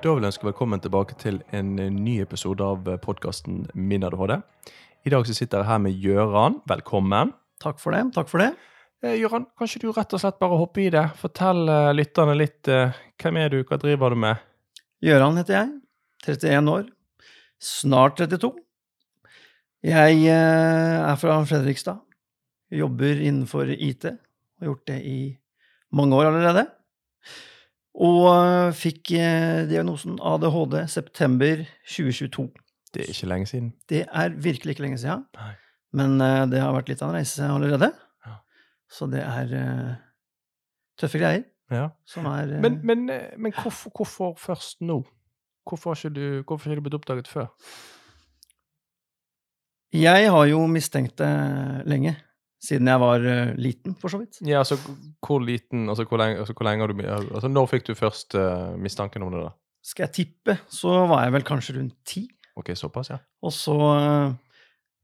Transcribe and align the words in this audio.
Da 0.00 0.14
vil 0.16 0.24
jeg 0.24 0.32
ønske 0.32 0.46
velkommen 0.46 0.80
tilbake 0.80 1.12
til 1.20 1.42
en 1.52 1.74
ny 1.76 2.14
episode 2.22 2.64
av 2.64 2.86
podkasten 3.02 3.66
Min 3.76 4.06
ADHD. 4.08 4.38
I 5.04 5.10
dag 5.12 5.26
så 5.28 5.34
sitter 5.36 5.60
jeg 5.60 5.68
her 5.68 5.82
med 5.84 5.98
Gjøran. 6.00 6.56
Velkommen. 6.70 7.34
Takk 7.60 7.76
for 7.82 7.92
det. 7.92 8.06
takk 8.14 8.30
for 8.30 8.40
det. 8.40 8.54
Eh, 9.04 9.18
Gjøran, 9.20 9.44
kan 9.52 9.68
ikke 9.68 9.82
du 9.82 9.92
rett 9.92 10.16
og 10.16 10.22
slett 10.22 10.38
bare 10.40 10.56
hoppe 10.56 10.86
i 10.86 10.88
det? 10.94 11.04
Fortell 11.20 11.68
eh, 11.68 11.90
lytterne 11.92 12.38
litt. 12.38 12.64
Eh, 12.64 12.96
hvem 13.20 13.40
er 13.42 13.52
du, 13.52 13.58
hva 13.68 13.76
driver 13.82 14.16
du 14.16 14.22
med? 14.24 14.40
Gjøran 15.04 15.36
heter 15.36 15.58
jeg. 15.58 15.76
31 16.24 16.72
år. 16.78 16.88
Snart 17.60 18.16
32. 18.24 18.54
Jeg 19.84 20.24
eh, 20.32 20.96
er 21.12 21.20
fra 21.20 21.36
Fredrikstad. 21.44 22.00
Jobber 22.72 23.20
innenfor 23.20 23.68
IT. 23.76 24.08
Har 24.08 24.72
gjort 24.72 24.86
det 24.88 25.02
i 25.04 25.20
mange 25.92 26.16
år 26.16 26.32
allerede. 26.32 26.70
Og 27.98 28.26
eh, 28.30 28.72
fikk 28.76 29.10
eh, 29.18 29.64
diagnosen 29.70 30.18
ADHD 30.22 30.76
september 30.88 31.64
2022. 31.90 32.46
Det 32.94 33.02
er 33.04 33.10
ikke 33.12 33.30
lenge 33.30 33.46
siden. 33.50 33.72
Det 33.90 34.04
er 34.06 34.34
virkelig 34.34 34.76
ikke 34.76 34.84
lenge 34.86 34.98
siden. 35.02 35.24
Nei. 35.36 35.52
Men 35.98 36.20
eh, 36.22 36.44
det 36.52 36.62
har 36.62 36.74
vært 36.76 36.88
litt 36.92 37.02
av 37.02 37.10
en 37.10 37.18
reise 37.18 37.48
allerede. 37.50 37.90
Ja. 38.26 38.36
Så 38.90 39.08
det 39.10 39.24
er 39.26 39.54
tøffe 41.00 41.18
greier 41.22 41.44
Ja. 41.70 41.88
som 42.06 42.26
er 42.26 42.58
Men, 42.60 42.80
men, 42.86 43.06
men 43.38 43.52
hvorfor, 43.54 43.90
hvorfor 43.94 44.34
først 44.38 44.80
nå? 44.82 45.02
Hvorfor 45.66 45.90
har 45.90 45.98
ikke 46.00 46.14
du, 46.14 46.42
hvorfor 46.46 46.70
ikke 46.70 46.80
du 46.80 46.86
blitt 46.88 46.98
oppdaget 46.98 47.28
før? 47.30 47.50
Jeg 49.92 50.30
har 50.30 50.46
jo 50.46 50.66
mistenkt 50.70 51.18
det 51.18 51.30
lenge. 51.90 52.14
Siden 52.60 52.90
jeg 52.90 53.00
var 53.00 53.22
uh, 53.24 53.54
liten, 53.56 53.94
for 53.96 54.12
så 54.12 54.20
vidt. 54.20 54.40
Ja, 54.44 54.60
altså, 54.60 54.76
hvor 55.24 55.40
liten, 55.40 55.86
altså, 55.88 56.04
hvor 56.08 56.20
lenge, 56.20 56.42
altså, 56.42 56.56
hvor 56.56 56.68
lenge 56.68 56.84
har 56.84 56.92
du 56.92 57.00
altså, 57.08 57.48
Når 57.48 57.70
fikk 57.70 57.86
du 57.88 57.94
først 57.96 58.36
uh, 58.36 58.76
mistanken 58.76 59.24
om 59.24 59.32
det, 59.32 59.46
da? 59.46 59.54
Skal 59.80 60.06
jeg 60.06 60.12
tippe, 60.18 60.58
så 60.68 61.06
var 61.08 61.24
jeg 61.24 61.34
vel 61.38 61.46
kanskje 61.48 61.78
rundt 61.78 61.96
ti. 62.04 62.26
Ok, 62.60 62.74
såpass, 62.76 63.14
ja. 63.14 63.16
Og 63.40 63.54
så 63.56 63.76
uh, 63.78 64.34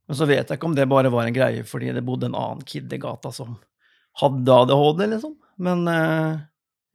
Men 0.06 0.18
så 0.18 0.28
vet 0.28 0.44
jeg 0.44 0.58
ikke 0.58 0.68
om 0.68 0.76
det 0.76 0.88
bare 0.90 1.10
var 1.10 1.24
en 1.24 1.34
greie 1.34 1.64
fordi 1.66 1.94
det 1.96 2.04
bodde 2.04 2.28
en 2.28 2.36
annen 2.38 2.60
kid 2.68 2.92
i 2.92 3.00
gata 3.00 3.32
som 3.34 3.56
hadde 4.20 4.60
ADHD, 4.62 5.02
liksom. 5.16 5.32
Men 5.60 5.82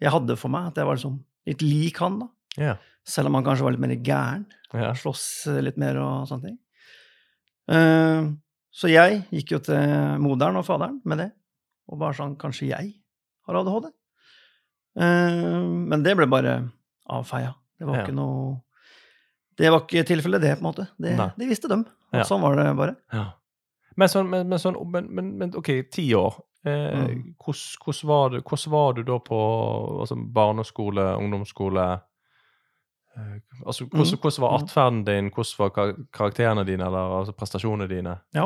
jeg 0.02 0.14
hadde 0.14 0.38
for 0.38 0.54
meg 0.54 0.70
at 0.70 0.80
jeg 0.80 0.88
var 0.88 0.98
liksom 0.98 1.20
litt 1.50 1.66
lik 1.66 2.00
han, 2.02 2.22
da. 2.22 2.28
Yeah. 2.58 2.88
Selv 3.08 3.30
om 3.30 3.38
han 3.38 3.46
kanskje 3.46 3.66
var 3.66 3.76
litt 3.76 3.84
mer 3.84 3.94
gæren. 3.98 4.46
ja. 4.74 4.94
Slåss 4.98 5.26
litt 5.66 5.78
mer 5.82 6.00
og 6.02 6.30
sånne 6.30 6.50
ting. 6.50 6.58
Eh, 7.72 8.30
så 8.72 8.88
jeg 8.92 9.26
gikk 9.32 9.52
jo 9.52 9.60
til 9.60 10.18
moderen 10.24 10.56
og 10.58 10.66
faderen 10.66 11.02
med 11.06 11.18
det, 11.18 11.32
og 11.92 12.00
bare 12.00 12.14
sånn 12.18 12.38
Kanskje 12.40 12.70
jeg 12.72 12.94
har 13.48 13.56
ADHD? 13.60 13.90
Eh, 15.00 15.62
men 15.92 16.04
det 16.04 16.16
ble 16.20 16.28
bare 16.32 16.56
avfeia. 17.12 17.54
Det 17.80 17.88
var 17.88 17.96
Ja. 17.98 18.04
ikke 18.06 18.16
noe 18.16 18.62
Det 19.58 19.70
var 19.70 19.82
ikke 19.82 20.06
tilfellet, 20.08 20.42
det, 20.42 20.56
på 20.58 20.64
en 20.66 20.74
måte. 20.74 20.88
Det, 20.98 21.12
det 21.38 21.48
visste 21.50 21.68
dem. 21.70 21.82
Og 22.14 22.18
Ja. 22.20 22.24
sånn 22.24 22.42
var 22.42 22.56
det 22.56 22.76
bare. 22.76 22.96
Ja. 23.14 23.34
Men 23.98 24.08
sånn, 24.08 24.30
men, 24.30 24.48
men, 24.50 24.58
sånn 24.58 24.78
men, 25.12 25.54
OK, 25.56 25.90
ti 25.92 26.14
år. 26.16 26.40
Eh, 26.66 26.96
Mm. 26.96 27.36
hvordan, 27.38 27.78
hvordan, 27.84 28.08
var 28.08 28.30
du, 28.30 28.42
var 28.72 28.94
du 28.94 29.04
da 29.04 29.18
på 29.20 30.00
altså, 30.02 30.16
barneskole, 30.34 31.18
ungdomsskole? 31.20 32.02
Eh, 33.18 33.40
altså, 33.66 33.86
hvordan, 33.90 34.08
Mm. 34.08 34.20
hvordan 34.22 34.42
var 34.42 34.52
Mm. 34.58 34.64
atferden 34.64 35.04
din, 35.06 35.30
hvordan 35.32 35.60
var 35.60 35.94
karakterene 36.14 36.66
dine, 36.66 36.86
eller 36.86 37.18
altså, 37.20 37.34
prestasjonene 37.36 37.88
dine? 37.90 38.20
Ja. 38.34 38.46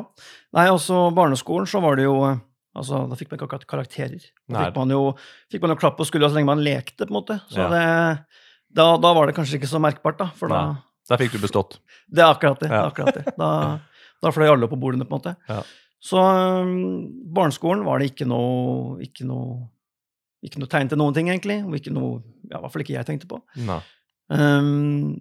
Nei, 0.53 0.67
altså, 0.67 1.13
barneskolen 1.13 1.67
så 1.67 1.81
var 1.81 1.95
det 1.95 2.03
jo 2.05 2.23
eh, 2.25 2.37
Altså, 2.75 3.07
da 3.07 3.15
fikk 3.15 3.29
man 3.31 3.37
ikke 3.39 3.45
akkurat 3.47 3.67
karakterer. 3.67 4.19
Da 4.49 4.65
fikk 4.65 4.75
man 4.75 4.89
jo 4.89 5.15
fikk 5.49 5.61
man 5.61 5.69
jo 5.71 5.75
klapp 5.79 5.95
på 5.95 6.03
skuldra 6.05 6.27
så 6.27 6.35
lenge 6.35 6.45
man 6.49 6.59
lekte, 6.59 7.05
på 7.07 7.13
en 7.15 7.23
måte. 7.23 7.37
Så 7.47 7.55
Ja. 7.55 7.69
det, 7.71 8.25
da, 8.75 8.97
da 8.97 9.13
var 9.13 9.27
det 9.27 9.35
kanskje 9.37 9.55
ikke 9.61 9.69
så 9.71 9.79
merkbart, 9.79 10.17
da. 10.17 10.25
For 10.35 10.49
da 10.49 10.73
Nei. 10.73 10.75
Der 11.07 11.17
fikk 11.17 11.31
du 11.31 11.37
bestått. 11.39 11.77
Det 12.11 12.19
er 12.19 12.33
akkurat 12.33 12.59
det. 12.59 12.67
det, 12.67 12.75
er 12.75 12.89
akkurat 12.91 13.13
det. 13.15 13.37
Da, 13.37 13.79
da 14.21 14.29
fløy 14.29 14.49
alle 14.51 14.67
på 14.67 14.75
bordene, 14.77 15.05
på 15.07 15.15
en 15.15 15.21
måte. 15.21 15.35
Ja. 15.47 15.61
Så 16.03 16.17
um, 16.19 17.07
barneskolen 17.33 17.85
var 17.85 17.99
det 17.99 18.11
ikke 18.11 18.27
noe, 18.27 18.99
ikke 18.99 19.23
noe 19.23 19.69
ikke 20.43 20.59
noe 20.59 20.67
tegn 20.67 20.89
til 20.89 20.97
noen 20.97 21.13
ting, 21.13 21.29
egentlig. 21.29 21.63
Og 21.65 21.73
ikke 21.79 21.93
noe, 21.93 22.21
ja, 22.51 22.57
I 22.57 22.61
hvert 22.61 22.71
fall 22.73 22.81
ikke 22.83 22.97
jeg 22.99 23.05
tenkte 23.07 23.27
på. 23.31 23.39
Nei. 23.55 23.79
Um, 24.31 25.15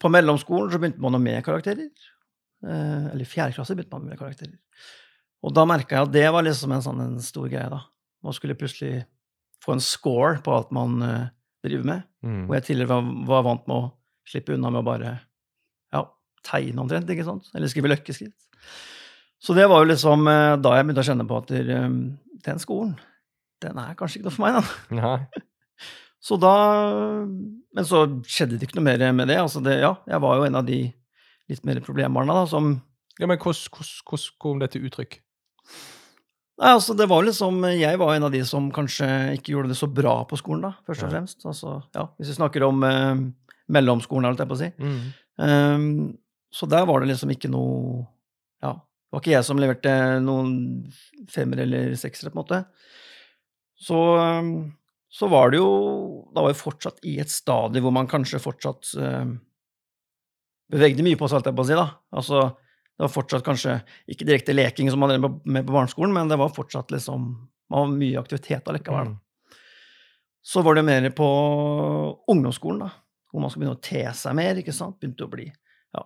på 0.00 0.10
mellomskolen 0.12 0.72
så 0.72 0.80
begynte 0.80 1.02
man 1.02 1.18
med 1.22 1.42
karakterer. 1.44 1.90
Uh, 2.64 3.12
eller 3.12 3.28
fjerde 3.28 3.56
klasse 3.56 3.76
begynte 3.76 3.96
man 3.96 4.10
med 4.10 4.20
karakterer. 4.20 4.58
Og 5.40 5.54
da 5.56 5.64
merka 5.68 5.96
jeg 5.96 6.08
at 6.08 6.12
det 6.12 6.26
var 6.34 6.44
liksom 6.44 6.74
en 6.76 6.84
sånn 6.84 7.00
en 7.04 7.16
stor 7.24 7.48
greie, 7.48 7.68
da. 7.72 7.80
Man 8.24 8.36
skulle 8.36 8.58
plutselig 8.60 9.06
få 9.64 9.76
en 9.76 9.84
score 9.84 10.40
på 10.44 10.52
alt 10.56 10.72
man 10.76 11.00
uh, 11.04 11.32
driver 11.64 11.88
med. 11.88 12.06
Mm. 12.24 12.44
Hvor 12.46 12.58
jeg 12.58 12.68
tidligere 12.68 12.92
var, 12.92 13.10
var 13.30 13.46
vant 13.48 13.66
med 13.70 13.76
å 13.76 13.90
slippe 14.28 14.54
unna 14.56 14.72
med 14.72 14.82
å 14.82 14.86
bare 14.86 15.14
ja, 15.94 16.04
tegne 16.46 16.84
omtrent, 16.84 17.12
ikke 17.12 17.26
sant? 17.26 17.48
Eller 17.56 17.72
skrive 17.72 17.92
løkkeskritt. 17.92 18.36
Så 19.40 19.56
det 19.56 19.64
var 19.72 19.80
jo 19.80 19.88
liksom 19.88 20.28
uh, 20.28 20.56
da 20.60 20.76
jeg 20.76 20.88
begynte 20.88 21.04
å 21.04 21.08
kjenne 21.08 21.28
på 21.28 21.40
at 21.40 21.52
der, 21.52 21.70
um, 21.86 22.02
den 22.44 22.60
skolen, 22.60 22.98
den 23.64 23.80
er 23.80 23.96
kanskje 23.96 24.20
ikke 24.20 24.28
noe 24.28 24.36
for 24.36 24.44
meg, 24.46 24.60
da. 24.60 25.00
Nei. 25.00 25.46
Så 26.20 26.36
da 26.36 26.54
Men 27.24 27.86
så 27.88 28.04
skjedde 28.28 28.58
det 28.58 28.68
ikke 28.68 28.80
noe 28.80 28.90
mer 28.90 29.04
med 29.16 29.30
det. 29.30 29.38
Altså 29.40 29.62
det 29.64 29.78
ja, 29.80 29.94
jeg 30.10 30.20
var 30.22 30.36
jo 30.36 30.46
en 30.48 30.60
av 30.60 30.66
de 30.68 30.82
litt 31.50 31.64
mer 31.66 31.80
problembarna, 31.84 32.42
da, 32.42 32.46
som 32.50 32.76
Ja, 33.20 33.26
men 33.26 33.40
hvordan, 33.40 34.28
kom 34.40 34.60
det 34.62 34.70
til 34.72 34.86
uttrykk? 34.88 35.18
Nei, 36.60 36.70
altså 36.74 36.94
det 36.96 37.06
var 37.08 37.24
liksom 37.24 37.62
Jeg 37.72 37.98
var 38.00 38.14
en 38.14 38.26
av 38.28 38.32
de 38.34 38.40
som 38.44 38.68
kanskje 38.74 39.08
ikke 39.38 39.54
gjorde 39.54 39.72
det 39.72 39.78
så 39.80 39.88
bra 39.88 40.20
på 40.28 40.38
skolen, 40.40 40.68
da, 40.68 40.74
først 40.86 41.06
og 41.06 41.12
fremst. 41.14 41.44
Altså, 41.48 41.78
ja, 41.96 42.06
hvis 42.20 42.32
vi 42.34 42.36
snakker 42.36 42.66
om 42.68 42.84
eh, 42.84 43.22
mellomskolen, 43.72 44.28
holdt 44.28 44.42
jeg 44.44 44.50
på 44.50 44.58
å 44.58 44.60
si. 44.60 44.70
Mm. 44.76 45.00
Um, 45.40 45.86
så 46.52 46.66
der 46.68 46.84
var 46.88 47.00
det 47.00 47.12
liksom 47.12 47.32
ikke 47.32 47.48
noe 47.52 48.04
Ja, 48.60 48.74
det 48.76 49.16
var 49.16 49.22
ikke 49.22 49.32
jeg 49.32 49.46
som 49.46 49.60
leverte 49.62 49.94
noen 50.20 50.50
femmer 51.32 51.64
eller 51.64 51.94
seksere, 51.98 52.30
på 52.30 52.36
en 52.36 52.42
måte. 52.42 52.58
Så, 53.80 53.96
ehm, 54.20 54.50
så 55.10 55.26
var 55.30 55.50
det 55.50 55.58
jo 55.58 55.70
Da 56.34 56.44
var 56.44 56.52
vi 56.52 56.60
fortsatt 56.60 57.00
i 57.06 57.16
et 57.18 57.30
stadie 57.32 57.82
hvor 57.82 57.94
man 57.94 58.08
kanskje 58.10 58.38
fortsatt 58.42 58.92
ehm, 59.02 59.32
bevegde 60.70 61.02
mye 61.02 61.18
på 61.18 61.26
seg, 61.26 61.40
holdt 61.40 61.48
jeg 61.50 61.56
på 61.58 61.64
å 61.64 61.66
si, 61.66 61.74
da. 61.74 61.86
Altså, 62.14 62.42
det 62.94 63.02
var 63.02 63.10
fortsatt 63.10 63.42
kanskje 63.42 63.72
ikke 64.14 64.26
direkte 64.28 64.54
leking 64.54 64.90
som 64.92 65.02
man 65.02 65.10
drev 65.10 65.24
med- 65.42 65.66
på 65.66 65.74
barneskolen, 65.74 66.14
men 66.14 66.30
det 66.30 66.38
var 66.38 66.54
fortsatt 66.54 66.94
liksom 66.94 67.48
Man 67.70 67.86
var 67.86 67.98
mye 67.98 68.18
aktivitet 68.18 68.66
allikevel. 68.66 69.12
Mm. 69.12 69.18
Så 70.42 70.62
var 70.66 70.74
det 70.74 70.82
mer 70.82 71.04
på 71.14 71.26
ungdomsskolen, 72.26 72.80
da, 72.80 72.88
hvor 73.30 73.40
man 73.40 73.50
skulle 73.50 73.68
begynne 73.68 73.78
å 73.78 73.82
te 73.82 74.02
seg 74.18 74.34
mer. 74.34 74.58
ikke 74.58 74.74
sant? 74.74 74.98
Begynte 74.98 75.22
å 75.22 75.30
bli 75.30 75.44
ja, 75.46 76.02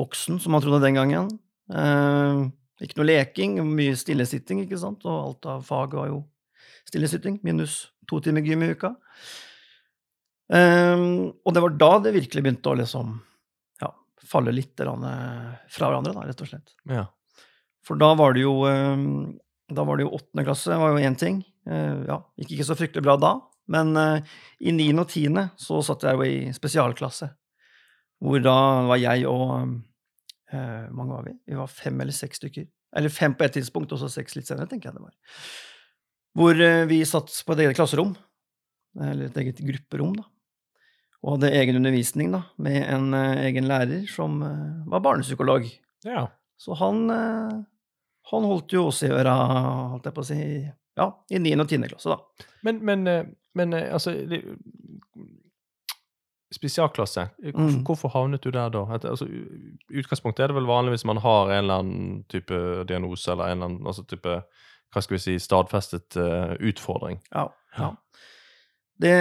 voksen, 0.00 0.40
som 0.40 0.52
man 0.52 0.62
trodde 0.64 0.80
den 0.80 0.96
gangen. 0.96 1.28
Eh, 1.68 2.48
ikke 2.80 2.96
noe 2.96 3.10
leking, 3.10 3.58
mye 3.68 3.92
stillesitting, 3.96 4.64
ikke 4.64 4.80
sant? 4.80 5.04
og 5.04 5.12
alt 5.26 5.46
av 5.46 5.66
fag 5.68 5.92
var 5.92 6.08
jo 6.08 6.22
stillesitting, 6.88 7.36
minus 7.44 7.90
to 8.08 8.20
timer 8.24 8.44
gym 8.46 8.64
i 8.64 8.72
uka. 8.74 8.94
Um, 10.48 11.32
og 11.40 11.54
det 11.56 11.62
var 11.64 11.76
da 11.80 11.90
det 12.04 12.14
virkelig 12.18 12.42
begynte 12.44 12.68
å 12.68 12.76
liksom 12.76 13.14
ja, 13.80 13.88
falle 14.28 14.52
litt 14.52 14.80
eh, 14.84 14.90
fra 15.72 15.88
hverandre, 15.88 16.12
da, 16.12 16.26
rett 16.28 16.44
og 16.44 16.50
slett. 16.50 16.74
Ja. 16.90 17.06
For 17.84 18.00
da 18.00 18.12
var 18.18 18.36
det 18.36 18.44
jo 18.44 18.58
um, 18.68 19.32
da 19.72 19.86
var 19.88 19.96
det 19.96 20.04
jo 20.04 20.12
åttende 20.18 20.44
klasse, 20.44 20.76
var 20.76 20.92
jo 20.92 21.08
én 21.08 21.16
ting. 21.18 21.40
Uh, 21.68 22.04
ja, 22.08 22.20
gikk 22.40 22.56
ikke 22.56 22.68
så 22.68 22.76
fryktelig 22.78 23.06
bra 23.06 23.16
da. 23.20 23.32
Men 23.72 23.96
uh, 23.96 24.36
i 24.60 24.74
niende 24.76 25.06
og 25.06 25.12
tiende 25.12 25.48
så 25.60 25.80
satt 25.84 26.04
jeg 26.04 26.18
jo 26.18 26.28
i 26.28 26.52
spesialklasse. 26.56 27.30
Hvor 28.24 28.44
da 28.44 28.58
var 28.88 29.00
jeg 29.00 29.26
og 29.28 29.80
Hvor 30.54 30.92
mange 30.94 31.16
var 31.16 31.24
vi? 31.26 31.32
Vi 31.50 31.56
var 31.58 31.66
fem 31.66 32.00
eller 32.00 32.14
seks 32.14 32.38
stykker. 32.38 32.68
Eller 32.94 33.10
fem 33.10 33.34
på 33.34 33.44
et 33.44 33.56
tidspunkt, 33.56 33.92
og 33.92 33.98
så 33.98 34.08
seks 34.12 34.36
litt 34.36 34.46
senere, 34.46 34.68
tenker 34.70 34.88
jeg 34.88 34.96
det 35.00 35.02
var. 35.02 35.14
Hvor 36.34 36.58
eh, 36.60 36.84
vi 36.90 37.00
satt 37.06 37.30
på 37.46 37.54
et 37.54 37.64
eget 37.64 37.76
klasserom, 37.78 38.14
eller 39.00 39.26
et 39.28 39.36
eget 39.42 39.60
grupperom, 39.64 40.14
da. 40.18 40.24
Og 41.24 41.36
hadde 41.38 41.52
egen 41.56 41.78
undervisning, 41.78 42.32
da, 42.34 42.42
med 42.60 42.80
en 42.84 43.14
eh, 43.16 43.44
egen 43.48 43.68
lærer 43.70 44.02
som 44.10 44.42
eh, 44.42 44.88
var 44.92 45.00
barnepsykolog. 45.06 45.68
ja. 46.04 46.26
Så 46.64 46.72
han, 46.78 47.08
han 47.10 48.44
holdt 48.46 48.72
jo 48.72 48.84
oss 48.88 49.00
i 49.02 49.08
øra, 49.10 49.32
holdt 49.90 50.04
jeg 50.06 50.14
på 50.14 50.22
å 50.22 50.26
si, 50.28 50.36
ja, 50.96 51.06
i 51.34 51.40
9. 51.42 51.50
og 51.64 51.66
10. 51.68 51.88
klasse, 51.90 52.14
da. 52.14 52.46
Men, 52.64 52.78
men, 52.86 53.02
men 53.58 53.74
altså 53.74 54.14
det, 54.30 54.38
Spesialklasse. 56.54 57.24
Hvorfor, 57.42 57.58
Mm. 57.78 57.84
hvorfor 57.84 58.08
havnet 58.14 58.40
du 58.44 58.50
der 58.54 58.68
da? 58.70 58.84
At, 58.94 59.04
altså, 59.04 59.26
utgangspunktet 59.90 60.44
er 60.44 60.46
det 60.52 60.56
vel 60.56 60.66
vanlig 60.70 60.94
hvis 60.94 61.04
man 61.04 61.18
har 61.18 61.50
en 61.50 61.64
eller 61.64 61.74
annen 61.82 62.24
type 62.30 62.54
diagnose 62.86 63.32
eller 63.32 63.44
en 63.50 63.58
eller 63.58 63.66
annen 63.72 63.86
altså, 63.90 64.04
type 64.06 64.36
hva 64.94 65.02
skal 65.04 65.18
vi 65.18 65.22
si, 65.24 65.36
stadfestet 65.42 66.16
uh, 66.20 66.54
utfordring. 66.62 67.20
Ja. 67.34 67.48
Ja. 67.74 67.92
Det 69.02 69.14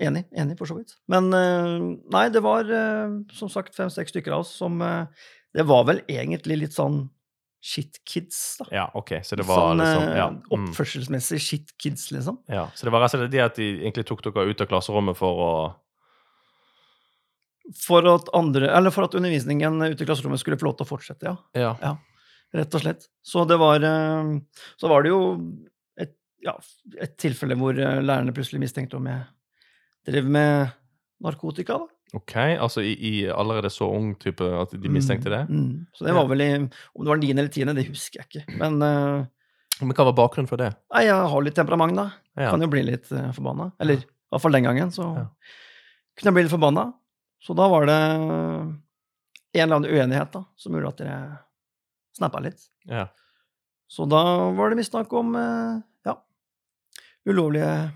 Enig, 0.00 0.24
enig 0.32 0.56
for 0.56 0.68
så 0.70 0.78
vidt. 0.78 0.94
Men 1.10 1.28
eh, 1.36 1.74
nei, 2.12 2.22
det 2.32 2.40
var 2.44 2.64
eh, 2.64 3.18
som 3.36 3.50
sagt 3.52 3.76
fem-seks 3.76 4.14
stykker 4.14 4.32
av 4.32 4.46
oss 4.46 4.54
som 4.56 4.80
eh, 4.80 5.26
Det 5.52 5.66
var 5.68 5.84
vel 5.84 6.00
egentlig 6.08 6.56
litt 6.62 6.76
sånn 6.76 7.04
shit 7.62 8.00
kids, 8.08 8.38
da. 8.58 8.66
Ja, 8.74 8.86
ok, 8.98 9.12
så 9.22 9.36
det 9.38 9.44
var 9.46 9.68
sånn 9.68 9.82
liksom 9.82 10.06
eh, 10.08 10.16
ja, 10.18 10.28
mm, 10.32 10.38
oppførselsmessig 10.56 11.38
shit 11.44 11.74
kids, 11.78 12.08
liksom. 12.10 12.40
ja. 12.50 12.64
Så 12.74 12.88
det 12.88 12.94
var 12.94 13.04
rett 13.04 13.14
og 13.14 13.20
slett 13.22 13.34
det 13.34 13.44
at 13.44 13.60
de 13.60 13.68
egentlig 13.84 14.06
tok 14.08 14.24
dere 14.24 14.48
ut 14.48 14.64
av 14.64 14.70
klasserommet 14.72 15.18
for 15.18 15.44
å 15.44 15.52
For 17.78 18.08
at, 18.10 18.32
andre, 18.34 18.72
eller 18.74 18.90
for 18.90 19.06
at 19.06 19.14
undervisningen 19.14 19.78
ute 19.84 20.02
i 20.02 20.08
klasserommet 20.08 20.42
skulle 20.42 20.58
få 20.58 20.72
lov 20.72 20.80
til 20.80 20.88
å 20.88 20.90
fortsette, 20.90 21.28
ja. 21.28 21.36
Ja. 21.54 21.76
Ja. 21.84 21.94
Rett 22.52 22.74
og 22.76 22.82
slett. 22.84 23.06
Så 23.24 23.44
det 23.48 23.56
var 23.60 23.80
eh, 23.86 24.32
Så 24.80 24.88
var 24.90 25.02
det 25.04 25.12
jo 25.14 25.20
et, 26.00 26.12
ja, 26.44 26.52
et 27.00 27.14
tilfelle 27.20 27.56
hvor 27.56 27.72
eh, 27.78 28.00
lærerne 28.04 28.34
plutselig 28.36 28.60
mistenkte 28.60 28.98
om 28.98 29.06
jeg 29.08 29.22
drev 30.10 30.28
med 30.34 30.72
narkotika, 31.22 31.78
da. 31.78 31.88
Ok, 32.18 32.34
altså 32.60 32.82
i, 32.84 32.90
i 32.92 33.12
allerede 33.32 33.70
så 33.72 33.86
ung 33.88 34.10
type 34.20 34.44
at 34.44 34.74
de 34.76 34.90
mistenkte 34.92 35.30
det? 35.32 35.46
Mm, 35.48 35.60
mm. 35.64 35.76
Så 35.96 36.04
det 36.04 36.12
var 36.12 36.26
vel 36.28 36.42
i 36.44 36.48
Om 36.60 37.06
det 37.06 37.08
var 37.08 37.20
niende 37.22 37.40
eller 37.46 37.52
tiende, 37.54 37.72
det 37.78 37.86
husker 37.88 38.20
jeg 38.20 38.28
ikke. 38.28 38.56
Men 38.60 38.76
uh, 38.84 39.22
Men 39.80 39.94
hva 39.96 40.04
var 40.10 40.18
bakgrunnen 40.18 40.50
for 40.50 40.60
det? 40.60 40.74
nei, 40.92 41.06
jeg 41.06 41.30
har 41.32 41.46
litt 41.46 41.56
temperament, 41.56 41.96
da. 41.96 42.04
Ja. 42.36 42.50
Kan 42.52 42.60
jo 42.60 42.68
bli 42.74 42.82
litt 42.84 43.08
uh, 43.16 43.30
forbanna. 43.32 43.70
Eller 43.80 44.02
i 44.02 44.04
hvert 44.04 44.44
fall 44.44 44.52
den 44.58 44.66
gangen, 44.68 44.92
så 44.92 45.06
Ja. 45.22 45.24
kunne 46.18 46.28
jeg 46.34 46.36
bli 46.36 46.44
litt 46.44 46.52
forbanna. 46.52 46.84
Så 47.40 47.56
da 47.56 47.70
var 47.72 47.88
det 47.88 47.96
en 47.96 48.76
eller 49.56 49.76
annen 49.78 49.88
uenighet 49.90 50.32
da, 50.36 50.44
som 50.56 50.76
gjorde 50.76 50.92
at 50.92 51.00
jeg 51.06 51.32
snappa 52.16 52.40
litt. 52.44 52.60
Ja. 52.88 53.06
Så 53.92 54.06
da 54.08 54.22
var 54.56 54.70
det 54.72 54.76
mistanke 54.80 55.16
om 55.20 55.34
eh, 55.36 55.80
ja, 56.08 56.16
ulovlige 57.28 57.90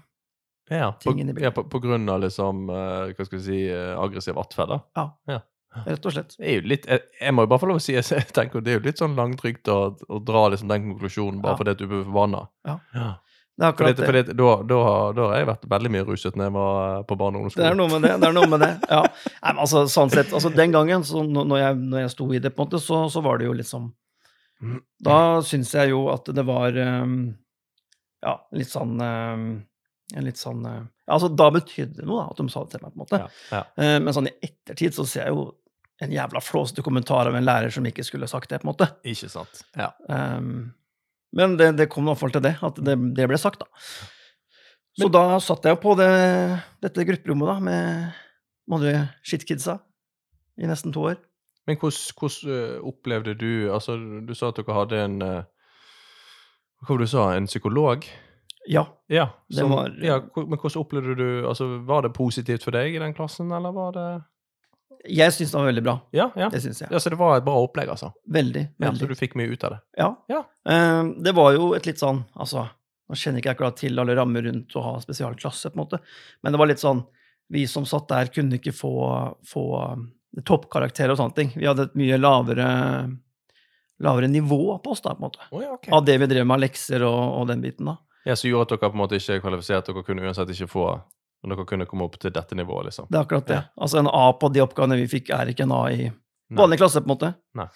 Ja, 0.70 0.92
på, 0.92 1.00
Ting 1.10 1.20
inni 1.20 1.32
bildet. 1.32 1.44
ja, 1.44 1.50
på, 1.54 1.62
på 1.70 1.78
grunn 1.80 2.08
av 2.10 2.20
liksom, 2.24 2.68
eh, 2.70 3.12
hva 3.14 3.26
skal 3.28 3.38
vi 3.38 3.44
si, 3.44 3.60
eh, 3.70 3.92
aggressiv 3.98 4.38
atferd, 4.38 4.80
Ja, 4.96 5.42
Rett 5.86 6.06
og 6.08 6.12
slett. 6.14 6.32
Det 6.38 6.46
er 6.48 6.54
jo 6.56 6.68
litt, 6.70 6.86
jeg, 6.88 7.02
jeg 7.20 7.34
må 7.36 7.44
jo 7.44 7.48
bare 7.52 7.60
få 7.60 7.68
lov 7.68 7.76
å 7.76 7.82
si, 7.84 7.92
jeg, 7.92 8.04
tenker 8.32 8.62
det 8.64 8.72
er 8.72 8.78
jo 8.78 8.84
litt 8.86 8.98
sånn 9.02 9.12
langtrygt 9.18 9.68
å, 9.68 9.92
å 10.08 10.20
dra 10.24 10.46
liksom 10.48 10.70
den 10.72 10.86
konklusjonen 10.94 11.42
bare 11.44 11.52
Ja. 11.52 11.58
fordi 11.60 11.74
du 11.76 11.86
blir 11.90 12.04
forbanna. 12.06 12.46
Ja. 12.64 12.78
Ja. 12.96 13.10
Det 13.56 13.64
er 13.64 13.72
For, 13.72 13.72
akkurat 13.72 13.88
det, 13.88 13.96
det. 13.96 14.06
for 14.06 14.16
det, 14.16 14.36
da, 14.36 14.48
da, 14.68 14.78
da 15.16 15.26
har 15.30 15.36
jeg 15.42 15.46
vært 15.48 15.62
veldig 15.72 15.90
mye 15.94 16.06
ruset 16.08 16.34
når 16.36 16.44
jeg 16.48 16.54
var 16.56 17.04
på 17.08 17.16
barne- 17.20 17.40
og 17.44 17.54
Det 17.56 17.64
er 17.68 17.76
noe 17.78 17.88
med 17.92 18.02
det. 18.04 18.14
det 18.20 18.28
er 18.28 18.34
noe 18.36 18.48
med 18.52 18.60
det, 18.64 18.72
ja. 18.90 18.98
Nei, 19.04 19.52
men 19.52 19.60
altså, 19.64 19.84
sånn 19.88 20.10
sett, 20.12 20.32
altså 20.36 20.50
Den 20.52 20.72
gangen, 20.74 21.04
så 21.08 21.22
når 21.24 21.60
jeg, 21.62 21.76
når 21.92 22.02
jeg 22.06 22.10
sto 22.16 22.26
i 22.32 22.40
det, 22.40 22.52
på 22.56 22.64
en 22.64 22.68
måte, 22.68 22.80
så, 22.84 22.98
så 23.12 23.22
var 23.24 23.38
det 23.40 23.46
jo 23.48 23.54
liksom 23.56 23.86
Da 25.04 25.42
syns 25.44 25.74
jeg 25.76 25.90
jo 25.92 26.06
at 26.12 26.28
det 26.32 26.44
var 26.48 26.76
ehm, 26.80 27.16
Ja, 28.24 28.38
litt 28.56 28.70
sånn 28.72 28.94
ehm, 29.04 29.48
en 30.14 30.24
litt 30.24 30.38
sånn 30.38 30.64
eh, 30.70 30.82
altså 31.10 31.28
Da 31.34 31.50
betydde 31.54 32.00
det 32.00 32.06
noe 32.06 32.22
da, 32.22 32.30
at 32.32 32.40
de 32.40 32.46
sa 32.52 32.62
det 32.64 32.76
til 32.76 32.82
meg, 32.84 32.94
på 32.94 32.96
en 32.96 33.04
måte. 33.04 33.20
Ja, 33.20 33.28
ja. 33.52 33.62
Eh, 33.82 33.98
Men 34.00 34.16
sånn 34.16 34.30
i 34.30 34.34
ettertid 34.48 34.96
så 34.96 35.04
ser 35.08 35.26
jeg 35.26 35.34
jo 35.36 35.46
en 36.04 36.12
jævla 36.12 36.42
flåsete 36.44 36.84
kommentar 36.84 37.28
av 37.28 37.36
en 37.38 37.46
lærer 37.46 37.72
som 37.72 37.86
ikke 37.88 38.04
skulle 38.04 38.28
sagt 38.28 38.50
det, 38.52 38.58
på 38.60 38.68
en 38.68 38.72
måte. 38.74 38.90
Ikke 39.08 39.30
sant. 39.32 39.62
Ja. 39.80 39.90
Ehm, 40.12 40.74
men 41.36 41.56
det, 41.56 41.70
det 41.78 41.88
kom 41.92 42.04
i 42.04 42.10
hvert 42.12 42.20
fall 42.20 42.34
til 42.34 42.44
det, 42.44 42.52
at 42.64 42.80
det, 42.84 42.96
det 43.16 43.28
ble 43.30 43.38
sagt, 43.40 43.64
da. 43.64 43.84
Så 44.96 45.08
da 45.12 45.22
satt 45.44 45.64
jeg 45.64 45.74
jo 45.76 45.80
på 45.82 45.94
det, 45.98 46.10
dette 46.84 47.04
grupperommet 47.08 47.48
da, 47.48 47.56
med 47.64 48.12
de 48.68 48.76
andre 48.76 48.92
shitkidsa 49.26 49.78
i 50.60 50.68
nesten 50.68 50.92
to 50.92 51.08
år. 51.10 51.18
Men 51.66 51.76
hvordan, 51.76 52.52
eh, 52.52 52.78
opplevde 52.86 53.34
du 53.38 53.72
Altså, 53.74 53.96
du 54.26 54.34
sa 54.34 54.48
at 54.52 54.56
dere 54.60 54.74
hadde 54.76 55.00
en 55.02 55.16
eh, 55.22 55.42
Hva 56.82 56.88
var 56.94 56.98
det 56.98 57.06
du 57.08 57.10
sa? 57.10 57.24
En 57.34 57.46
psykolog? 57.46 58.04
Ja. 58.68 58.86
Ja. 59.08 59.28
Som- 59.52 59.70
var- 59.70 59.92
ja, 60.02 60.20
men 60.36 60.58
hvordan 60.58 60.80
opplevde 60.82 61.16
du 61.16 61.46
altså, 61.48 61.66
Var 61.86 62.02
det 62.02 62.14
positivt 62.14 62.62
for 62.64 62.70
deg 62.74 62.94
i 62.94 62.98
den 62.98 63.14
klassen, 63.14 63.50
eller 63.52 63.72
var 63.72 63.92
det 63.92 64.24
Jeg 65.08 65.30
syns 65.32 65.52
det 65.52 65.58
var 65.58 65.66
veldig 65.68 65.82
bra. 65.84 66.00
Ja, 66.12 66.30
ja. 66.36 66.48
Det 66.50 66.62
synes 66.62 66.80
jeg. 66.80 66.88
ja 66.90 66.98
så 66.98 67.10
det 67.10 67.18
var 67.18 67.36
et 67.36 67.44
bra 67.44 67.54
opplegg, 67.62 67.88
altså? 67.88 68.12
Veldig. 68.26 68.64
veldig. 68.78 68.86
Ja, 68.86 68.92
så 68.98 69.06
du 69.06 69.14
fikk 69.14 69.36
mye 69.38 69.52
ut 69.52 69.62
av 69.64 69.70
det? 69.76 69.80
Ja. 69.98 70.08
Ja. 70.28 70.40
Uh, 70.66 71.12
det 71.22 71.34
var 71.34 71.52
jo 71.54 71.74
et 71.74 71.86
litt 71.86 71.98
sånn 72.02 72.24
Altså, 72.34 72.64
nå 73.08 73.14
kjenner 73.14 73.38
ikke 73.38 73.52
jeg 73.52 73.56
akkurat 73.56 73.76
til 73.78 73.98
alle 74.02 74.16
rammer 74.18 74.42
rundt 74.42 74.74
å 74.74 74.82
ha 74.82 74.96
spesialklasse, 74.98 75.70
på 75.70 75.78
en 75.78 75.84
måte, 75.84 76.00
men 76.42 76.52
det 76.52 76.58
var 76.58 76.66
litt 76.66 76.82
sånn 76.82 77.04
Vi 77.52 77.66
som 77.70 77.84
satt 77.86 78.08
der, 78.08 78.26
kunne 78.34 78.58
ikke 78.58 78.72
få, 78.74 79.36
få 79.46 79.66
toppkarakterer 80.44 81.14
og 81.14 81.20
sånne 81.20 81.36
ting. 81.36 81.52
Vi 81.56 81.68
hadde 81.68 81.88
et 81.88 81.96
mye 81.98 82.18
lavere 82.20 82.68
lavere 84.04 84.28
nivå 84.28 84.78
på 84.84 84.92
oss, 84.92 85.00
da, 85.00 85.14
på 85.14 85.22
en 85.22 85.28
måte. 85.28 85.44
Oh, 85.50 85.62
ja, 85.62 85.72
okay. 85.72 85.92
Av 85.94 86.04
det 86.04 86.18
vi 86.20 86.28
drev 86.28 86.44
med 86.44 86.58
av 86.58 86.64
lekser 86.66 87.04
og, 87.06 87.20
og 87.40 87.46
den 87.48 87.62
biten, 87.64 87.88
da. 87.88 87.96
Ja, 88.26 88.36
Som 88.36 88.50
gjorde 88.50 88.66
at 88.66 88.74
dere 88.74 88.90
på 88.90 88.98
en 88.98 89.00
måte 89.04 89.20
ikke 89.20 89.38
kvalifiserte 89.44 89.94
dere 89.94 90.04
kunne 90.04 90.26
uansett 90.26 90.50
ikke 90.52 90.66
få 90.68 90.86
Men 91.44 91.52
dere 91.54 91.66
kunne 91.68 91.86
komme 91.86 92.08
opp 92.08 92.16
til 92.18 92.32
dette 92.34 92.56
nivået, 92.58 92.88
liksom? 92.88 93.06
Det 93.08 93.18
er 93.18 93.24
akkurat 93.24 93.46
det. 93.48 93.58
Ja. 93.60 93.72
Altså, 93.76 94.00
en 94.00 94.08
A 94.10 94.24
på 94.40 94.48
de 94.52 94.64
oppgavene 94.64 94.96
vi 94.98 95.08
fikk, 95.08 95.30
er 95.36 95.52
ikke 95.52 95.64
en 95.64 95.74
A 95.76 95.82
i 95.92 96.08
Nei. 96.08 96.56
vanlig 96.58 96.80
klasse, 96.80 97.02
på 97.04 97.06
en 97.06 97.12
måte. 97.14 97.30
Nei. 97.54 97.68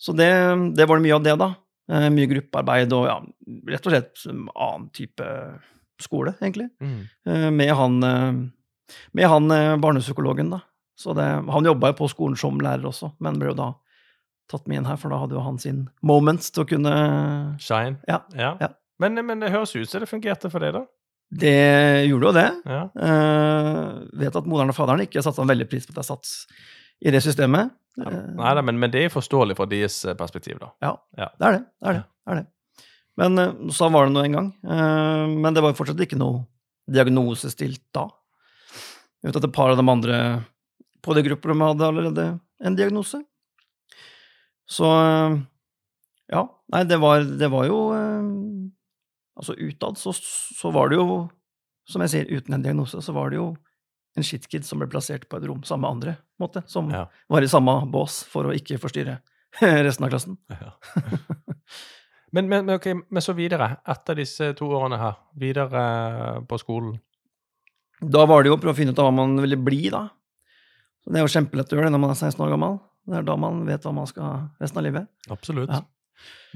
Så 0.00 0.14
det, 0.16 0.30
det 0.78 0.86
var 0.88 1.02
mye 1.04 1.18
av 1.18 1.26
det, 1.26 1.34
da. 1.38 1.50
Eh, 1.90 2.06
mye 2.14 2.30
gruppearbeid 2.30 2.94
og 2.94 3.08
ja, 3.10 3.16
rett 3.72 3.86
og 3.86 3.92
slett 3.92 4.24
en 4.30 4.46
annen 4.54 4.86
type 4.94 5.26
skole, 6.00 6.36
egentlig. 6.38 6.70
Mm. 6.80 7.00
Eh, 7.26 7.48
med 7.50 7.72
han, 7.76 7.98
eh, 8.06 8.96
med 9.18 9.30
han 9.34 9.54
barnepsykologen, 9.82 10.54
da. 10.54 10.62
Så 11.00 11.14
det, 11.16 11.24
han 11.48 11.64
jobba 11.70 11.92
jo 11.94 11.98
på 12.02 12.08
skolen 12.12 12.36
som 12.36 12.58
lærer 12.60 12.84
også, 12.90 13.14
men 13.24 13.38
ble 13.40 13.52
jo 13.54 13.56
da 13.56 13.70
tatt 14.50 14.66
med 14.68 14.80
inn 14.82 14.88
her, 14.90 14.98
for 15.00 15.12
da 15.14 15.20
hadde 15.22 15.36
jo 15.38 15.42
han 15.46 15.58
sin 15.62 15.84
moments 16.04 16.50
til 16.52 16.64
å 16.64 16.68
kunne 16.68 16.92
Shine? 17.62 17.96
Ja, 18.10 18.18
ja. 18.36 18.50
ja. 18.60 18.68
Men, 19.00 19.16
men 19.24 19.40
det 19.40 19.52
høres 19.54 19.72
ut 19.78 19.88
som 19.88 20.02
det 20.02 20.10
fungerte 20.10 20.50
for 20.52 20.60
deg, 20.60 20.74
da? 20.76 20.82
Det 21.30 21.54
gjorde 22.10 22.26
jo 22.26 22.34
det. 22.34 22.46
Ja. 22.66 22.80
Uh, 22.98 24.00
vet 24.18 24.34
at 24.36 24.48
moderen 24.50 24.72
og 24.72 24.76
faderen 24.76 25.04
ikke 25.06 25.22
satte 25.22 25.40
en 25.44 25.48
veldig 25.52 25.68
pris 25.70 25.86
på 25.86 25.94
at 25.94 26.02
jeg 26.02 26.08
satt 26.10 26.32
i 27.06 27.14
det 27.14 27.22
systemet. 27.24 27.70
ja. 27.96 28.10
Eh, 28.10 28.24
Nei 28.36 28.54
da, 28.58 28.64
men, 28.66 28.76
men 28.82 28.90
det 28.92 29.06
er 29.06 29.12
forståelig 29.14 29.54
fra 29.56 29.68
deres 29.70 30.00
eh, 30.04 30.16
perspektiv, 30.18 30.58
da. 30.60 30.72
Ja, 30.84 30.90
Ja. 31.16 31.30
det 31.38 31.46
er 31.46 31.54
det. 31.56 31.62
det, 31.64 31.86
er 31.88 31.96
det, 32.00 32.02
det, 32.02 32.34
er 32.34 32.40
det. 32.42 32.84
Men 33.22 33.38
eh, 33.40 33.54
så 33.78 33.88
var 33.94 34.08
det 34.10 34.16
nå 34.18 34.24
en 34.26 34.36
gang. 34.36 34.50
Men 34.66 35.54
det 35.56 35.62
var 35.64 35.72
jo 35.72 35.78
fortsatt 35.80 36.02
ikke 36.04 36.18
noe 36.20 36.42
diagnose 36.90 37.48
stilt 37.54 37.86
da. 37.94 38.08
Vet 39.24 39.36
at 39.38 39.46
et 39.46 39.54
par 39.54 39.70
av 39.72 39.78
de 39.80 39.86
andre 39.94 40.18
på 41.02 41.14
det 41.16 41.24
grupperommet 41.28 41.72
hadde 41.72 41.88
allerede 41.88 42.26
en 42.64 42.76
diagnose. 42.78 43.22
Så 44.70 44.86
eh, 44.86 45.38
ja. 46.30 46.44
Nei, 46.70 46.84
det 46.86 47.00
var, 47.02 47.24
det 47.24 47.48
var 47.50 47.64
jo 47.66 47.78
eh, 47.96 48.28
Altså 49.40 49.54
utad 49.56 49.96
så, 49.98 50.12
så 50.14 50.70
var 50.74 50.90
det 50.92 50.98
jo, 51.00 51.14
som 51.88 52.02
jeg 52.04 52.12
sier, 52.12 52.26
uten 52.28 52.54
en 52.58 52.62
diagnose, 52.64 53.00
så 53.00 53.12
var 53.16 53.30
det 53.32 53.38
jo 53.38 53.46
en 54.18 54.26
shitkid 54.26 54.66
som 54.66 54.82
ble 54.82 54.88
plassert 54.90 55.24
på 55.30 55.38
et 55.38 55.46
rom 55.48 55.62
sammen 55.64 55.86
med 55.86 55.90
andre, 55.94 56.14
måte, 56.42 56.60
som 56.68 56.90
Ja. 56.92 57.06
var 57.30 57.46
i 57.46 57.48
samme 57.48 57.72
bås 57.88 58.18
for 58.28 58.50
å 58.50 58.52
ikke 58.52 58.76
forstyrre 58.82 59.14
resten 59.86 60.04
av 60.04 60.12
klassen. 60.12 60.36
Ja. 60.52 60.74
men, 62.36 62.50
men, 62.50 62.68
okay, 62.74 62.98
men 63.08 63.24
så 63.24 63.32
videre, 63.38 63.78
etter 63.88 64.18
disse 64.20 64.50
to 64.58 64.68
årene 64.76 64.98
her, 65.00 65.16
videre 65.40 65.84
på 66.50 66.58
skolen. 66.60 66.98
Da 68.02 68.26
var 68.28 68.42
det 68.44 68.50
jo 68.52 68.58
å 68.58 68.60
prøve 68.60 68.74
å 68.76 68.80
finne 68.82 68.92
ut 68.92 69.00
av 69.00 69.08
hva 69.08 69.16
man 69.22 69.38
ville 69.40 69.56
bli, 69.60 69.86
da. 69.94 70.04
Så 71.00 71.12
det 71.12 71.20
er 71.20 71.26
jo 71.26 71.32
kjempelett 71.32 71.72
å 71.72 71.78
gjøre 71.78 71.88
det 71.88 71.94
når 71.94 72.02
man 72.02 72.12
er 72.12 72.20
16 72.20 72.44
år 72.44 72.52
gammel. 72.54 72.78
Det 73.10 73.18
er 73.20 73.26
da 73.26 73.36
man 73.40 73.64
vet 73.66 73.86
hva 73.86 73.92
man 73.96 74.08
skal 74.08 74.46
resten 74.60 74.80
av 74.80 74.86
livet. 74.86 75.08
Absolutt. 75.32 75.72
Ja. 75.72 75.82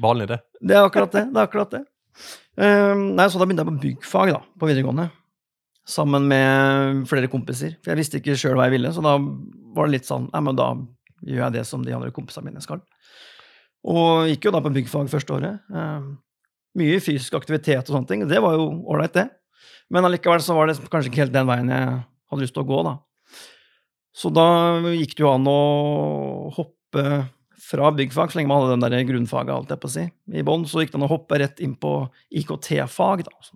Vanlig, 0.04 0.28
det. 0.30 0.40
Det 0.60 0.76
er 0.76 0.86
akkurat 0.86 1.12
det. 1.14 1.26
det 1.32 1.40
er 1.40 1.48
akkurat 1.48 1.74
det. 1.74 1.84
Um, 2.54 3.04
nei, 3.18 3.26
så 3.30 3.40
da 3.40 3.46
begynte 3.46 3.64
jeg 3.64 3.70
på 3.70 3.82
byggfag 3.82 4.34
da, 4.34 4.40
på 4.60 4.68
videregående. 4.70 5.08
Sammen 5.88 6.28
med 6.30 7.04
flere 7.10 7.30
kompiser. 7.32 7.78
For 7.82 7.92
jeg 7.92 8.00
visste 8.00 8.20
ikke 8.20 8.36
sjøl 8.40 8.58
hva 8.58 8.68
jeg 8.68 8.76
ville, 8.76 8.92
så 8.94 9.04
da 9.04 9.16
var 9.74 9.88
det 9.88 9.98
litt 9.98 10.08
sånn 10.08 10.28
Nei, 10.32 10.42
men 10.46 10.58
da 10.58 10.68
gjør 11.24 11.46
jeg 11.46 11.56
det 11.56 11.64
som 11.68 11.84
de 11.84 11.94
andre 11.96 12.12
kompisene 12.14 12.50
mine 12.50 12.62
skal. 12.64 12.82
Og 13.88 14.28
gikk 14.30 14.48
jo 14.48 14.54
da 14.54 14.62
på 14.64 14.72
byggfag 14.72 15.10
første 15.12 15.34
året. 15.36 15.64
Um, 15.72 16.14
mye 16.78 17.00
fysisk 17.02 17.36
aktivitet 17.38 17.88
og 17.88 17.96
sånne 17.96 18.10
ting. 18.10 18.24
Det 18.28 18.40
var 18.42 18.56
jo 18.58 18.68
ålreit, 18.90 19.16
det. 19.16 19.28
Men 19.92 20.06
allikevel 20.08 20.42
så 20.42 20.56
var 20.56 20.68
det 20.68 20.78
kanskje 20.90 21.10
ikke 21.10 21.24
helt 21.24 21.34
den 21.34 21.48
veien 21.48 21.70
jeg 21.72 21.90
hadde 22.00 22.42
lyst 22.42 22.56
til 22.56 22.64
å 22.64 22.68
gå, 22.68 22.80
da. 22.86 22.94
Så 24.14 24.30
da 24.30 24.46
gikk 24.94 25.16
det 25.16 25.24
jo 25.24 25.32
an 25.32 25.48
å 25.50 25.60
hoppe 26.54 27.06
fra 27.64 27.88
byggfag, 27.96 28.30
så 28.30 28.38
lenge 28.38 28.50
man 28.50 28.62
hadde 28.62 28.76
den 28.76 28.84
der 28.92 29.08
grunnfaget, 29.08 29.54
alt 29.54 29.72
jeg 29.72 29.80
på 29.82 29.88
å 29.90 29.94
si, 29.94 30.04
i 30.36 30.44
bånn, 30.46 30.66
så 30.68 30.82
gikk 30.82 30.92
det 30.92 31.00
an 31.00 31.06
å 31.06 31.10
hoppe 31.10 31.40
rett 31.40 31.62
inn 31.64 31.74
på 31.80 31.96
IKT-fag, 32.42 33.24
da. 33.26 33.54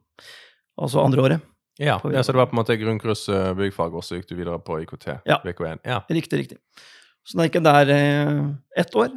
Altså 0.79 1.03
andre 1.03 1.25
året. 1.27 1.45
Ja, 1.79 2.01
ja, 2.11 2.23
Så 2.27 2.35
det 2.35 2.41
var 2.41 2.49
på 2.51 2.57
en 2.57 2.63
måte 2.63 2.75
grunnkurs 2.79 3.29
eh, 3.31 3.53
byggfag, 3.55 3.95
og 3.95 4.03
så 4.03 4.19
gikk 4.19 4.33
du 4.33 4.35
videre 4.39 4.59
på 4.65 4.81
IKT? 4.83 5.07
Ja. 5.29 5.39
VK1. 5.45 5.85
Ja. 5.87 6.01
Riktig, 6.11 6.41
riktig. 6.41 6.59
Så 7.23 7.39
da 7.39 7.47
gikk 7.47 7.61
jeg 7.61 7.67
der 7.69 7.93
eh, 7.95 8.41
ett 8.83 8.97
år. 8.99 9.15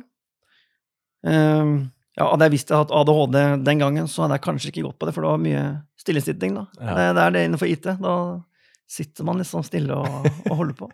Eh, 1.26 1.74
ja, 2.20 2.28
hadde 2.28 2.50
jeg 2.50 2.54
visst 2.54 2.74
jeg 2.74 2.84
hadde 2.84 3.02
ADHD 3.02 3.40
den 3.66 3.82
gangen, 3.82 4.10
så 4.12 4.26
hadde 4.26 4.38
jeg 4.38 4.46
kanskje 4.46 4.74
ikke 4.74 4.86
gått 4.90 5.00
på 5.02 5.10
det, 5.10 5.16
for 5.16 5.26
det 5.26 5.32
var 5.32 5.42
mye 5.42 5.66
stillesitting, 6.04 6.58
da. 6.60 6.68
Ja. 6.78 6.98
Det, 7.00 7.08
det 7.18 7.26
er 7.26 7.36
det 7.38 7.46
innenfor 7.48 7.72
IT. 7.72 7.90
Da 8.04 8.16
sitter 8.92 9.26
man 9.26 9.42
liksom 9.42 9.66
stille 9.66 9.98
og, 9.98 10.28
og 10.52 10.60
holder 10.60 10.78
på. 10.84 10.92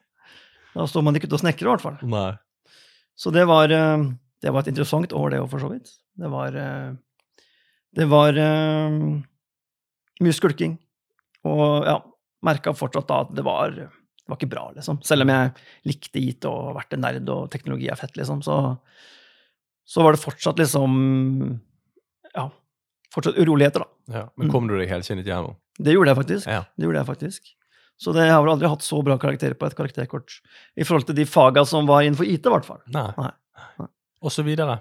Da 0.77 0.85
står 0.85 1.05
man 1.05 1.17
ikke 1.17 1.29
ute 1.29 1.39
og 1.39 1.41
snekrer, 1.41 1.65
i 1.65 1.73
hvert 1.73 1.85
fall. 1.85 1.97
Nei. 2.11 2.31
Så 3.17 3.33
det 3.33 3.47
var, 3.49 3.71
eh, 3.73 4.03
det 4.45 4.53
var 4.53 4.61
et 4.61 4.71
interessant 4.73 5.13
år, 5.17 5.31
det 5.33 5.41
òg, 5.41 5.49
for 5.49 5.63
så 5.63 5.71
vidt. 5.73 5.89
Det 6.17 6.29
var 6.33 6.57
eh, 6.57 6.91
Det 7.97 8.05
var 8.11 8.37
eh, 8.37 8.97
mye 10.21 10.35
skulking. 10.35 10.75
Og 11.47 11.87
ja, 11.87 11.97
merka 12.45 12.73
fortsatt 12.77 13.07
da 13.09 13.23
at 13.25 13.33
det 13.33 13.45
var, 13.47 13.73
det 13.73 14.29
var 14.29 14.37
ikke 14.37 14.51
bra, 14.51 14.67
liksom. 14.75 14.99
Selv 15.07 15.25
om 15.25 15.31
jeg 15.33 15.53
likte 15.89 16.21
IT 16.21 16.45
og 16.49 16.75
vært 16.77 16.93
en 16.93 17.05
nerd 17.07 17.31
og 17.33 17.47
teknologi 17.53 17.89
er 17.89 17.97
fett, 17.97 18.13
liksom, 18.19 18.43
så, 18.45 18.59
så 19.87 20.05
var 20.05 20.13
det 20.13 20.21
fortsatt 20.21 20.61
liksom 20.61 20.97
Ja, 22.35 22.49
fortsatt 23.15 23.39
uroligheter, 23.39 23.87
da. 23.87 24.19
Ja. 24.19 24.25
Men 24.37 24.53
kom 24.53 24.69
du 24.69 24.75
deg 24.77 24.91
helskinnet 24.91 25.25
gjennom? 25.25 25.57
Det 25.79 25.93
gjorde 25.95 26.13
jeg 26.13 26.19
faktisk. 26.21 26.49
Ja. 26.51 26.65
Det 26.77 26.85
gjorde 26.85 27.01
jeg 27.01 27.09
faktisk. 27.09 27.53
Så 27.97 28.13
det, 28.13 28.27
har 28.29 28.43
vel 28.43 28.53
aldri 28.53 28.69
hatt 28.69 28.85
så 28.85 28.99
bra 29.01 29.17
karakterer 29.17 29.57
på 29.57 29.65
et 29.65 29.75
karakterkort 29.77 30.37
i 30.77 30.85
forhold 30.85 31.07
til 31.07 31.17
de 31.17 31.25
faga 31.25 31.63
som 31.65 31.87
var 31.89 32.05
innenfor 32.05 32.29
IT, 32.29 32.45
i 32.45 32.53
hvert 32.53 32.67
fall. 32.67 32.83
Nei. 32.93 33.09
Nei. 33.17 33.31
Nei. 33.81 33.89
Og 34.21 34.33
så 34.33 34.45
videre. 34.45 34.79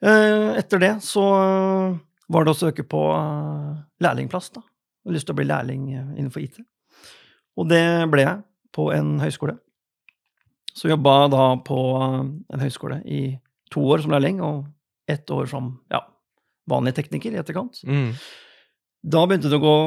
Eh, 0.00 0.56
Etter 0.56 0.80
det 0.80 0.94
så 1.04 1.24
eh, 1.36 1.98
var 2.32 2.46
det 2.46 2.54
å 2.54 2.56
søke 2.56 2.86
på 2.88 3.02
eh, 3.12 3.74
lærlingplass, 4.00 4.50
da. 4.56 4.64
Jeg 4.64 5.08
hadde 5.08 5.16
lyst 5.18 5.28
til 5.28 5.36
å 5.36 5.40
bli 5.40 5.48
lærling 5.48 5.84
innenfor 5.92 6.44
IT. 6.44 6.60
Og 7.60 7.68
det 7.68 7.84
ble 8.12 8.24
jeg 8.24 8.42
på 8.76 8.90
en 8.92 9.14
høyskole. 9.20 9.56
Så 10.76 10.90
jobba 10.90 11.14
da 11.32 11.46
på 11.64 11.78
en 12.00 12.60
høyskole 12.62 13.00
i 13.08 13.22
to 13.72 13.84
år 13.92 14.04
som 14.04 14.12
lærling, 14.12 14.42
og 14.44 14.68
ett 15.10 15.30
år 15.32 15.48
som 15.50 15.72
ja, 15.92 16.02
vanlig 16.70 16.94
tekniker 16.98 17.32
i 17.32 17.40
etterkant. 17.40 17.80
Mm. 17.88 18.12
Da 19.00 19.24
begynte 19.24 19.50
det 19.50 19.56
å 19.56 19.64
gå 19.64 19.78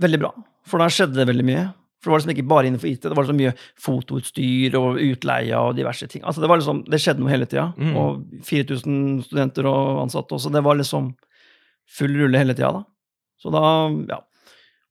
veldig 0.00 0.20
bra, 0.22 0.30
for 0.68 0.82
da 0.82 0.88
skjedde 0.92 1.18
det 1.20 1.28
veldig 1.30 1.46
mye. 1.48 1.66
For 2.00 2.08
det 2.08 2.14
var 2.14 2.20
liksom 2.22 2.32
ikke 2.32 2.48
bare 2.48 2.68
innenfor 2.70 2.88
IT, 2.88 3.02
det 3.10 3.16
var 3.18 3.26
så 3.28 3.34
mye 3.36 3.50
fotoutstyr 3.84 4.76
og 4.78 5.00
utleie 5.04 5.58
og 5.60 5.74
diverse 5.76 6.06
ting. 6.08 6.22
Altså 6.24 6.40
det, 6.40 6.48
var 6.48 6.56
liksom, 6.62 6.80
det 6.88 7.00
skjedde 7.02 7.20
noe 7.20 7.32
hele 7.34 7.48
tida, 7.50 7.66
Mm. 7.76 7.92
og 8.00 8.22
4000 8.48 9.22
studenter 9.26 9.68
og 9.68 10.00
ansatte 10.06 10.32
også. 10.38 10.52
Det 10.54 10.62
var 10.64 10.78
liksom 10.80 11.10
full 11.98 12.16
rulle 12.16 12.40
hele 12.40 12.54
tida, 12.56 12.72
da. 12.80 12.84
Så 13.40 13.52
da, 13.52 13.62
ja 14.08 14.20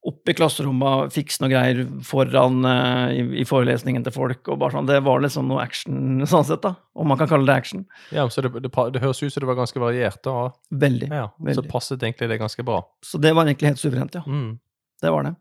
Opp 0.08 0.30
i 0.32 0.34
klasserommet, 0.34 1.10
fikse 1.12 1.42
noe 1.44 1.50
greier 1.52 1.82
foran 2.08 2.62
eh, 2.64 3.18
i, 3.20 3.24
i 3.42 3.44
forelesningen 3.44 4.06
til 4.06 4.14
folk, 4.16 4.48
og 4.48 4.62
bare 4.62 4.72
sånn. 4.78 4.88
Det 4.88 5.02
var 5.04 5.20
liksom 5.20 5.50
noe 5.52 5.60
action 5.60 6.22
sånn 6.32 6.46
sett, 6.48 6.62
da. 6.64 6.72
Om 6.96 7.10
man 7.12 7.20
kan 7.20 7.28
kalle 7.28 7.44
det 7.50 7.58
action. 7.60 7.82
Ja, 8.16 8.24
så 8.32 8.46
det, 8.46 8.54
det, 8.64 8.72
det 8.96 9.02
høres 9.04 9.20
ut 9.20 9.34
som 9.34 9.44
det 9.44 9.50
var 9.50 9.58
ganske 9.60 9.82
variert, 9.84 10.22
da. 10.24 10.54
Veldig. 10.72 11.10
Ja, 11.12 11.26
så 11.36 11.50
Veldig. 11.50 11.66
passet 11.74 12.00
egentlig 12.08 12.30
det 12.32 12.38
ganske 12.40 12.64
bra. 12.64 12.80
Så 13.04 13.20
det 13.20 13.34
var 13.36 13.44
egentlig 13.52 13.74
helt 13.74 13.82
suverent, 13.84 14.16
ja. 14.16 14.24
Mm. 14.24 14.54
Det 15.02 15.12
var 15.14 15.28
det. 15.28 15.36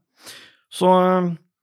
Så, 0.73 0.89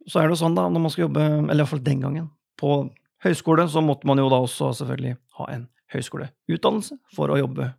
så 0.10 0.20
er 0.20 0.28
det 0.28 0.36
jo 0.36 0.42
sånn, 0.42 0.58
da, 0.58 0.68
når 0.72 0.84
man 0.86 0.94
skal 0.94 1.08
jobbe, 1.08 1.26
eller 1.26 1.60
i 1.60 1.64
hvert 1.64 1.74
fall 1.76 1.86
den 1.86 2.04
gangen, 2.04 2.30
på 2.60 2.78
høyskole, 3.26 3.68
så 3.72 3.84
måtte 3.84 4.08
man 4.08 4.22
jo 4.22 4.30
da 4.32 4.40
også 4.44 4.72
selvfølgelig 4.80 5.16
ha 5.40 5.50
en 5.54 5.68
høyskoleutdannelse 5.94 6.98
for 7.16 7.32
å 7.32 7.40
jobbe 7.40 7.72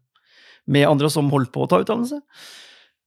med 0.72 0.88
andre 0.88 1.10
som 1.12 1.30
holdt 1.30 1.52
på 1.54 1.64
å 1.64 1.68
ta 1.70 1.80
utdannelse. 1.82 2.20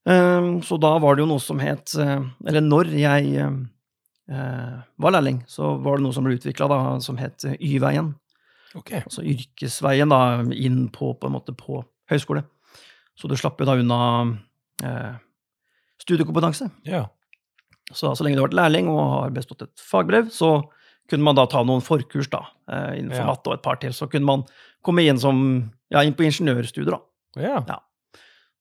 Ehm, 0.09 0.61
Så 0.63 0.79
da 0.79 0.97
var 0.99 1.15
det 1.15 1.25
jo 1.25 1.31
noe 1.33 1.43
som 1.43 1.59
het 1.59 1.91
eh, 1.99 2.21
Eller 2.47 2.63
når 2.63 2.93
jeg 2.95 3.33
eh, 3.35 4.75
var 4.95 5.11
lærling, 5.11 5.43
så 5.47 5.73
var 5.83 5.97
det 5.97 6.05
noe 6.05 6.15
som 6.15 6.23
ble 6.23 6.37
utvikla 6.37 6.99
som 7.03 7.19
het 7.19 7.43
eh, 7.45 7.57
Y-veien. 7.59 8.13
Okay. 8.77 9.01
Altså 9.03 9.25
yrkesveien 9.25 10.11
da, 10.13 10.41
inn 10.53 10.87
på, 10.93 11.13
på 11.17 11.27
en 11.27 11.35
måte 11.35 11.55
på 11.57 11.81
høyskole. 12.09 12.45
Så 13.17 13.27
du 13.27 13.35
slapp 13.35 13.59
jo 13.59 13.67
da 13.67 13.75
unna 13.75 14.01
eh, 14.85 15.15
studiekompetanse. 16.01 16.69
Ja. 16.87 17.05
Så, 17.91 18.11
så 18.15 18.23
lenge 18.25 18.37
du 18.37 18.43
har 18.43 18.49
vært 18.51 18.59
lærling 18.59 18.89
og 18.91 18.99
har 19.15 19.31
bestått 19.35 19.63
et 19.65 19.81
fagbrev, 19.81 20.29
så 20.33 20.59
kunne 21.09 21.25
man 21.25 21.37
da 21.39 21.47
ta 21.49 21.63
noen 21.65 21.81
forkurs 21.81 22.29
da, 22.29 22.43
eh, 22.69 22.99
innenfor 22.99 23.23
Ja. 23.23 23.29
matte 23.31 23.49
og 23.49 23.55
et 23.57 23.63
par 23.65 23.79
til. 23.81 23.93
Så 23.97 24.05
kunne 24.11 24.27
man 24.29 24.43
komme 24.85 25.01
inn 25.09 25.17
som, 25.19 25.39
ja, 25.89 26.03
inn 26.05 26.13
på 26.13 26.27
ingeniørstudier 26.27 26.93
da. 26.93 26.99
Ja. 27.41 27.79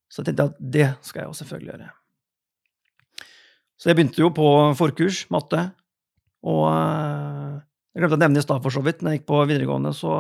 Så 0.09 0.23
jeg 0.23 0.31
tenkte 0.31 0.47
at 0.49 0.57
det 0.59 0.87
skal 1.05 1.23
jeg 1.23 1.29
jo 1.29 1.37
selvfølgelig 1.45 1.73
gjøre. 1.75 1.91
Så 3.79 3.91
jeg 3.91 3.97
begynte 3.99 4.19
jo 4.25 4.31
på 4.35 4.47
forkurs, 4.79 5.27
matte, 5.31 5.61
og 6.43 6.65
eh, 6.73 7.61
jeg 7.95 8.03
glemte 8.03 8.17
å 8.17 8.23
nevne 8.25 8.41
i 8.41 8.47
stad 8.47 8.63
for 8.65 8.75
så 8.75 8.83
vidt, 8.83 9.03
når 9.05 9.13
jeg 9.13 9.21
gikk 9.21 9.29
på 9.29 9.43
videregående, 9.51 9.93
så, 9.95 10.15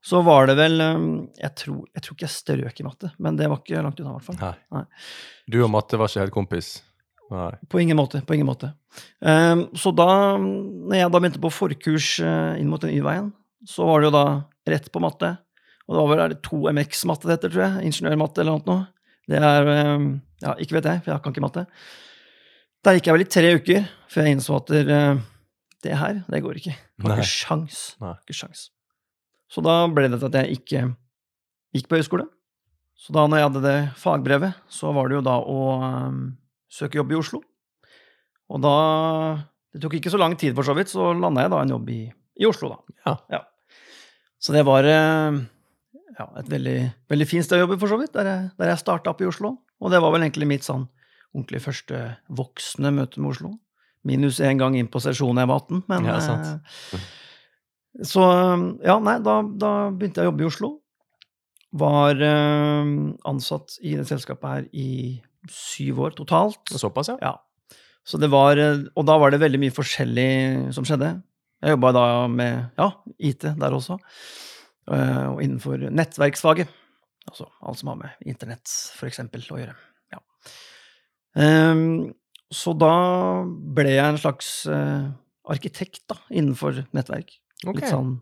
så 0.00 0.22
var 0.24 0.48
det 0.48 0.56
vel 0.56 0.80
eh, 0.80 1.00
jeg 1.42 1.56
tror, 1.60 1.80
jeg 1.94 2.04
tror 2.04 2.16
ikke 2.16 2.26
jeg 2.26 2.36
strøk 2.36 2.80
i 2.80 2.86
matte, 2.86 3.10
men 3.20 3.36
det 3.36 3.48
var 3.50 3.60
ikke 3.60 3.82
langt 3.84 4.00
unna, 4.00 4.14
hvert 4.16 4.28
fall. 4.30 4.38
Nei. 4.40 4.54
Nei. 4.78 4.84
Du 5.50 5.58
og 5.64 5.72
Matte 5.72 6.00
var 6.00 6.08
ikke 6.08 6.24
helt 6.24 6.36
kompis? 6.36 6.70
Nei. 7.30 7.52
På 7.70 7.80
ingen 7.82 7.98
måte. 7.98 8.22
på 8.26 8.34
ingen 8.34 8.48
måte. 8.48 8.72
Um, 9.20 9.68
så 9.78 9.92
da 9.94 10.08
når 10.40 10.96
jeg 10.96 11.12
da 11.12 11.20
begynte 11.20 11.42
på 11.42 11.52
forkurs 11.54 12.14
eh, 12.24 12.56
inn 12.62 12.70
mot 12.72 12.82
den 12.82 12.96
Y-veien, 12.96 13.30
så 13.68 13.86
var 13.86 14.00
det 14.00 14.08
jo 14.08 14.16
da 14.16 14.24
rett 14.72 14.88
på 14.90 15.02
matte. 15.04 15.34
Og 15.86 15.94
det 15.94 16.00
var 16.00 16.10
vel 16.10 16.24
er 16.24 16.32
det 16.32 16.40
2MX-matte 16.46 17.28
det 17.28 17.36
heter, 17.36 17.52
tror 17.52 17.66
jeg. 17.66 17.90
Ingeniørmatte 17.90 18.42
eller 18.42 18.64
noe. 18.64 18.80
Det 19.30 19.38
er 19.38 19.70
um, 19.94 20.10
Ja, 20.40 20.56
ikke 20.56 20.78
vet 20.78 20.88
jeg, 20.88 21.04
for 21.04 21.12
jeg 21.12 21.22
kan 21.22 21.34
ikke 21.34 21.44
matte. 21.44 21.66
Der 22.80 22.96
gikk 22.96 23.10
jeg 23.10 23.18
vel 23.18 23.26
i 23.26 23.30
tre 23.36 23.54
uker 23.60 23.88
før 24.10 24.24
jeg 24.24 24.38
innså 24.38 24.56
at 24.56 24.70
det, 24.72 25.00
det 25.84 25.96
her, 26.00 26.22
det 26.32 26.40
går 26.42 26.62
ikke. 26.62 26.72
Det 26.72 27.10
var 27.10 27.20
ikke 27.20 27.34
sjans. 27.34 27.82
Nei. 28.00 28.14
Ikke 28.24 28.38
sjans. 28.40 28.70
Så 29.50 29.62
da 29.64 29.82
ble 29.90 30.08
det 30.10 30.20
til 30.20 30.30
at 30.30 30.38
jeg 30.40 30.60
ikke 30.60 30.82
gikk 31.74 31.88
på 31.90 31.98
høyskole. 31.98 32.26
Så 33.00 33.14
da 33.16 33.24
når 33.26 33.40
jeg 33.40 33.48
hadde 33.48 33.62
det 33.64 33.78
fagbrevet, 33.98 34.58
så 34.70 34.92
var 34.94 35.08
det 35.08 35.18
jo 35.18 35.24
da 35.26 35.38
å 35.40 35.60
um, 35.80 36.18
søke 36.70 37.00
jobb 37.00 37.14
i 37.14 37.18
Oslo. 37.20 37.40
Og 38.50 38.60
da 38.62 38.74
Det 39.70 39.78
tok 39.84 39.94
ikke 40.00 40.10
så 40.10 40.18
lang 40.18 40.34
tid, 40.34 40.50
for 40.56 40.66
så 40.66 40.74
vidt, 40.74 40.90
så 40.90 41.12
landa 41.14 41.44
jeg 41.44 41.52
da 41.52 41.60
en 41.62 41.72
jobb 41.76 41.90
i, 41.94 42.00
i 42.42 42.46
Oslo, 42.48 42.72
da. 42.72 43.12
Ja. 43.30 43.44
Så 44.42 44.50
det 44.56 44.64
var 44.66 44.82
eh, 44.82 45.36
ja, 46.18 46.26
et 46.40 46.48
veldig, 46.50 46.78
veldig 47.12 47.26
fint 47.30 47.46
sted 47.46 47.60
å 47.60 47.62
jobbe, 47.62 47.78
for 47.78 47.92
så 47.92 47.98
vidt, 48.00 48.10
der 48.16 48.26
jeg, 48.26 48.48
der 48.58 48.72
jeg 48.72 48.80
starta 48.82 49.12
opp 49.12 49.22
i 49.22 49.28
Oslo. 49.30 49.52
Og 49.78 49.94
det 49.94 50.00
var 50.02 50.10
vel 50.10 50.26
egentlig 50.26 50.48
mitt 50.50 50.66
sånn 50.66 50.88
ordentlig 51.30 51.62
første 51.62 52.02
voksne 52.34 52.90
møte 52.96 53.22
med 53.22 53.30
Oslo. 53.30 53.52
Minus 54.10 54.40
én 54.42 54.58
gang 54.58 54.74
inn 54.74 54.90
på 54.90 55.02
sesjonen 55.04 55.44
jeg 55.44 55.52
var 55.52 55.62
18, 55.62 55.84
men 55.92 56.10
Ja, 56.10 56.18
sant. 56.24 56.98
Så 58.06 58.22
ja, 58.86 58.96
nei, 59.02 59.16
da, 59.24 59.40
da 59.42 59.72
begynte 59.90 60.22
jeg 60.22 60.28
å 60.28 60.30
jobbe 60.30 60.44
i 60.44 60.48
Oslo. 60.48 60.70
Var 61.80 62.22
eh, 62.26 62.92
ansatt 63.30 63.76
i 63.86 63.96
det 63.98 64.06
selskapet 64.08 64.50
her 64.50 64.68
i 64.74 64.90
syv 65.50 66.04
år 66.06 66.14
totalt. 66.18 66.62
Såpass, 66.70 67.12
ja? 67.12 67.18
Ja. 67.22 67.74
Så 68.06 68.18
det 68.18 68.30
var, 68.32 68.58
eh, 68.58 68.86
og 68.94 69.06
da 69.08 69.18
var 69.20 69.34
det 69.34 69.42
veldig 69.42 69.60
mye 69.62 69.74
forskjellig 69.74 70.30
som 70.76 70.86
skjedde. 70.86 71.16
Jeg 71.60 71.74
jobba 71.74 71.92
da 71.92 72.04
med 72.32 72.78
ja, 72.80 72.88
IT 73.20 73.44
der 73.60 73.76
også, 73.76 73.98
eh, 74.90 75.26
og 75.28 75.42
innenfor 75.44 75.90
nettverksfaget. 75.92 76.70
Altså 77.28 77.50
alt 77.60 77.78
som 77.78 77.92
har 77.92 77.98
med 78.00 78.30
internett, 78.30 78.70
for 78.96 79.10
eksempel, 79.10 79.44
å 79.52 79.60
gjøre. 79.60 79.76
Ja. 80.14 80.22
Eh, 81.42 81.84
så 82.50 82.74
da 82.74 82.94
ble 83.46 83.92
jeg 83.92 84.06
en 84.06 84.18
slags 84.18 84.54
eh, 84.70 85.10
arkitekt 85.50 86.06
da, 86.10 86.16
innenfor 86.32 86.84
nettverk. 86.96 87.36
Ok. 87.66 87.76
Litt 87.80 87.90
sånn 87.92 88.18